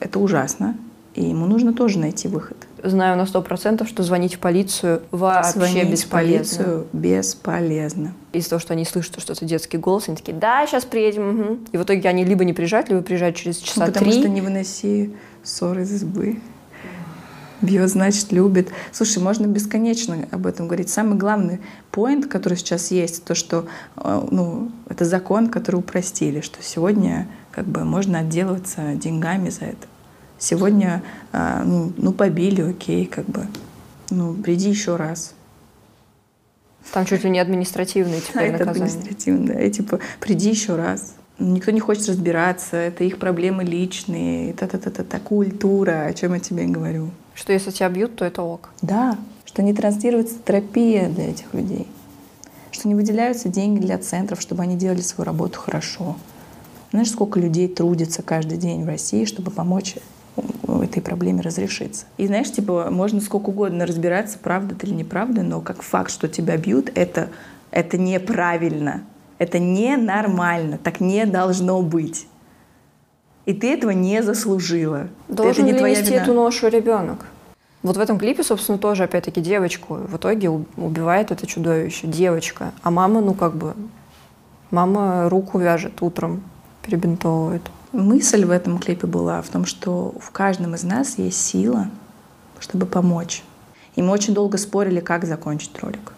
это 0.00 0.18
ужасно, 0.18 0.76
и 1.14 1.24
ему 1.24 1.46
нужно 1.46 1.72
тоже 1.72 1.98
найти 1.98 2.28
выход. 2.28 2.56
знаю 2.82 3.16
на 3.18 3.26
сто 3.26 3.42
процентов, 3.42 3.88
что 3.88 4.02
звонить 4.02 4.34
в 4.34 4.38
полицию 4.38 5.02
вообще 5.10 5.52
Звонить 5.58 5.88
в 5.88 5.90
бесполезно. 5.90 6.64
полицию 6.64 6.86
бесполезно. 6.92 8.12
Из-за 8.32 8.50
того, 8.50 8.60
что 8.60 8.72
они 8.74 8.84
слышат, 8.84 9.20
что 9.20 9.32
это 9.32 9.44
детский 9.44 9.76
голос, 9.76 10.08
они 10.08 10.16
такие, 10.16 10.36
да, 10.36 10.66
сейчас 10.66 10.84
приедем. 10.84 11.28
мгм». 11.30 11.58
И 11.72 11.76
в 11.76 11.82
итоге 11.82 12.08
они 12.08 12.24
либо 12.24 12.44
не 12.44 12.52
приезжают, 12.52 12.88
либо 12.88 13.02
приезжают 13.02 13.36
через 13.36 13.58
часа 13.58 13.80
Ну, 13.80 13.86
потому 13.92 14.10
три. 14.10 14.20
что 14.20 14.28
не 14.28 14.40
выноси 14.40 15.14
ссоры 15.42 15.82
из 15.82 15.92
избы. 15.92 16.38
Бьет, 17.62 17.90
значит, 17.90 18.32
любит. 18.32 18.70
Слушай, 18.90 19.22
можно 19.22 19.46
бесконечно 19.46 20.26
об 20.30 20.46
этом 20.46 20.66
говорить. 20.66 20.88
Самый 20.88 21.18
главный 21.18 21.60
поинт, 21.90 22.26
который 22.26 22.56
сейчас 22.56 22.90
есть, 22.90 23.24
то, 23.24 23.34
что 23.34 23.66
э, 23.96 24.28
ну, 24.30 24.70
это 24.88 25.04
закон, 25.04 25.48
который 25.48 25.76
упростили, 25.76 26.40
что 26.40 26.62
сегодня 26.62 27.28
как 27.50 27.66
бы 27.66 27.84
можно 27.84 28.20
отделываться 28.20 28.94
деньгами 28.94 29.50
за 29.50 29.66
это. 29.66 29.86
Сегодня, 30.38 31.02
э, 31.32 31.62
ну, 31.64 31.92
ну, 31.98 32.12
побили, 32.12 32.62
окей, 32.62 33.04
как 33.04 33.26
бы. 33.26 33.46
Ну, 34.08 34.34
приди 34.34 34.70
еще 34.70 34.96
раз. 34.96 35.34
Там 36.92 37.04
чуть 37.04 37.24
ли 37.24 37.30
не 37.30 37.40
административные 37.40 38.18
А 38.20 38.20
теперь 38.20 38.54
это 38.54 38.64
наказания. 38.64 38.90
административно, 38.90 39.46
да. 39.52 39.60
И 39.60 39.70
типа, 39.70 40.00
приди 40.18 40.48
еще 40.48 40.76
раз. 40.76 41.14
Никто 41.38 41.70
не 41.70 41.80
хочет 41.80 42.08
разбираться, 42.08 42.76
это 42.76 43.04
их 43.04 43.18
проблемы 43.18 43.64
личные, 43.64 44.52
та-та-та-та, 44.52 45.20
культура, 45.20 46.06
о 46.06 46.12
чем 46.12 46.34
я 46.34 46.40
тебе 46.40 46.66
говорю. 46.66 47.10
Что 47.40 47.54
если 47.54 47.70
тебя 47.70 47.88
бьют, 47.88 48.16
то 48.16 48.26
это 48.26 48.42
ок. 48.42 48.68
Да, 48.82 49.16
что 49.46 49.62
не 49.62 49.72
транслируется 49.72 50.34
терапия 50.44 51.08
для 51.08 51.30
этих 51.30 51.54
людей, 51.54 51.86
что 52.70 52.86
не 52.86 52.94
выделяются 52.94 53.48
деньги 53.48 53.80
для 53.80 53.96
центров, 53.96 54.42
чтобы 54.42 54.62
они 54.62 54.76
делали 54.76 55.00
свою 55.00 55.24
работу 55.24 55.58
хорошо. 55.58 56.16
Знаешь, 56.90 57.10
сколько 57.10 57.40
людей 57.40 57.66
трудится 57.66 58.20
каждый 58.20 58.58
день 58.58 58.84
в 58.84 58.86
России, 58.86 59.24
чтобы 59.24 59.50
помочь 59.50 59.96
у- 60.66 60.80
этой 60.82 61.00
проблеме 61.00 61.40
разрешиться. 61.40 62.04
И 62.18 62.26
знаешь, 62.26 62.52
типа, 62.52 62.88
можно 62.90 63.22
сколько 63.22 63.48
угодно 63.48 63.86
разбираться, 63.86 64.36
правда 64.38 64.74
это 64.74 64.84
или 64.86 64.92
неправда, 64.92 65.42
но 65.42 65.62
как 65.62 65.80
факт, 65.80 66.10
что 66.10 66.28
тебя 66.28 66.58
бьют, 66.58 66.92
это, 66.94 67.30
это 67.70 67.96
неправильно. 67.96 69.00
Это 69.38 69.58
ненормально. 69.58 70.76
Так 70.76 71.00
не 71.00 71.24
должно 71.24 71.80
быть. 71.80 72.26
И 73.50 73.52
ты 73.52 73.74
этого 73.74 73.90
не 73.90 74.22
заслужила. 74.22 75.08
Должен 75.26 75.50
это 75.50 75.62
не 75.62 75.72
ли 75.72 75.78
твоя 75.78 75.96
нести 75.98 76.12
вина. 76.12 76.22
эту 76.22 76.34
ношу 76.34 76.68
ребенок? 76.68 77.26
Вот 77.82 77.96
в 77.96 78.00
этом 78.00 78.16
клипе, 78.16 78.44
собственно, 78.44 78.78
тоже, 78.78 79.02
опять-таки, 79.02 79.40
девочку 79.40 79.94
в 79.94 80.16
итоге 80.16 80.50
убивает 80.50 81.32
это 81.32 81.48
чудовище, 81.48 82.06
девочка. 82.06 82.72
А 82.82 82.92
мама, 82.92 83.20
ну 83.20 83.34
как 83.34 83.56
бы, 83.56 83.74
мама 84.70 85.28
руку 85.28 85.58
вяжет 85.58 86.00
утром, 86.00 86.44
перебинтовывает. 86.82 87.62
Мысль 87.90 88.44
в 88.44 88.52
этом 88.52 88.78
клипе 88.78 89.08
была 89.08 89.42
в 89.42 89.48
том, 89.48 89.66
что 89.66 90.14
в 90.20 90.30
каждом 90.30 90.76
из 90.76 90.84
нас 90.84 91.18
есть 91.18 91.44
сила, 91.44 91.88
чтобы 92.60 92.86
помочь. 92.86 93.42
И 93.96 94.02
мы 94.02 94.12
очень 94.12 94.32
долго 94.32 94.58
спорили, 94.58 95.00
как 95.00 95.24
закончить 95.24 95.76
ролик. 95.82 96.12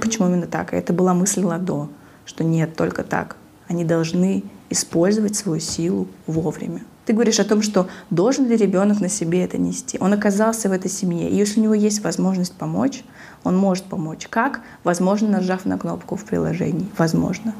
Почему 0.00 0.26
именно 0.26 0.48
так? 0.48 0.74
И 0.74 0.76
это 0.76 0.92
была 0.92 1.14
мысль 1.14 1.44
Ладо, 1.44 1.86
что 2.24 2.42
нет, 2.42 2.74
только 2.74 3.04
так. 3.04 3.36
Они 3.68 3.84
должны 3.84 4.42
использовать 4.72 5.36
свою 5.36 5.60
силу 5.60 6.08
вовремя. 6.26 6.82
Ты 7.04 7.14
говоришь 7.14 7.40
о 7.40 7.44
том, 7.44 7.62
что 7.62 7.88
должен 8.10 8.46
ли 8.46 8.56
ребенок 8.56 9.00
на 9.00 9.08
себе 9.08 9.42
это 9.42 9.58
нести. 9.58 9.98
Он 10.00 10.12
оказался 10.12 10.68
в 10.68 10.72
этой 10.72 10.90
семье, 10.90 11.28
и 11.28 11.34
если 11.34 11.58
у 11.60 11.64
него 11.64 11.74
есть 11.74 12.04
возможность 12.04 12.54
помочь, 12.54 13.02
он 13.42 13.56
может 13.56 13.84
помочь. 13.84 14.28
Как? 14.30 14.60
Возможно, 14.84 15.28
нажав 15.28 15.64
на 15.64 15.78
кнопку 15.78 16.14
в 16.14 16.24
приложении. 16.24 16.88
Возможно. 16.96 17.54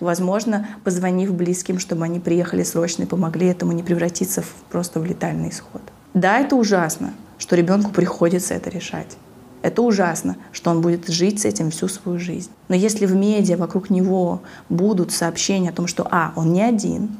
Возможно, 0.00 0.66
позвонив 0.82 1.32
близким, 1.32 1.78
чтобы 1.78 2.04
они 2.04 2.18
приехали 2.18 2.64
срочно 2.64 3.04
и 3.04 3.06
помогли 3.06 3.46
этому 3.46 3.70
не 3.70 3.84
превратиться 3.84 4.42
в, 4.42 4.52
просто 4.68 4.98
в 4.98 5.04
летальный 5.04 5.50
исход. 5.50 5.82
Да, 6.14 6.40
это 6.40 6.56
ужасно, 6.56 7.12
что 7.38 7.54
ребенку 7.54 7.92
приходится 7.92 8.54
это 8.54 8.68
решать. 8.68 9.16
Это 9.62 9.82
ужасно, 9.82 10.36
что 10.52 10.70
он 10.70 10.80
будет 10.80 11.08
жить 11.08 11.40
с 11.40 11.44
этим 11.44 11.70
всю 11.70 11.88
свою 11.88 12.18
жизнь. 12.18 12.50
Но 12.68 12.74
если 12.74 13.06
в 13.06 13.14
медиа 13.14 13.56
вокруг 13.56 13.90
него 13.90 14.42
будут 14.68 15.12
сообщения 15.12 15.70
о 15.70 15.72
том, 15.72 15.86
что 15.86 16.06
А, 16.10 16.32
он 16.36 16.52
не 16.52 16.62
один, 16.62 17.16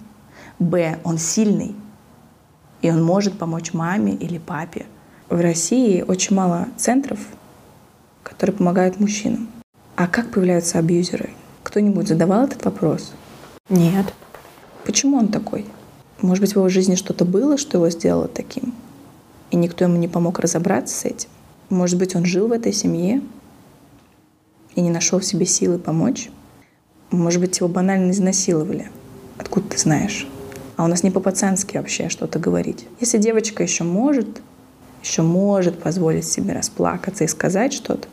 Б, 0.58 0.98
он 1.04 1.18
сильный, 1.18 1.74
и 2.82 2.90
он 2.90 3.02
может 3.02 3.38
помочь 3.38 3.72
маме 3.72 4.14
или 4.14 4.38
папе. 4.38 4.86
В 5.28 5.40
России 5.40 6.02
очень 6.02 6.36
мало 6.36 6.68
центров, 6.76 7.18
которые 8.22 8.56
помогают 8.56 9.00
мужчинам. 9.00 9.48
А 9.96 10.06
как 10.06 10.30
появляются 10.30 10.78
абьюзеры? 10.78 11.30
Кто-нибудь 11.64 12.08
задавал 12.08 12.44
этот 12.44 12.64
вопрос? 12.64 13.12
Нет. 13.68 14.06
Почему 14.84 15.18
он 15.18 15.28
такой? 15.28 15.66
Может 16.20 16.40
быть, 16.40 16.52
в 16.52 16.56
его 16.56 16.68
жизни 16.68 16.94
что-то 16.94 17.24
было, 17.24 17.58
что 17.58 17.78
его 17.78 17.90
сделало 17.90 18.28
таким? 18.28 18.74
И 19.50 19.56
никто 19.56 19.84
ему 19.84 19.96
не 19.96 20.08
помог 20.08 20.38
разобраться 20.38 20.96
с 20.96 21.04
этим? 21.04 21.28
Может 21.70 21.98
быть, 21.98 22.14
он 22.14 22.24
жил 22.24 22.48
в 22.48 22.52
этой 22.52 22.72
семье 22.72 23.20
и 24.74 24.80
не 24.80 24.90
нашел 24.90 25.18
в 25.18 25.24
себе 25.24 25.44
силы 25.44 25.78
помочь? 25.78 26.30
Может 27.10 27.40
быть, 27.40 27.58
его 27.58 27.68
банально 27.68 28.10
изнасиловали? 28.10 28.90
Откуда 29.36 29.68
ты 29.70 29.78
знаешь? 29.78 30.26
А 30.76 30.84
у 30.84 30.86
нас 30.86 31.02
не 31.02 31.10
по-пацански 31.10 31.76
вообще 31.76 32.08
что-то 32.08 32.38
говорить. 32.38 32.86
Если 33.00 33.18
девочка 33.18 33.62
еще 33.62 33.84
может, 33.84 34.40
еще 35.02 35.22
может 35.22 35.78
позволить 35.78 36.26
себе 36.26 36.54
расплакаться 36.54 37.24
и 37.24 37.28
сказать 37.28 37.72
что-то, 37.72 38.08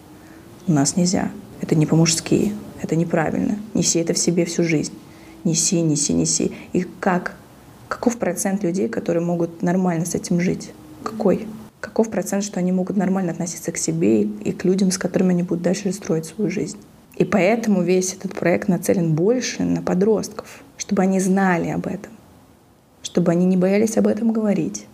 у 0.68 0.72
нас 0.72 0.95
нельзя. 0.95 1.32
Это 1.62 1.76
не 1.76 1.86
по-мужски, 1.86 2.53
это 2.82 2.95
неправильно. 2.95 3.58
Неси 3.74 3.99
это 3.99 4.14
в 4.14 4.18
себе 4.18 4.45
всю 4.45 4.64
жизнь. 4.64 4.93
Неси, 5.43 5.82
неси, 5.82 6.14
неси. 6.14 6.51
И 6.74 6.86
как? 6.99 7.36
Каков 7.88 8.18
процент 8.18 8.64
людей, 8.64 8.89
которые 8.89 9.24
могут 9.24 9.62
нормально 9.62 10.06
с 10.06 10.16
этим 10.16 10.41
жить? 10.41 10.72
Какой? 11.03 11.47
Каков 11.86 12.09
процент, 12.09 12.43
что 12.43 12.59
они 12.59 12.71
могут 12.71 12.97
нормально 12.97 13.31
относиться 13.31 13.71
к 13.71 13.77
себе 13.77 14.23
и, 14.23 14.25
и 14.45 14.51
к 14.51 14.65
людям, 14.65 14.89
с 14.89 14.97
которыми 14.97 15.29
они 15.29 15.43
будут 15.43 15.61
дальше 15.61 15.93
строить 15.93 16.25
свою 16.25 16.49
жизнь? 16.49 16.79
И 17.15 17.25
поэтому 17.25 17.83
весь 17.83 18.15
этот 18.15 18.33
проект 18.33 18.67
нацелен 18.67 19.13
больше 19.13 19.61
на 19.61 19.83
подростков, 19.83 20.63
чтобы 20.77 21.03
они 21.03 21.19
знали 21.19 21.69
об 21.69 21.86
этом, 21.86 22.11
чтобы 23.03 23.31
они 23.31 23.45
не 23.45 23.55
боялись 23.55 23.97
об 23.97 24.07
этом 24.07 24.33
говорить, 24.33 24.88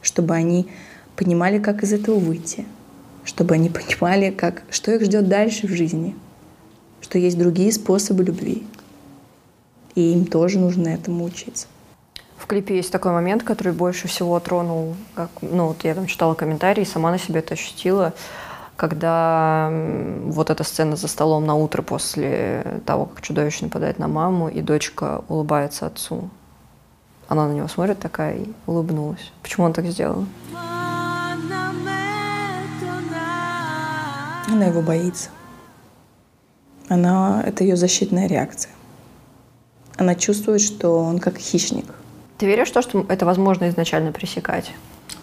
чтобы 0.00 0.34
они 0.34 0.68
понимали, 1.16 1.58
как 1.58 1.82
из 1.82 1.92
этого 1.92 2.20
выйти, 2.20 2.66
чтобы 3.24 3.56
они 3.56 3.68
понимали, 3.68 4.30
как, 4.30 4.62
что 4.70 4.92
их 4.92 5.02
ждет 5.02 5.28
дальше 5.28 5.66
в 5.66 5.72
жизни, 5.72 6.14
что 7.00 7.18
есть 7.18 7.36
другие 7.36 7.72
способы 7.72 8.22
любви. 8.22 8.62
И 9.96 10.12
им 10.12 10.26
тоже 10.26 10.60
нужно 10.60 10.86
этому 10.86 11.24
учиться. 11.24 11.66
В 12.42 12.48
клипе 12.48 12.74
есть 12.74 12.90
такой 12.90 13.12
момент, 13.12 13.44
который 13.44 13.72
больше 13.72 14.08
всего 14.08 14.40
тронул, 14.40 14.96
как, 15.14 15.30
ну 15.42 15.68
вот 15.68 15.84
я 15.84 15.94
там 15.94 16.06
читала 16.06 16.34
комментарии, 16.34 16.82
сама 16.82 17.12
на 17.12 17.18
себе 17.18 17.38
это 17.38 17.54
ощутила, 17.54 18.14
когда 18.74 19.70
вот 20.24 20.50
эта 20.50 20.64
сцена 20.64 20.96
за 20.96 21.06
столом 21.06 21.46
на 21.46 21.54
утро 21.54 21.82
после 21.82 22.82
того, 22.84 23.06
как 23.06 23.22
чудовище 23.22 23.66
нападает 23.66 24.00
на 24.00 24.08
маму, 24.08 24.48
и 24.48 24.60
дочка 24.60 25.22
улыбается 25.28 25.86
отцу. 25.86 26.30
Она 27.28 27.46
на 27.46 27.52
него 27.52 27.68
смотрит 27.68 28.00
такая 28.00 28.38
и 28.38 28.48
улыбнулась. 28.66 29.30
Почему 29.40 29.66
он 29.66 29.72
так 29.72 29.86
сделал? 29.86 30.26
Она 34.48 34.64
его 34.66 34.82
боится. 34.82 35.30
Она, 36.88 37.40
это 37.46 37.62
ее 37.62 37.76
защитная 37.76 38.26
реакция. 38.26 38.72
Она 39.96 40.16
чувствует, 40.16 40.60
что 40.60 40.98
он 40.98 41.20
как 41.20 41.38
хищник. 41.38 41.86
Ты 42.42 42.48
веришь 42.48 42.70
в 42.70 42.72
то, 42.72 42.82
что 42.82 43.06
это 43.08 43.24
возможно 43.24 43.68
изначально 43.68 44.10
пресекать? 44.10 44.72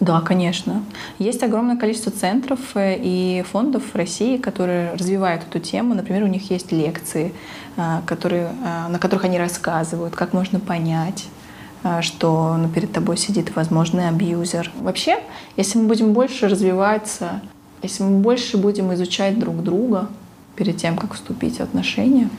Да, 0.00 0.22
конечно. 0.22 0.82
Есть 1.18 1.42
огромное 1.42 1.76
количество 1.76 2.10
центров 2.10 2.58
э, 2.72 2.96
и 2.98 3.44
фондов 3.52 3.82
в 3.92 3.94
России, 3.94 4.38
которые 4.38 4.94
развивают 4.94 5.42
эту 5.42 5.58
тему. 5.58 5.92
Например, 5.92 6.22
у 6.22 6.28
них 6.28 6.50
есть 6.50 6.72
лекции, 6.72 7.34
а, 7.76 8.00
которые, 8.06 8.48
а, 8.64 8.88
на 8.88 8.98
которых 8.98 9.26
они 9.26 9.38
рассказывают, 9.38 10.16
как 10.16 10.32
можно 10.32 10.60
понять, 10.60 11.26
что 12.00 12.56
ну, 12.56 12.70
перед 12.70 12.90
тобой 12.90 13.18
сидит 13.18 13.54
возможный 13.54 14.08
абьюзер. 14.08 14.70
Вообще, 14.80 15.18
если 15.58 15.76
мы 15.76 15.88
будем 15.88 16.14
больше 16.14 16.48
развиваться, 16.48 17.42
если 17.82 18.02
мы 18.02 18.20
больше 18.20 18.56
будем 18.56 18.94
изучать 18.94 19.38
друг 19.38 19.62
друга 19.62 20.08
перед 20.56 20.78
тем, 20.78 20.96
как 20.96 21.12
вступить 21.12 21.58
в 21.58 21.60
отношения, 21.60 22.30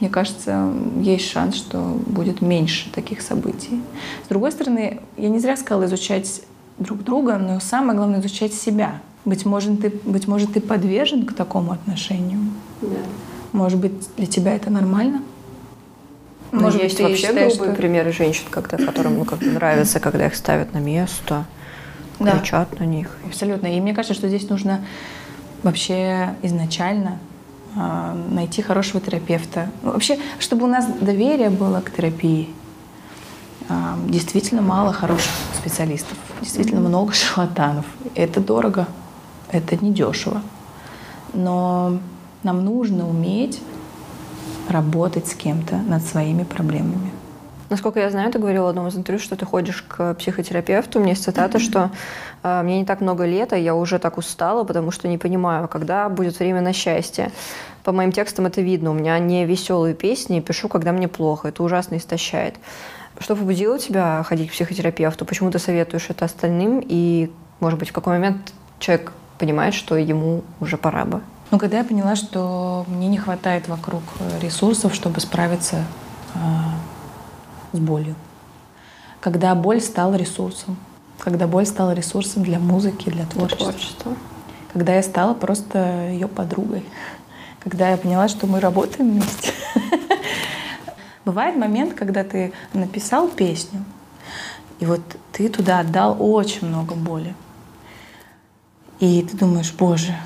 мне 0.00 0.10
кажется, 0.10 0.72
есть 1.00 1.30
шанс, 1.30 1.56
что 1.56 1.78
будет 2.06 2.40
меньше 2.42 2.90
таких 2.92 3.22
событий. 3.22 3.80
С 4.24 4.28
другой 4.28 4.50
стороны, 4.52 5.00
я 5.16 5.28
не 5.28 5.38
зря 5.38 5.56
сказала 5.56 5.84
изучать 5.84 6.42
друг 6.78 7.04
друга, 7.04 7.38
но 7.38 7.60
самое 7.60 7.96
главное 7.96 8.20
изучать 8.20 8.52
себя. 8.54 9.00
Быть 9.24 9.44
может, 9.46 9.80
ты, 9.80 9.90
быть 10.04 10.26
может, 10.26 10.54
ты 10.54 10.60
подвержен 10.60 11.24
к 11.26 11.34
такому 11.34 11.72
отношению. 11.72 12.40
Может 13.52 13.78
быть, 13.78 13.92
для 14.16 14.26
тебя 14.26 14.54
это 14.56 14.70
нормально? 14.70 15.22
Ну, 16.50 16.60
Может 16.62 16.82
есть 16.82 17.00
вообще 17.00 17.16
считаешь, 17.16 17.52
грубые 17.52 17.72
что- 17.72 17.80
примеры 17.80 18.12
женщин, 18.12 18.44
когда, 18.50 18.76
которым 18.78 19.18
ну, 19.18 19.24
как 19.24 19.40
нравится, 19.40 20.00
когда 20.00 20.26
их 20.26 20.34
ставят 20.34 20.74
на 20.74 20.78
место, 20.78 21.44
Да. 22.18 22.32
кричат 22.38 22.78
на 22.78 22.84
них. 22.84 23.16
Абсолютно. 23.24 23.68
И 23.68 23.80
мне 23.80 23.94
кажется, 23.94 24.14
что 24.14 24.28
здесь 24.28 24.48
нужно 24.50 24.84
вообще 25.62 26.34
изначально 26.42 27.18
найти 27.74 28.62
хорошего 28.62 29.00
терапевта. 29.00 29.70
Вообще, 29.82 30.18
чтобы 30.38 30.64
у 30.64 30.68
нас 30.68 30.86
доверие 31.00 31.50
было 31.50 31.80
к 31.80 31.90
терапии, 31.90 32.50
а, 33.68 33.98
действительно 34.08 34.62
мало 34.62 34.92
хороших 34.92 35.30
специалистов, 35.58 36.18
действительно 36.40 36.80
много 36.80 37.12
шарлатанов. 37.12 37.86
Это 38.14 38.40
дорого, 38.40 38.86
это 39.50 39.82
недешево. 39.82 40.42
Но 41.32 41.98
нам 42.42 42.64
нужно 42.64 43.08
уметь 43.08 43.60
работать 44.68 45.28
с 45.28 45.34
кем-то 45.34 45.76
над 45.76 46.02
своими 46.04 46.44
проблемами. 46.44 47.10
Насколько 47.72 48.00
я 48.00 48.10
знаю, 48.10 48.30
ты 48.30 48.38
говорила 48.38 48.66
в 48.66 48.68
одном 48.68 48.88
из 48.88 48.96
интервью, 48.96 49.18
что 49.24 49.34
ты 49.34 49.46
ходишь 49.46 49.80
к 49.88 50.12
психотерапевту. 50.12 50.98
У 50.98 51.02
меня 51.02 51.12
есть 51.12 51.24
цитата, 51.24 51.58
что 51.58 51.90
э, 52.42 52.60
«мне 52.62 52.80
не 52.80 52.84
так 52.84 53.00
много 53.00 53.24
лет, 53.24 53.54
а 53.54 53.56
я 53.56 53.74
уже 53.74 53.98
так 53.98 54.18
устала, 54.18 54.62
потому 54.64 54.90
что 54.90 55.08
не 55.08 55.16
понимаю, 55.16 55.68
когда 55.68 56.10
будет 56.10 56.38
время 56.38 56.60
на 56.60 56.74
счастье». 56.74 57.32
По 57.82 57.92
моим 57.92 58.12
текстам 58.12 58.44
это 58.44 58.60
видно. 58.60 58.90
У 58.90 58.92
меня 58.92 59.18
не 59.18 59.46
веселые 59.46 59.94
песни, 59.94 60.40
пишу, 60.40 60.68
когда 60.68 60.92
мне 60.92 61.08
плохо. 61.08 61.48
Это 61.48 61.62
ужасно 61.62 61.96
истощает. 61.96 62.56
Что 63.18 63.36
побудило 63.36 63.78
тебя 63.78 64.22
ходить 64.22 64.50
к 64.50 64.52
психотерапевту? 64.52 65.24
Почему 65.24 65.50
ты 65.50 65.58
советуешь 65.58 66.10
это 66.10 66.26
остальным? 66.26 66.84
И, 66.86 67.30
может 67.60 67.78
быть, 67.78 67.88
в 67.88 67.92
какой 67.94 68.18
момент 68.18 68.52
человек 68.80 69.14
понимает, 69.38 69.72
что 69.72 69.96
ему 69.96 70.44
уже 70.60 70.76
пора 70.76 71.06
бы? 71.06 71.22
Ну, 71.50 71.58
когда 71.58 71.78
я 71.78 71.84
поняла, 71.84 72.16
что 72.16 72.84
мне 72.86 73.08
не 73.08 73.16
хватает 73.16 73.66
вокруг 73.66 74.02
ресурсов, 74.42 74.94
чтобы 74.94 75.20
справиться 75.20 75.86
э, 76.34 76.38
с 77.72 77.78
болью. 77.78 78.14
Когда 79.20 79.54
боль 79.54 79.80
стала 79.80 80.14
ресурсом. 80.14 80.76
Когда 81.18 81.46
боль 81.46 81.66
стала 81.66 81.92
ресурсом 81.92 82.42
для 82.42 82.58
музыки, 82.58 83.10
для 83.10 83.24
творчества. 83.26 83.72
Творчество. 83.72 84.16
Когда 84.72 84.94
я 84.94 85.02
стала 85.02 85.34
просто 85.34 86.08
ее 86.10 86.28
подругой. 86.28 86.84
Когда 87.60 87.90
я 87.90 87.96
поняла, 87.96 88.28
что 88.28 88.46
мы 88.46 88.58
работаем 88.58 89.12
вместе. 89.12 89.52
Бывает 91.24 91.56
момент, 91.56 91.94
когда 91.94 92.24
ты 92.24 92.52
написал 92.72 93.28
песню, 93.28 93.84
и 94.80 94.86
вот 94.86 95.00
ты 95.30 95.48
туда 95.48 95.78
отдал 95.78 96.16
очень 96.18 96.66
много 96.66 96.96
боли. 96.96 97.36
И 98.98 99.22
ты 99.22 99.36
думаешь, 99.36 99.72
боже, 99.72 100.16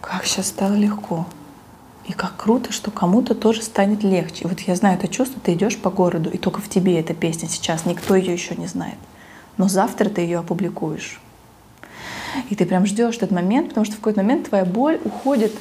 как 0.00 0.24
сейчас 0.24 0.46
стало 0.46 0.74
легко. 0.74 1.26
И 2.06 2.12
как 2.12 2.36
круто, 2.36 2.72
что 2.72 2.90
кому-то 2.90 3.34
тоже 3.34 3.62
станет 3.62 4.02
легче. 4.02 4.46
Вот 4.46 4.60
я 4.60 4.76
знаю 4.76 4.98
это 4.98 5.08
чувство, 5.08 5.40
ты 5.42 5.54
идешь 5.54 5.78
по 5.78 5.90
городу, 5.90 6.30
и 6.30 6.36
только 6.36 6.60
в 6.60 6.68
тебе 6.68 7.00
эта 7.00 7.14
песня 7.14 7.48
сейчас, 7.48 7.86
никто 7.86 8.14
ее 8.14 8.32
еще 8.32 8.54
не 8.56 8.66
знает. 8.66 8.98
Но 9.56 9.68
завтра 9.68 10.10
ты 10.10 10.20
ее 10.20 10.40
опубликуешь. 10.40 11.20
И 12.50 12.56
ты 12.56 12.66
прям 12.66 12.84
ждешь 12.84 13.16
этот 13.16 13.30
момент, 13.30 13.68
потому 13.68 13.86
что 13.86 13.94
в 13.94 13.98
какой-то 13.98 14.22
момент 14.22 14.48
твоя 14.48 14.64
боль 14.64 15.00
уходит, 15.04 15.52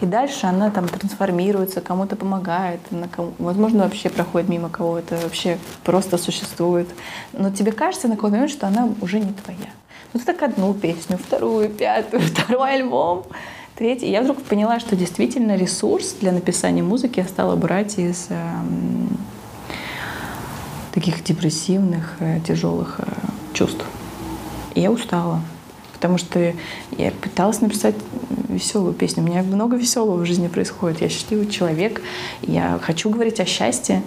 и 0.00 0.06
дальше 0.06 0.46
она 0.46 0.70
там 0.70 0.88
трансформируется, 0.88 1.80
кому-то 1.80 2.16
помогает, 2.16 2.80
на 2.90 3.08
кому, 3.08 3.32
возможно, 3.38 3.84
вообще 3.84 4.10
проходит 4.10 4.48
мимо 4.48 4.68
кого-то, 4.68 5.16
вообще 5.16 5.58
просто 5.84 6.18
существует. 6.18 6.88
Но 7.32 7.50
тебе 7.50 7.72
кажется 7.72 8.08
на 8.08 8.16
какой-то 8.16 8.34
момент, 8.34 8.50
что 8.50 8.66
она 8.66 8.90
уже 9.00 9.20
не 9.20 9.32
твоя. 9.32 9.70
Ну 10.12 10.20
ты 10.20 10.26
так 10.26 10.42
одну 10.42 10.74
песню, 10.74 11.16
вторую, 11.16 11.70
пятую, 11.70 12.22
второй 12.34 12.74
альбом, 12.74 13.24
третий. 13.76 14.06
И 14.06 14.10
я 14.10 14.22
вдруг 14.22 14.42
поняла, 14.42 14.80
что 14.80 14.96
действительно 14.96 15.56
ресурс 15.56 16.16
для 16.20 16.32
написания 16.32 16.82
музыки 16.82 17.20
я 17.20 17.26
стала 17.26 17.56
брать 17.56 17.98
из 17.98 18.26
эм, 18.30 19.18
таких 20.92 21.22
депрессивных, 21.24 22.16
э, 22.20 22.40
тяжелых 22.46 23.00
э, 23.00 23.04
чувств. 23.52 23.84
И 24.74 24.80
я 24.80 24.90
устала. 24.90 25.40
Потому 25.92 26.18
что 26.18 26.52
я 26.98 27.10
пыталась 27.12 27.60
написать 27.60 27.94
веселую 28.48 28.92
песню. 28.92 29.22
У 29.22 29.26
меня 29.26 29.42
много 29.42 29.76
веселого 29.76 30.18
в 30.18 30.26
жизни 30.26 30.48
происходит. 30.48 31.00
Я 31.00 31.08
счастливый 31.08 31.46
человек. 31.46 32.02
Я 32.42 32.78
хочу 32.82 33.08
говорить 33.10 33.40
о 33.40 33.46
счастье. 33.46 34.02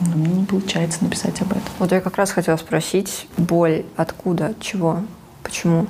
Но 0.00 0.16
мне 0.16 0.34
не 0.34 0.44
получается 0.44 1.02
написать 1.02 1.40
об 1.40 1.50
этом. 1.50 1.62
Вот 1.78 1.90
я 1.90 2.00
как 2.00 2.16
раз 2.16 2.30
хотела 2.30 2.56
спросить, 2.56 3.26
боль 3.38 3.84
откуда, 3.96 4.48
от 4.48 4.60
чего, 4.60 5.00
почему? 5.42 5.86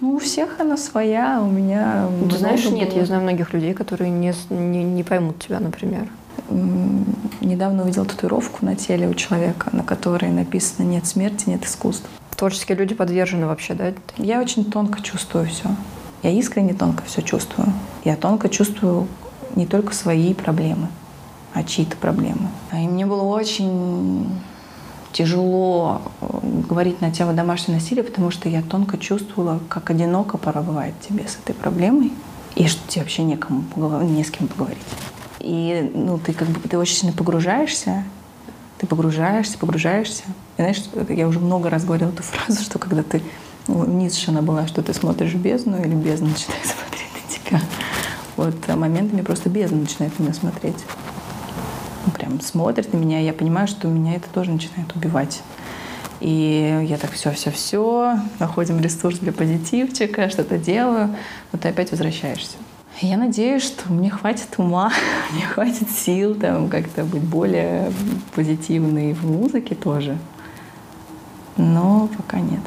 Ну, 0.00 0.14
у 0.14 0.18
всех 0.18 0.60
она 0.60 0.76
своя, 0.76 1.40
у 1.42 1.50
меня 1.50 2.08
Ну, 2.20 2.28
Ты 2.28 2.38
знаешь, 2.38 2.64
нет, 2.66 2.90
было. 2.90 2.98
я 2.98 3.06
знаю 3.06 3.22
многих 3.22 3.52
людей, 3.52 3.74
которые 3.74 4.10
не, 4.10 4.32
не, 4.50 4.82
не 4.84 5.02
поймут 5.02 5.38
тебя, 5.38 5.60
например. 5.60 6.08
Недавно 7.40 7.84
увидела 7.84 8.04
татуировку 8.04 8.64
на 8.64 8.76
теле 8.76 9.08
у 9.08 9.14
человека, 9.14 9.70
на 9.72 9.82
которой 9.82 10.30
написано 10.30 10.86
«Нет 10.86 11.06
смерти, 11.06 11.48
нет 11.48 11.64
искусства». 11.64 12.08
Творческие 12.36 12.76
люди 12.76 12.94
подвержены 12.94 13.46
вообще, 13.46 13.74
да? 13.74 13.92
Я 14.18 14.40
очень 14.40 14.64
тонко 14.64 15.00
чувствую 15.02 15.46
все. 15.46 15.68
Я 16.22 16.30
искренне 16.30 16.74
тонко 16.74 17.02
все 17.06 17.22
чувствую. 17.22 17.72
Я 18.04 18.16
тонко 18.16 18.48
чувствую 18.48 19.06
не 19.54 19.66
только 19.66 19.94
свои 19.94 20.34
проблемы, 20.34 20.88
а 21.52 21.62
чьи-то 21.62 21.96
проблемы. 21.96 22.48
А 22.70 22.80
И 22.80 22.86
мне 22.88 23.06
было 23.06 23.22
очень 23.22 24.26
тяжело 25.14 26.02
э, 26.20 26.26
говорить 26.68 27.00
на 27.00 27.10
тему 27.10 27.32
домашнего 27.32 27.76
насилия, 27.76 28.02
потому 28.02 28.30
что 28.30 28.48
я 28.48 28.62
тонко 28.62 28.98
чувствовала, 28.98 29.60
как 29.68 29.88
одиноко 29.90 30.36
порой 30.36 30.64
бывает 30.64 30.94
тебе 31.00 31.26
с 31.26 31.38
этой 31.42 31.54
проблемой, 31.54 32.12
и 32.56 32.66
что 32.66 32.86
тебе 32.88 33.02
вообще 33.02 33.22
некому, 33.22 33.64
не 34.02 34.24
с 34.24 34.30
кем 34.30 34.48
поговорить. 34.48 34.82
И 35.38 35.90
ну, 35.94 36.18
ты 36.18 36.32
как 36.32 36.48
бы 36.48 36.60
ты 36.68 36.76
очень 36.76 36.96
сильно 36.96 37.16
погружаешься, 37.16 38.04
ты 38.78 38.86
погружаешься, 38.86 39.56
погружаешься. 39.56 40.24
И 40.56 40.62
знаешь, 40.62 40.82
я 41.08 41.28
уже 41.28 41.38
много 41.38 41.70
раз 41.70 41.84
говорила 41.84 42.08
эту 42.08 42.22
фразу, 42.22 42.62
что 42.62 42.78
когда 42.78 43.02
ты 43.02 43.22
ну, 43.68 43.80
у 43.80 43.84
Ницше 43.86 44.30
она 44.30 44.42
была, 44.42 44.66
что 44.66 44.82
ты 44.82 44.92
смотришь 44.94 45.32
в 45.32 45.38
бездну, 45.38 45.80
или 45.80 45.94
бездна 45.94 46.28
начинает 46.28 46.62
смотреть 46.64 47.08
на 47.14 47.34
тебя. 47.34 47.60
Вот 48.36 48.54
а 48.66 48.76
моментами 48.76 49.22
просто 49.22 49.48
бездна 49.48 49.78
начинает 49.78 50.18
на 50.18 50.24
меня 50.24 50.34
смотреть. 50.34 50.84
Ну, 52.06 52.12
прям 52.12 52.40
смотрит 52.40 52.92
на 52.92 52.98
меня, 52.98 53.20
и 53.20 53.24
я 53.24 53.32
понимаю, 53.32 53.66
что 53.66 53.88
меня 53.88 54.14
это 54.14 54.28
тоже 54.28 54.50
начинает 54.50 54.94
убивать. 54.94 55.42
И 56.20 56.86
я 56.88 56.96
так 56.96 57.12
все, 57.12 57.32
все, 57.32 57.50
все, 57.50 58.18
находим 58.38 58.80
ресурс 58.80 59.18
для 59.18 59.32
позитивчика, 59.32 60.30
что-то 60.30 60.58
делаю, 60.58 61.14
но 61.52 61.58
ты 61.58 61.68
опять 61.68 61.90
возвращаешься. 61.90 62.56
Я 63.00 63.16
надеюсь, 63.16 63.64
что 63.64 63.92
мне 63.92 64.08
хватит 64.08 64.48
ума, 64.56 64.92
мне 65.32 65.44
хватит 65.44 65.90
сил 65.90 66.34
там 66.34 66.68
как-то 66.68 67.04
быть 67.04 67.22
более 67.22 67.92
позитивной 68.34 69.12
в 69.14 69.24
музыке 69.24 69.74
тоже. 69.74 70.16
Но 71.56 72.08
пока 72.16 72.40
нет. 72.40 72.60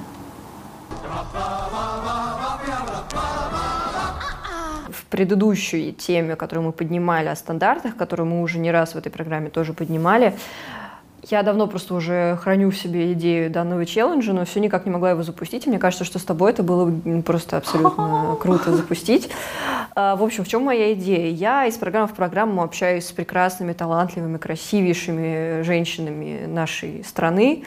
Предыдущей 5.09 5.93
теме, 5.93 6.35
которую 6.35 6.67
мы 6.67 6.71
поднимали 6.71 7.27
о 7.27 7.35
стандартах, 7.35 7.95
которую 7.95 8.27
мы 8.27 8.41
уже 8.41 8.59
не 8.59 8.71
раз 8.71 8.93
в 8.93 8.97
этой 8.97 9.09
программе 9.09 9.49
тоже 9.49 9.73
поднимали, 9.73 10.33
я 11.29 11.43
давно 11.43 11.67
просто 11.67 11.93
уже 11.93 12.37
храню 12.41 12.69
в 12.69 12.77
себе 12.77 13.11
идею 13.13 13.49
данного 13.49 13.85
челленджа, 13.85 14.33
но 14.33 14.45
все 14.45 14.59
никак 14.59 14.85
не 14.85 14.91
могла 14.91 15.11
его 15.11 15.23
запустить. 15.23 15.65
И 15.65 15.69
мне 15.69 15.79
кажется, 15.79 16.05
что 16.05 16.19
с 16.19 16.23
тобой 16.23 16.51
это 16.51 16.63
было 16.63 16.85
бы 16.85 17.21
просто 17.21 17.57
абсолютно 17.57 18.37
круто 18.41 18.75
запустить. 18.75 19.29
А, 19.95 20.15
В 20.15 20.23
общем, 20.23 20.43
в 20.43 20.47
чем 20.47 20.63
моя 20.63 20.93
идея? 20.93 21.29
Я 21.31 21.65
из 21.65 21.75
программы 21.75 22.07
в 22.07 22.13
программу 22.13 22.63
общаюсь 22.63 23.05
с 23.05 23.11
прекрасными, 23.11 23.73
талантливыми, 23.73 24.37
красивейшими 24.37 25.63
женщинами 25.63 26.45
нашей 26.45 27.03
страны. 27.03 27.65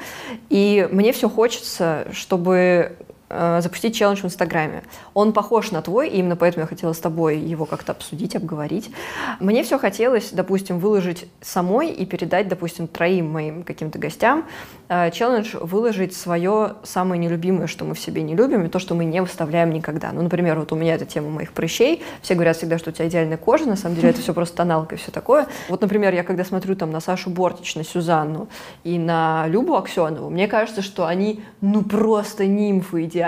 И 0.49 0.89
мне 0.91 1.13
все 1.13 1.29
хочется, 1.29 2.07
чтобы 2.13 2.97
запустить 3.31 3.97
челлендж 3.97 4.23
в 4.23 4.25
Инстаграме. 4.25 4.83
Он 5.15 5.33
похож 5.33 5.71
на 5.71 5.83
твой, 5.83 6.09
и 6.09 6.19
именно 6.19 6.37
поэтому 6.37 6.63
я 6.63 6.67
хотела 6.67 6.93
с 6.93 6.99
тобой 6.99 7.39
его 7.39 7.65
как-то 7.65 7.93
обсудить, 7.93 8.35
обговорить. 8.35 8.91
Мне 9.39 9.63
все 9.63 9.79
хотелось, 9.79 10.31
допустим, 10.33 10.79
выложить 10.79 11.27
самой 11.41 11.91
и 11.91 12.05
передать, 12.07 12.49
допустим, 12.49 12.89
троим 12.89 13.31
моим 13.31 13.63
каким-то 13.63 13.99
гостям 13.99 14.47
э, 14.89 15.11
челлендж 15.13 15.57
выложить 15.61 16.15
свое 16.15 16.75
самое 16.83 17.21
нелюбимое, 17.21 17.67
что 17.67 17.85
мы 17.85 17.95
в 17.95 18.01
себе 18.01 18.23
не 18.23 18.35
любим, 18.35 18.65
и 18.65 18.69
то, 18.69 18.79
что 18.79 18.95
мы 18.95 19.05
не 19.05 19.21
выставляем 19.23 19.73
никогда. 19.73 20.13
Ну, 20.13 20.23
например, 20.23 20.59
вот 20.59 20.73
у 20.73 20.77
меня 20.77 20.95
это 20.95 21.07
тема 21.07 21.31
моих 21.31 21.53
прыщей. 21.53 22.03
Все 22.23 22.35
говорят 22.35 22.57
всегда, 22.57 22.79
что 22.79 22.91
у 22.91 22.93
тебя 22.93 23.09
идеальная 23.09 23.37
кожа, 23.37 23.67
на 23.67 23.77
самом 23.77 23.97
деле 23.97 24.11
это 24.11 24.21
все 24.21 24.35
просто 24.35 24.57
тоналка 24.57 24.97
и 24.97 24.99
все 24.99 25.11
такое. 25.13 25.47
Вот, 25.69 25.81
например, 25.81 26.15
я 26.15 26.25
когда 26.25 26.45
смотрю 26.45 26.75
там 26.75 26.91
на 26.91 27.01
Сашу 27.01 27.31
Бортич, 27.31 27.77
на 27.77 27.85
Сюзанну 27.85 28.49
и 28.85 28.99
на 28.99 29.47
Любу 29.47 29.77
Аксенову, 29.77 30.31
мне 30.31 30.49
кажется, 30.49 30.83
что 30.83 31.07
они, 31.07 31.43
ну, 31.61 31.83
просто 31.83 32.47
нимфы 32.47 33.05
идеальные. 33.05 33.20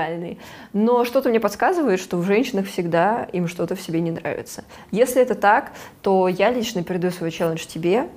Но 0.72 1.04
что-то 1.04 1.28
мне 1.28 1.40
подсказывает, 1.40 2.00
что 2.00 2.16
в 2.16 2.24
женщинах 2.24 2.66
всегда 2.66 3.24
им 3.32 3.48
что-то 3.48 3.74
в 3.74 3.80
себе 3.80 4.00
не 4.00 4.10
нравится. 4.10 4.64
Если 4.90 5.20
это 5.20 5.34
так, 5.34 5.72
то 6.02 6.28
я 6.28 6.50
лично 6.50 6.82
передаю 6.82 7.12
свой 7.12 7.30
челлендж 7.30 7.66
тебе 7.66 8.08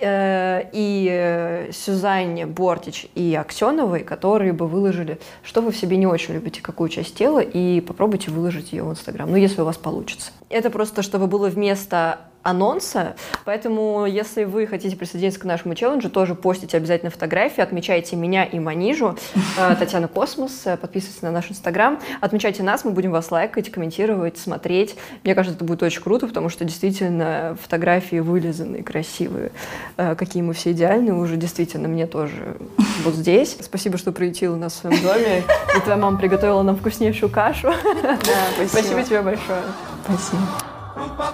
э, 0.00 0.62
и 0.72 1.08
э, 1.10 1.72
Сюзанне 1.72 2.46
Бортич 2.46 3.06
и 3.14 3.34
Аксеновой, 3.34 4.00
которые 4.00 4.52
бы 4.52 4.66
выложили, 4.66 5.18
что 5.42 5.60
вы 5.60 5.72
в 5.72 5.76
себе 5.76 5.96
не 5.96 6.06
очень 6.06 6.34
любите, 6.34 6.60
какую 6.60 6.88
часть 6.88 7.14
тела, 7.14 7.40
и 7.40 7.80
попробуйте 7.80 8.30
выложить 8.30 8.72
ее 8.72 8.84
в 8.84 8.90
Инстаграм, 8.90 9.30
ну, 9.30 9.36
если 9.36 9.60
у 9.60 9.64
вас 9.64 9.76
получится. 9.76 10.32
Это 10.48 10.70
просто, 10.70 11.02
чтобы 11.02 11.26
было 11.26 11.48
вместо 11.48 12.20
анонса, 12.44 13.16
поэтому 13.44 14.06
если 14.06 14.44
вы 14.44 14.66
хотите 14.66 14.96
присоединиться 14.96 15.40
к 15.40 15.44
нашему 15.44 15.74
челленджу, 15.74 16.10
тоже 16.10 16.34
постите 16.34 16.76
обязательно 16.76 17.10
фотографии, 17.10 17.60
отмечайте 17.60 18.14
меня 18.16 18.44
и 18.44 18.60
Манижу, 18.60 19.16
э, 19.58 19.74
Татьяна 19.78 20.06
Космос, 20.06 20.62
э, 20.66 20.76
подписывайтесь 20.76 21.22
на 21.22 21.32
наш 21.32 21.50
инстаграм, 21.50 21.98
отмечайте 22.20 22.62
нас, 22.62 22.84
мы 22.84 22.92
будем 22.92 23.10
вас 23.10 23.30
лайкать, 23.30 23.70
комментировать, 23.72 24.38
смотреть. 24.38 24.94
Мне 25.24 25.34
кажется, 25.34 25.56
это 25.56 25.64
будет 25.64 25.82
очень 25.82 26.02
круто, 26.02 26.26
потому 26.26 26.50
что 26.50 26.64
действительно 26.64 27.56
фотографии 27.60 28.20
вылизанные, 28.20 28.84
красивые, 28.84 29.50
э, 29.96 30.14
какие 30.14 30.42
мы 30.42 30.52
все 30.52 30.72
идеальные, 30.72 31.14
уже 31.14 31.36
действительно 31.36 31.88
мне 31.88 32.06
тоже 32.06 32.56
вот 33.04 33.14
здесь. 33.14 33.56
Спасибо, 33.60 33.96
что 33.96 34.12
приютила 34.12 34.56
нас 34.56 34.74
в 34.74 34.76
своем 34.76 35.02
доме. 35.02 35.42
И 35.76 35.80
твоя 35.80 35.96
мама 35.96 36.18
приготовила 36.18 36.62
нам 36.62 36.76
вкуснейшую 36.76 37.30
кашу. 37.30 37.72
Да, 38.02 38.18
Спасибо 38.68 39.02
тебе 39.02 39.22
большое. 39.22 39.62
Спасибо. 40.04 40.73
What? 40.96 41.24